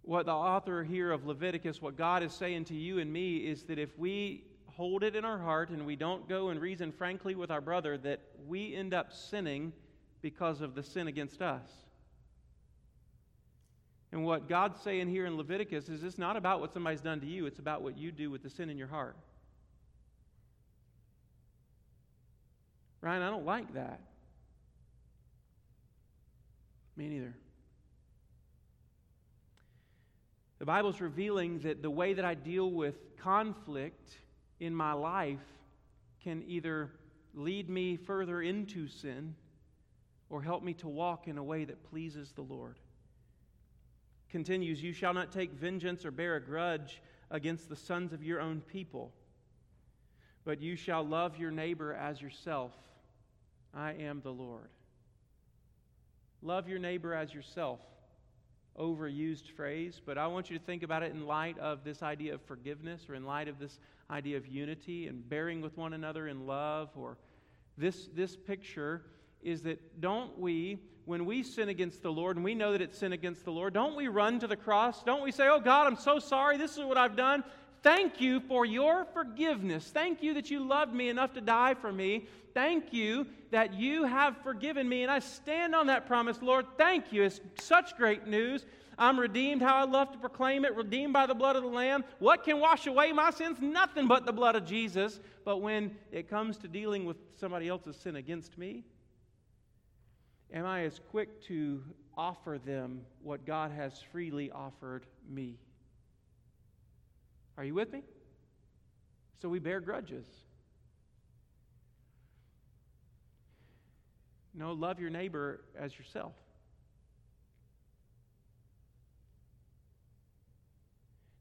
What 0.03 0.25
the 0.25 0.33
author 0.33 0.83
here 0.83 1.11
of 1.11 1.25
Leviticus, 1.25 1.81
what 1.81 1.97
God 1.97 2.23
is 2.23 2.33
saying 2.33 2.65
to 2.65 2.75
you 2.75 2.99
and 2.99 3.11
me 3.11 3.37
is 3.37 3.63
that 3.63 3.77
if 3.77 3.97
we 3.97 4.43
hold 4.79 5.03
it 5.03 5.13
in 5.13 5.25
our 5.25 5.37
heart 5.37 5.71
and 5.71 5.85
we 5.85 5.97
don't 5.97 6.29
go 6.29 6.47
and 6.47 6.61
reason 6.61 6.89
frankly 6.89 7.35
with 7.35 7.51
our 7.51 7.59
brother, 7.59 7.97
that 7.97 8.21
we 8.47 8.73
end 8.73 8.93
up 8.93 9.11
sinning 9.11 9.73
because 10.21 10.61
of 10.61 10.73
the 10.73 10.81
sin 10.81 11.09
against 11.09 11.41
us. 11.41 11.67
And 14.13 14.23
what 14.23 14.47
God's 14.47 14.81
saying 14.81 15.09
here 15.09 15.25
in 15.25 15.35
Leviticus 15.35 15.89
is 15.89 16.01
it's 16.01 16.17
not 16.17 16.37
about 16.37 16.61
what 16.61 16.71
somebody's 16.71 17.01
done 17.01 17.19
to 17.19 17.25
you, 17.25 17.45
it's 17.45 17.59
about 17.59 17.81
what 17.81 17.97
you 17.97 18.09
do 18.09 18.31
with 18.31 18.41
the 18.41 18.49
sin 18.49 18.69
in 18.69 18.77
your 18.77 18.87
heart. 18.87 19.17
Ryan, 23.01 23.21
I 23.21 23.29
don't 23.29 23.45
like 23.45 23.73
that. 23.73 23.99
Me 26.95 27.09
neither. 27.09 27.35
The 30.59 30.65
Bible's 30.65 31.01
revealing 31.01 31.59
that 31.59 31.81
the 31.81 31.91
way 31.91 32.13
that 32.13 32.23
I 32.23 32.33
deal 32.33 32.71
with 32.71 32.95
conflict 33.17 34.13
in 34.59 34.73
my 34.75 34.93
life 34.93 35.39
can 36.23 36.43
either 36.47 36.91
lead 37.33 37.69
me 37.69 37.95
further 37.95 38.41
into 38.41 38.87
sin 38.87 39.35
or 40.29 40.41
help 40.41 40.63
me 40.63 40.73
to 40.75 40.87
walk 40.87 41.27
in 41.27 41.37
a 41.37 41.43
way 41.43 41.65
that 41.65 41.83
pleases 41.89 42.31
the 42.33 42.41
Lord. 42.41 42.77
Continues, 44.29 44.83
You 44.83 44.93
shall 44.93 45.13
not 45.13 45.31
take 45.31 45.51
vengeance 45.53 46.05
or 46.05 46.11
bear 46.11 46.35
a 46.35 46.41
grudge 46.41 47.01
against 47.31 47.69
the 47.69 47.75
sons 47.75 48.13
of 48.13 48.23
your 48.23 48.39
own 48.39 48.61
people, 48.61 49.11
but 50.45 50.61
you 50.61 50.75
shall 50.75 51.03
love 51.03 51.37
your 51.37 51.51
neighbor 51.51 51.93
as 51.93 52.21
yourself. 52.21 52.73
I 53.73 53.93
am 53.93 54.21
the 54.21 54.31
Lord. 54.31 54.69
Love 56.41 56.69
your 56.69 56.79
neighbor 56.79 57.13
as 57.13 57.33
yourself 57.33 57.79
overused 58.79 59.49
phrase, 59.55 60.01
but 60.03 60.17
I 60.17 60.27
want 60.27 60.49
you 60.49 60.57
to 60.57 60.63
think 60.63 60.83
about 60.83 61.03
it 61.03 61.11
in 61.11 61.27
light 61.27 61.57
of 61.59 61.83
this 61.83 62.01
idea 62.01 62.33
of 62.33 62.41
forgiveness 62.43 63.07
or 63.09 63.15
in 63.15 63.25
light 63.25 63.47
of 63.47 63.59
this 63.59 63.77
idea 64.09 64.37
of 64.37 64.47
unity 64.47 65.07
and 65.07 65.27
bearing 65.27 65.61
with 65.61 65.77
one 65.77 65.93
another 65.93 66.27
in 66.27 66.47
love 66.47 66.89
or 66.95 67.17
this, 67.77 68.09
this 68.13 68.35
picture 68.35 69.03
is 69.41 69.61
that 69.63 70.01
don't 70.01 70.37
we, 70.37 70.79
when 71.05 71.25
we 71.25 71.43
sin 71.43 71.69
against 71.69 72.01
the 72.03 72.11
Lord 72.11 72.35
and 72.35 72.43
we 72.43 72.55
know 72.55 72.71
that 72.71 72.81
it's 72.81 72.97
sin 72.97 73.13
against 73.13 73.45
the 73.45 73.51
Lord, 73.51 73.73
don't 73.73 73.95
we 73.95 74.07
run 74.07 74.39
to 74.39 74.47
the 74.47 74.55
cross? 74.55 75.03
Don't 75.03 75.23
we 75.23 75.31
say, 75.31 75.47
Oh 75.47 75.59
God, 75.59 75.87
I'm 75.87 75.95
so 75.95 76.19
sorry, 76.19 76.57
this 76.57 76.77
is 76.77 76.83
what 76.83 76.97
I've 76.97 77.15
done. 77.15 77.43
Thank 77.81 78.19
you 78.19 78.41
for 78.41 78.65
your 78.65 79.05
forgiveness. 79.13 79.89
Thank 79.93 80.21
you 80.21 80.33
that 80.33 80.51
you 80.51 80.65
loved 80.65 80.93
me 80.93 81.09
enough 81.09 81.33
to 81.33 81.41
die 81.41 81.75
for 81.75 81.91
me. 81.91 82.27
Thank 82.53 82.91
you 82.91 83.25
that 83.51 83.73
you 83.73 84.03
have 84.03 84.35
forgiven 84.43 84.87
me. 84.87 85.03
And 85.03 85.11
I 85.11 85.19
stand 85.19 85.73
on 85.73 85.87
that 85.87 86.05
promise, 86.05 86.41
Lord. 86.41 86.65
Thank 86.77 87.13
you. 87.13 87.23
It's 87.23 87.39
such 87.59 87.95
great 87.95 88.27
news. 88.27 88.65
I'm 88.97 89.17
redeemed. 89.17 89.61
How 89.61 89.77
I 89.77 89.85
love 89.85 90.11
to 90.11 90.17
proclaim 90.17 90.65
it. 90.65 90.75
Redeemed 90.75 91.13
by 91.13 91.25
the 91.25 91.33
blood 91.33 91.55
of 91.55 91.63
the 91.63 91.69
Lamb. 91.69 92.03
What 92.19 92.43
can 92.43 92.59
wash 92.59 92.85
away 92.85 93.13
my 93.13 93.31
sins? 93.31 93.59
Nothing 93.61 94.07
but 94.07 94.25
the 94.25 94.33
blood 94.33 94.57
of 94.57 94.65
Jesus. 94.65 95.21
But 95.45 95.61
when 95.61 95.95
it 96.11 96.29
comes 96.29 96.57
to 96.57 96.67
dealing 96.67 97.05
with 97.05 97.15
somebody 97.39 97.69
else's 97.69 97.95
sin 97.95 98.17
against 98.17 98.57
me, 98.57 98.83
am 100.53 100.65
I 100.65 100.83
as 100.83 100.99
quick 101.11 101.41
to 101.43 101.81
offer 102.17 102.59
them 102.63 103.01
what 103.23 103.45
God 103.45 103.71
has 103.71 103.93
freely 104.11 104.51
offered 104.51 105.05
me? 105.29 105.59
Are 107.59 107.65
you 107.65 107.73
with 107.73 107.91
me? 107.91 108.03
So 109.41 109.49
we 109.49 109.59
bear 109.59 109.81
grudges. 109.81 110.25
No, 114.53 114.71
love 114.71 115.01
your 115.01 115.09
neighbor 115.09 115.59
as 115.77 115.97
yourself. 115.97 116.31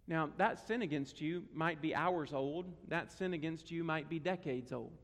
Now, 0.09 0.31
that 0.39 0.67
sin 0.67 0.83
against 0.83 1.21
you 1.21 1.45
might 1.55 1.81
be 1.81 1.95
hours 1.95 2.33
old, 2.33 2.67
that 2.89 3.13
sin 3.13 3.33
against 3.33 3.71
you 3.71 3.85
might 3.85 4.09
be 4.09 4.19
decades 4.19 4.73
old. 4.73 4.99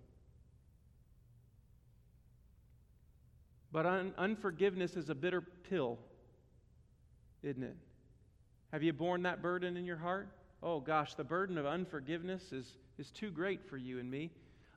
But 3.70 3.86
un- 3.86 4.14
unforgiveness 4.18 4.96
is 4.96 5.10
a 5.10 5.14
bitter 5.14 5.42
pill, 5.42 6.00
isn't 7.44 7.62
it? 7.62 7.76
Have 8.72 8.82
you 8.82 8.92
borne 8.92 9.22
that 9.22 9.42
burden 9.42 9.76
in 9.76 9.84
your 9.84 9.98
heart? 9.98 10.28
Oh 10.64 10.80
gosh, 10.80 11.14
the 11.14 11.24
burden 11.24 11.58
of 11.58 11.66
unforgiveness 11.66 12.52
is, 12.52 12.78
is 12.98 13.10
too 13.10 13.30
great 13.30 13.68
for 13.68 13.76
you 13.76 14.00
and 14.00 14.10
me. 14.10 14.30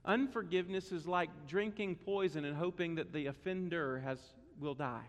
Unforgiveness 0.04 0.92
is 0.92 1.06
like 1.06 1.30
drinking 1.48 1.96
poison 1.96 2.44
and 2.44 2.56
hoping 2.56 2.96
that 2.96 3.12
the 3.12 3.26
offender 3.26 4.00
has, 4.04 4.18
will 4.60 4.74
die. 4.74 5.06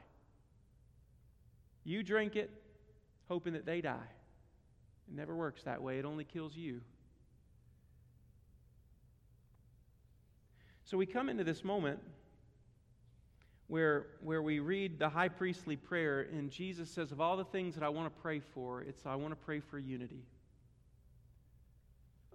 You 1.83 2.01
drink 2.01 2.35
it, 2.35 2.49
hoping 3.27 3.53
that 3.53 3.65
they 3.65 3.81
die. 3.81 4.07
It 5.07 5.15
never 5.15 5.35
works 5.35 5.63
that 5.63 5.81
way, 5.81 5.99
it 5.99 6.05
only 6.05 6.23
kills 6.23 6.55
you. 6.55 6.81
So 10.85 10.97
we 10.97 11.05
come 11.05 11.29
into 11.29 11.43
this 11.43 11.63
moment 11.63 11.99
where, 13.67 14.07
where 14.23 14.41
we 14.41 14.59
read 14.59 14.97
the 14.97 15.09
high 15.09 15.29
priestly 15.29 15.75
prayer, 15.75 16.21
and 16.21 16.49
Jesus 16.49 16.89
says, 16.89 17.11
Of 17.11 17.21
all 17.21 17.37
the 17.37 17.45
things 17.45 17.75
that 17.75 17.83
I 17.83 17.89
want 17.89 18.13
to 18.13 18.21
pray 18.21 18.39
for, 18.39 18.81
it's 18.81 19.05
I 19.05 19.13
want 19.13 19.31
to 19.31 19.35
pray 19.35 19.59
for 19.59 19.77
unity. 19.77 20.23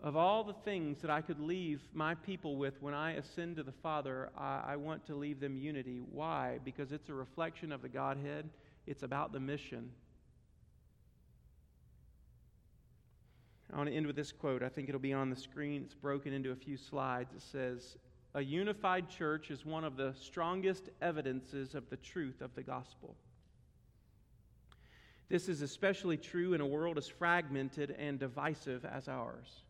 Of 0.04 0.16
all 0.16 0.44
the 0.44 0.52
things 0.52 1.00
that 1.00 1.10
I 1.10 1.22
could 1.22 1.40
leave 1.40 1.80
my 1.94 2.14
people 2.14 2.56
with 2.56 2.74
when 2.82 2.92
I 2.92 3.12
ascend 3.12 3.56
to 3.56 3.62
the 3.62 3.72
Father, 3.72 4.28
I, 4.36 4.60
I, 4.66 4.76
want 4.76 5.06
to 5.06 5.14
leave 5.14 5.40
them 5.40 5.56
unity. 5.56 6.02
Why? 6.12 6.58
Because 6.62 6.92
it's 6.92 7.08
a 7.08 7.14
reflection 7.14 7.72
of 7.72 7.80
the 7.80 7.88
Godhead, 7.88 8.50
it's 8.86 9.02
about 9.02 9.32
the 9.32 9.40
mission. 9.40 9.88
I 13.72 13.78
want 13.78 13.88
to 13.88 13.96
end 13.96 14.06
with 14.06 14.14
this 14.14 14.30
quote. 14.30 14.62
I 14.62 14.68
think 14.68 14.90
it'll 14.90 15.00
be 15.00 15.14
on 15.14 15.30
the 15.30 15.36
screen. 15.36 15.84
It's 15.86 15.94
broken 15.94 16.34
into 16.34 16.50
a 16.50 16.56
few 16.56 16.76
slides. 16.76 17.32
It 17.34 17.40
says, 17.40 17.96
A 18.34 18.42
unified 18.42 19.08
church 19.08 19.50
is 19.50 19.64
one 19.64 19.84
of 19.84 19.96
the 19.96 20.12
strongest 20.20 20.90
evidences 21.00 21.74
of 21.74 21.88
the 21.88 21.96
truth 21.96 22.42
of 22.42 22.54
the 22.54 22.62
gospel. 22.62 23.16
This 25.30 25.48
is 25.48 25.62
especially 25.62 26.18
true 26.18 26.52
in 26.52 26.60
a 26.60 26.66
world 26.66 26.98
as 26.98 27.08
fragmented 27.08 27.96
and 27.98 28.18
divisive 28.18 28.84
as 28.84 29.08
ours 29.08 29.62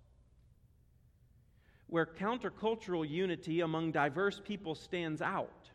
where 1.94 2.06
countercultural 2.06 3.08
unity 3.08 3.60
among 3.60 3.92
diverse 3.92 4.40
people 4.44 4.74
stands 4.74 5.22
out. 5.22 5.70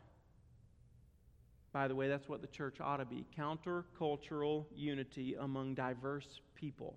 By 1.72 1.88
the 1.88 1.94
way, 1.94 2.08
that's 2.08 2.28
what 2.28 2.42
the 2.42 2.46
church 2.46 2.78
ought 2.78 2.98
to 2.98 3.06
be 3.06 3.24
countercultural 3.38 4.66
unity 4.76 5.34
among 5.40 5.74
diverse 5.76 6.42
people. 6.54 6.94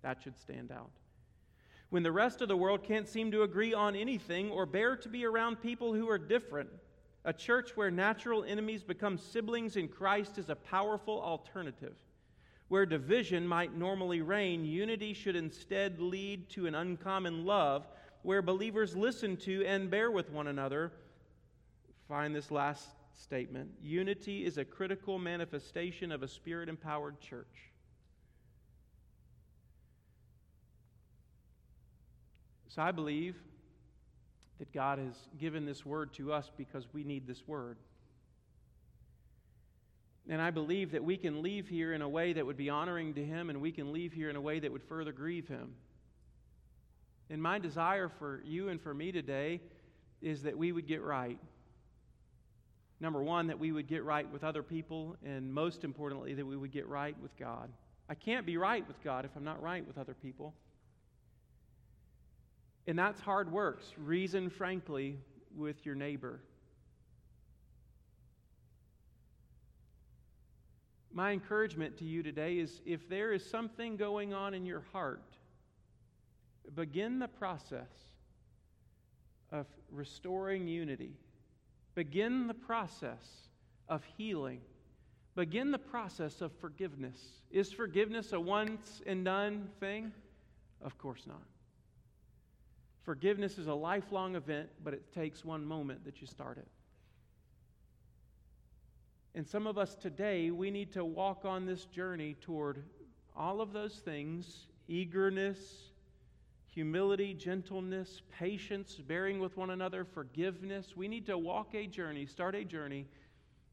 That 0.00 0.22
should 0.22 0.38
stand 0.38 0.72
out. 0.72 0.92
When 1.90 2.02
the 2.02 2.10
rest 2.10 2.40
of 2.40 2.48
the 2.48 2.56
world 2.56 2.84
can't 2.84 3.06
seem 3.06 3.30
to 3.32 3.42
agree 3.42 3.74
on 3.74 3.94
anything 3.94 4.50
or 4.50 4.64
bear 4.64 4.96
to 4.96 5.10
be 5.10 5.26
around 5.26 5.60
people 5.60 5.92
who 5.92 6.08
are 6.08 6.16
different, 6.16 6.70
A 7.26 7.32
church 7.32 7.74
where 7.74 7.90
natural 7.90 8.44
enemies 8.44 8.82
become 8.82 9.16
siblings 9.16 9.76
in 9.76 9.88
Christ 9.88 10.36
is 10.36 10.50
a 10.50 10.56
powerful 10.56 11.22
alternative. 11.22 11.96
Where 12.68 12.84
division 12.84 13.46
might 13.46 13.76
normally 13.76 14.20
reign, 14.20 14.64
unity 14.64 15.14
should 15.14 15.36
instead 15.36 16.00
lead 16.00 16.50
to 16.50 16.66
an 16.66 16.74
uncommon 16.74 17.46
love 17.46 17.86
where 18.24 18.40
believers 18.40 18.96
listen 18.96 19.36
to 19.36 19.64
and 19.66 19.90
bear 19.90 20.10
with 20.10 20.30
one 20.30 20.46
another. 20.46 20.90
Find 22.08 22.34
this 22.34 22.50
last 22.50 22.88
statement 23.12 23.70
unity 23.80 24.44
is 24.44 24.58
a 24.58 24.64
critical 24.64 25.18
manifestation 25.18 26.10
of 26.10 26.22
a 26.22 26.28
spirit 26.28 26.68
empowered 26.68 27.20
church. 27.20 27.70
So 32.68 32.82
I 32.82 32.92
believe 32.92 33.36
that 34.58 34.72
God 34.72 34.98
has 34.98 35.14
given 35.38 35.66
this 35.66 35.84
word 35.84 36.14
to 36.14 36.32
us 36.32 36.50
because 36.56 36.86
we 36.94 37.04
need 37.04 37.26
this 37.26 37.46
word. 37.46 37.76
And 40.30 40.40
I 40.40 40.50
believe 40.50 40.92
that 40.92 41.04
we 41.04 41.18
can 41.18 41.42
leave 41.42 41.68
here 41.68 41.92
in 41.92 42.00
a 42.00 42.08
way 42.08 42.32
that 42.32 42.46
would 42.46 42.56
be 42.56 42.70
honoring 42.70 43.12
to 43.14 43.24
Him, 43.24 43.50
and 43.50 43.60
we 43.60 43.70
can 43.70 43.92
leave 43.92 44.14
here 44.14 44.30
in 44.30 44.36
a 44.36 44.40
way 44.40 44.58
that 44.60 44.72
would 44.72 44.82
further 44.82 45.12
grieve 45.12 45.46
Him. 45.46 45.74
And 47.30 47.42
my 47.42 47.58
desire 47.58 48.08
for 48.08 48.42
you 48.44 48.68
and 48.68 48.80
for 48.80 48.92
me 48.92 49.12
today 49.12 49.60
is 50.20 50.42
that 50.42 50.56
we 50.56 50.72
would 50.72 50.86
get 50.86 51.02
right. 51.02 51.38
Number 53.00 53.22
one, 53.22 53.48
that 53.48 53.58
we 53.58 53.72
would 53.72 53.88
get 53.88 54.04
right 54.04 54.30
with 54.30 54.44
other 54.44 54.62
people, 54.62 55.16
and 55.24 55.52
most 55.52 55.84
importantly, 55.84 56.34
that 56.34 56.46
we 56.46 56.56
would 56.56 56.72
get 56.72 56.86
right 56.86 57.16
with 57.20 57.36
God. 57.38 57.70
I 58.08 58.14
can't 58.14 58.46
be 58.46 58.56
right 58.56 58.86
with 58.86 59.02
God 59.02 59.24
if 59.24 59.30
I'm 59.36 59.44
not 59.44 59.62
right 59.62 59.86
with 59.86 59.98
other 59.98 60.14
people. 60.14 60.54
And 62.86 62.98
that's 62.98 63.20
hard 63.20 63.50
works. 63.50 63.84
Reason 63.96 64.50
frankly 64.50 65.18
with 65.56 65.84
your 65.86 65.94
neighbor. 65.94 66.40
My 71.12 71.30
encouragement 71.30 71.98
to 71.98 72.04
you 72.04 72.22
today 72.22 72.54
is 72.54 72.82
if 72.84 73.08
there 73.08 73.32
is 73.32 73.48
something 73.48 73.96
going 73.96 74.34
on 74.34 74.52
in 74.52 74.66
your 74.66 74.82
heart, 74.92 75.33
begin 76.74 77.18
the 77.18 77.28
process 77.28 77.90
of 79.52 79.66
restoring 79.90 80.66
unity. 80.66 81.12
Begin 81.94 82.46
the 82.46 82.54
process 82.54 83.48
of 83.88 84.02
healing. 84.16 84.60
Begin 85.36 85.70
the 85.70 85.78
process 85.78 86.40
of 86.40 86.52
forgiveness. 86.60 87.18
Is 87.50 87.72
forgiveness 87.72 88.32
a 88.32 88.40
once 88.40 89.02
and 89.06 89.24
done 89.24 89.68
thing? 89.80 90.12
Of 90.82 90.98
course 90.98 91.24
not. 91.26 91.42
Forgiveness 93.04 93.58
is 93.58 93.66
a 93.66 93.74
lifelong 93.74 94.34
event, 94.34 94.70
but 94.82 94.94
it 94.94 95.12
takes 95.12 95.44
one 95.44 95.64
moment 95.64 96.04
that 96.04 96.20
you 96.20 96.26
start 96.26 96.58
it. 96.58 96.68
And 99.34 99.46
some 99.46 99.66
of 99.66 99.76
us 99.76 99.94
today, 99.94 100.50
we 100.50 100.70
need 100.70 100.92
to 100.92 101.04
walk 101.04 101.44
on 101.44 101.66
this 101.66 101.84
journey 101.86 102.36
toward 102.40 102.82
all 103.36 103.60
of 103.60 103.72
those 103.72 103.94
things 103.96 104.66
eagerness, 104.86 105.58
humility, 106.74 107.34
gentleness, 107.34 108.22
patience, 108.38 108.96
bearing 108.96 109.38
with 109.38 109.56
one 109.56 109.70
another, 109.70 110.04
forgiveness. 110.04 110.96
We 110.96 111.08
need 111.08 111.26
to 111.26 111.38
walk 111.38 111.74
a 111.74 111.86
journey, 111.86 112.26
start 112.26 112.54
a 112.54 112.64
journey 112.64 113.06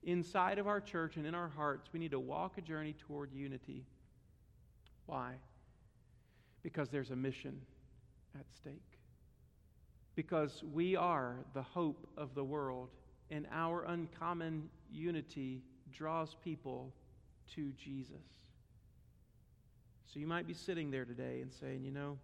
inside 0.04 0.60
of 0.60 0.68
our 0.68 0.80
church 0.80 1.18
and 1.18 1.26
in 1.26 1.34
our 1.34 1.50
hearts. 1.50 1.90
We 1.92 2.00
need 2.00 2.12
to 2.12 2.20
walk 2.20 2.58
a 2.58 2.62
journey 2.62 2.96
toward 3.08 3.34
unity. 3.34 3.86
Why? 5.08 5.34
Because 6.62 6.90
there's 6.90 7.10
a 7.10 7.16
mission 7.16 7.60
at 8.40 8.46
stake 8.56 8.92
because 10.16 10.64
we 10.74 10.96
are 10.96 11.38
the 11.54 11.62
hope 11.62 12.08
of 12.18 12.36
the 12.36 12.44
world, 12.44 12.90
and 13.30 13.48
our 13.52 13.86
uncommon 13.86 14.70
unity 14.92 15.64
draws 15.92 16.36
people 16.44 16.94
to 17.56 17.72
Jesus. 17.72 18.18
So 20.06 20.20
you 20.20 20.28
might 20.28 20.48
be 20.48 20.54
sitting 20.54 20.92
there 20.92 21.06
today 21.06 21.42
and 21.42 21.52
saying, 21.52 21.84
you 21.86 21.92
know, 21.92 22.18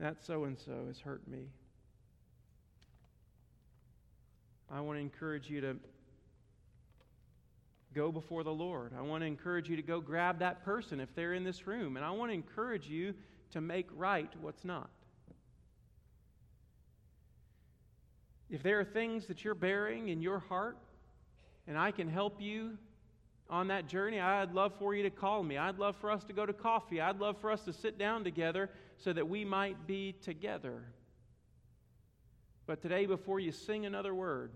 that 0.00 0.24
so 0.24 0.44
and 0.44 0.58
so 0.58 0.86
has 0.86 0.98
hurt 1.00 1.26
me. 1.28 1.48
I 4.70 4.80
want 4.80 4.98
to 4.98 5.00
encourage 5.00 5.48
you 5.48 5.60
to 5.62 5.76
go 7.94 8.12
before 8.12 8.44
the 8.44 8.52
Lord. 8.52 8.92
I 8.96 9.02
want 9.02 9.22
to 9.22 9.26
encourage 9.26 9.68
you 9.68 9.76
to 9.76 9.82
go 9.82 10.00
grab 10.00 10.38
that 10.40 10.64
person 10.64 11.00
if 11.00 11.14
they're 11.14 11.34
in 11.34 11.42
this 11.42 11.66
room. 11.66 11.96
And 11.96 12.04
I 12.04 12.10
want 12.10 12.30
to 12.30 12.34
encourage 12.34 12.88
you 12.88 13.14
to 13.52 13.60
make 13.60 13.86
right 13.96 14.30
what's 14.40 14.64
not. 14.64 14.90
If 18.50 18.62
there 18.62 18.78
are 18.78 18.84
things 18.84 19.26
that 19.26 19.44
you're 19.44 19.54
bearing 19.54 20.08
in 20.08 20.22
your 20.22 20.38
heart 20.38 20.76
and 21.66 21.76
I 21.76 21.90
can 21.90 22.08
help 22.08 22.40
you 22.40 22.78
on 23.50 23.68
that 23.68 23.88
journey, 23.88 24.20
I'd 24.20 24.52
love 24.52 24.72
for 24.78 24.94
you 24.94 25.04
to 25.04 25.10
call 25.10 25.42
me. 25.42 25.56
I'd 25.56 25.78
love 25.78 25.96
for 25.96 26.10
us 26.10 26.24
to 26.24 26.32
go 26.32 26.44
to 26.44 26.52
coffee. 26.52 27.00
I'd 27.00 27.18
love 27.18 27.40
for 27.40 27.50
us 27.50 27.62
to 27.64 27.72
sit 27.72 27.98
down 27.98 28.24
together 28.24 28.70
so 28.98 29.12
that 29.12 29.28
we 29.28 29.44
might 29.44 29.86
be 29.86 30.12
together. 30.22 30.82
But 32.66 32.82
today, 32.82 33.06
before 33.06 33.40
you 33.40 33.52
sing 33.52 33.86
another 33.86 34.14
word, 34.14 34.52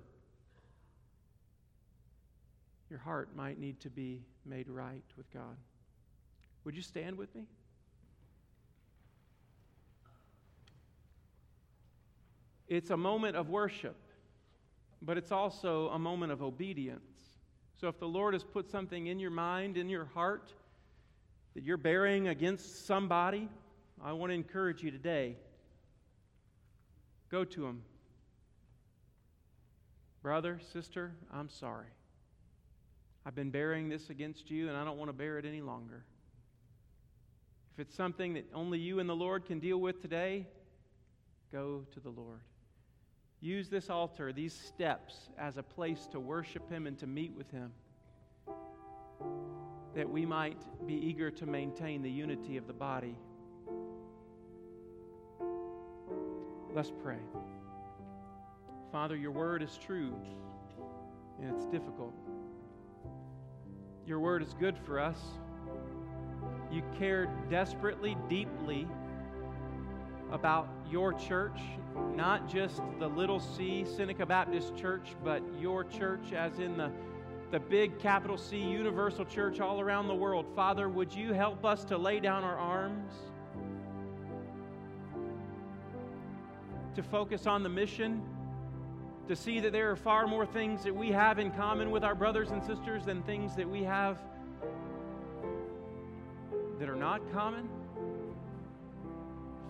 your 2.90 2.99
heart 2.99 3.34
might 3.34 3.59
need 3.59 3.80
to 3.80 3.90
be 3.90 4.22
made 4.45 4.68
right 4.68 5.05
with 5.16 5.32
God. 5.32 5.57
Would 6.64 6.76
you 6.76 6.82
stand 6.82 7.16
with 7.16 7.34
me? 7.34 7.47
It's 12.68 12.90
a 12.90 12.97
moment 12.97 13.36
of 13.36 13.49
worship, 13.49 13.97
but 15.01 15.16
it's 15.16 15.32
also 15.32 15.88
a 15.88 15.99
moment 15.99 16.32
of 16.32 16.43
obedience. 16.43 17.11
So 17.83 17.89
if 17.89 17.99
the 17.99 18.07
Lord 18.07 18.35
has 18.35 18.45
put 18.45 18.70
something 18.70 19.09
in 19.09 19.18
your 19.18 19.33
mind, 19.33 19.76
in 19.76 19.89
your 19.89 20.05
heart, 20.05 20.53
that 21.55 21.64
you're 21.64 21.76
bearing 21.76 22.28
against 22.28 22.87
somebody, 22.87 23.49
I 24.01 24.12
want 24.12 24.30
to 24.30 24.35
encourage 24.35 24.85
you 24.85 24.93
today. 24.93 25.35
Go 27.28 27.43
to 27.43 27.66
him. 27.66 27.83
Brother, 30.22 30.61
sister, 30.72 31.11
I'm 31.35 31.49
sorry. 31.49 31.89
I've 33.26 33.35
been 33.35 33.51
bearing 33.51 33.89
this 33.89 34.11
against 34.11 34.49
you, 34.49 34.68
and 34.68 34.76
I 34.76 34.85
don't 34.85 34.97
want 34.97 35.09
to 35.09 35.12
bear 35.12 35.41
it 35.41 35.45
any 35.45 35.61
longer. 35.61 36.05
If 37.74 37.80
it's 37.80 37.97
something 37.97 38.35
that 38.35 38.45
only 38.55 38.78
you 38.78 39.01
and 39.01 39.09
the 39.09 39.16
Lord 39.16 39.45
can 39.45 39.59
deal 39.59 39.78
with 39.78 40.01
today, 40.01 40.47
go 41.51 41.85
to 41.95 41.99
the 41.99 42.11
Lord. 42.11 42.43
Use 43.43 43.68
this 43.68 43.90
altar, 43.90 44.32
these 44.32 44.55
steps, 44.55 45.28
as 45.36 45.57
a 45.57 45.64
place 45.64 46.07
to 46.12 46.20
worship 46.20 46.70
Him 46.70 46.86
and 46.86 46.97
to 47.01 47.09
meet 47.09 47.34
with 47.36 47.51
Him, 47.51 47.72
that 49.97 50.09
we 50.09 50.24
might 50.24 50.62
be 50.86 50.95
eager 50.95 51.28
to 51.32 51.45
maintain 51.45 52.03
the 52.03 52.11
unity 52.11 52.57
of 52.57 52.68
the 52.68 52.72
body. 52.72 53.16
Let's 56.72 56.93
pray. 57.03 57.18
Father, 58.93 59.16
your 59.16 59.32
word 59.32 59.61
is 59.61 59.76
true, 59.76 60.14
and 61.40 61.53
it's 61.53 61.66
difficult. 61.66 62.14
Your 64.07 64.20
word 64.20 64.43
is 64.43 64.55
good 64.55 64.78
for 64.78 65.01
us. 65.01 65.18
You 66.70 66.84
care 66.97 67.26
desperately, 67.51 68.16
deeply 68.28 68.86
about 70.30 70.68
your 70.93 71.14
church, 71.14 71.59
not 72.14 72.49
just 72.49 72.82
the 72.99 73.09
Little 73.09 73.40
C 73.40 73.86
Seneca 73.97 74.26
Baptist 74.26 74.76
Church, 74.76 75.16
but 75.24 75.43
your 75.59 75.84
church, 75.84 76.34
as 76.36 76.59
in 76.59 76.76
the, 76.76 76.93
the 77.51 77.59
big 77.59 77.99
capital 77.99 78.36
C 78.36 78.59
universal 78.59 79.24
church 79.24 79.59
all 79.59 79.80
around 79.80 80.07
the 80.07 80.14
world. 80.14 80.45
Father, 80.55 80.90
would 80.90 81.11
you 81.12 81.32
help 81.32 81.64
us 81.64 81.82
to 81.84 81.97
lay 81.97 82.20
down 82.20 82.45
our 82.45 82.59
arms, 82.59 83.14
to 86.95 87.03
focus 87.03 87.47
on 87.47 87.62
the 87.62 87.70
mission, 87.70 88.22
to 89.28 89.34
see 89.34 89.61
that 89.61 89.72
there 89.72 89.90
are 89.90 89.97
far 89.97 90.26
more 90.26 90.45
things 90.45 90.84
that 90.84 90.95
we 90.95 91.09
have 91.09 91.38
in 91.38 91.51
common 91.53 91.90
with 91.90 92.05
our 92.05 92.14
brothers 92.14 92.51
and 92.51 92.62
sisters 92.62 93.07
than 93.07 93.22
things 93.22 93.57
that 93.57 93.68
we 93.68 93.82
have 93.82 94.18
that 96.78 96.90
are 96.90 96.97
not 96.97 97.22
common? 97.32 97.66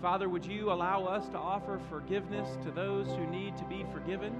Father, 0.02 0.28
would 0.28 0.44
you 0.44 0.72
allow 0.72 1.04
us 1.04 1.28
to 1.28 1.38
offer 1.38 1.78
forgiveness 1.88 2.58
to 2.64 2.72
those 2.72 3.06
who 3.06 3.24
need 3.28 3.56
to 3.56 3.64
be 3.66 3.86
forgiven? 3.92 4.34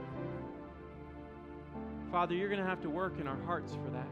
Father, 2.11 2.35
you're 2.35 2.49
going 2.49 2.61
to 2.61 2.67
have 2.67 2.83
to 2.83 2.91
work 2.91 3.21
in 3.21 3.29
our 3.29 3.41
hearts 3.43 3.73
for 3.75 3.89
that. 3.91 4.09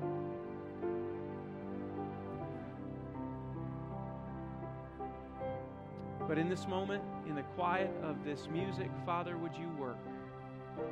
But 6.29 6.39
in 6.39 6.49
this 6.49 6.69
moment, 6.69 7.03
in 7.29 7.35
the 7.35 7.43
quiet 7.43 7.91
of 8.05 8.25
this 8.25 8.47
music, 8.49 8.89
Father, 9.05 9.37
would 9.37 9.57
you 9.57 9.69
work? 9.77 9.99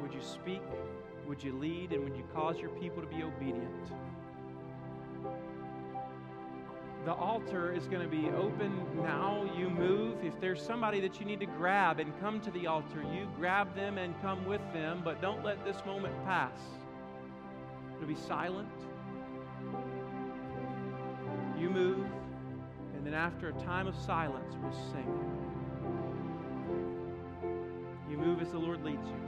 Would 0.02 0.12
you 0.12 0.20
speak? 0.20 0.62
Would 1.28 1.40
you 1.40 1.56
lead? 1.56 1.92
And 1.92 2.02
would 2.02 2.16
you 2.16 2.24
cause 2.34 2.58
your 2.58 2.70
people 2.70 3.00
to 3.00 3.06
be 3.06 3.22
obedient? 3.22 3.92
The 7.04 7.14
altar 7.14 7.72
is 7.72 7.86
going 7.86 8.02
to 8.02 8.08
be 8.08 8.28
open 8.30 8.82
now. 8.96 9.50
You 9.56 9.70
move. 9.70 10.22
If 10.22 10.38
there's 10.40 10.60
somebody 10.62 11.00
that 11.00 11.20
you 11.20 11.26
need 11.26 11.40
to 11.40 11.46
grab 11.46 12.00
and 12.00 12.18
come 12.20 12.40
to 12.42 12.50
the 12.50 12.66
altar, 12.66 13.02
you 13.12 13.28
grab 13.36 13.74
them 13.74 13.98
and 13.98 14.20
come 14.20 14.44
with 14.46 14.60
them, 14.72 15.00
but 15.04 15.22
don't 15.22 15.44
let 15.44 15.64
this 15.64 15.76
moment 15.86 16.14
pass. 16.24 16.58
It'll 17.96 18.08
be 18.08 18.14
silent. 18.14 18.68
You 21.58 21.70
move, 21.70 22.06
and 22.94 23.04
then 23.04 23.14
after 23.14 23.48
a 23.48 23.52
time 23.52 23.86
of 23.86 23.96
silence, 23.96 24.54
we'll 24.62 24.92
sing. 24.92 25.38
You 28.08 28.16
move 28.16 28.40
as 28.40 28.50
the 28.50 28.58
Lord 28.58 28.84
leads 28.84 29.06
you. 29.06 29.27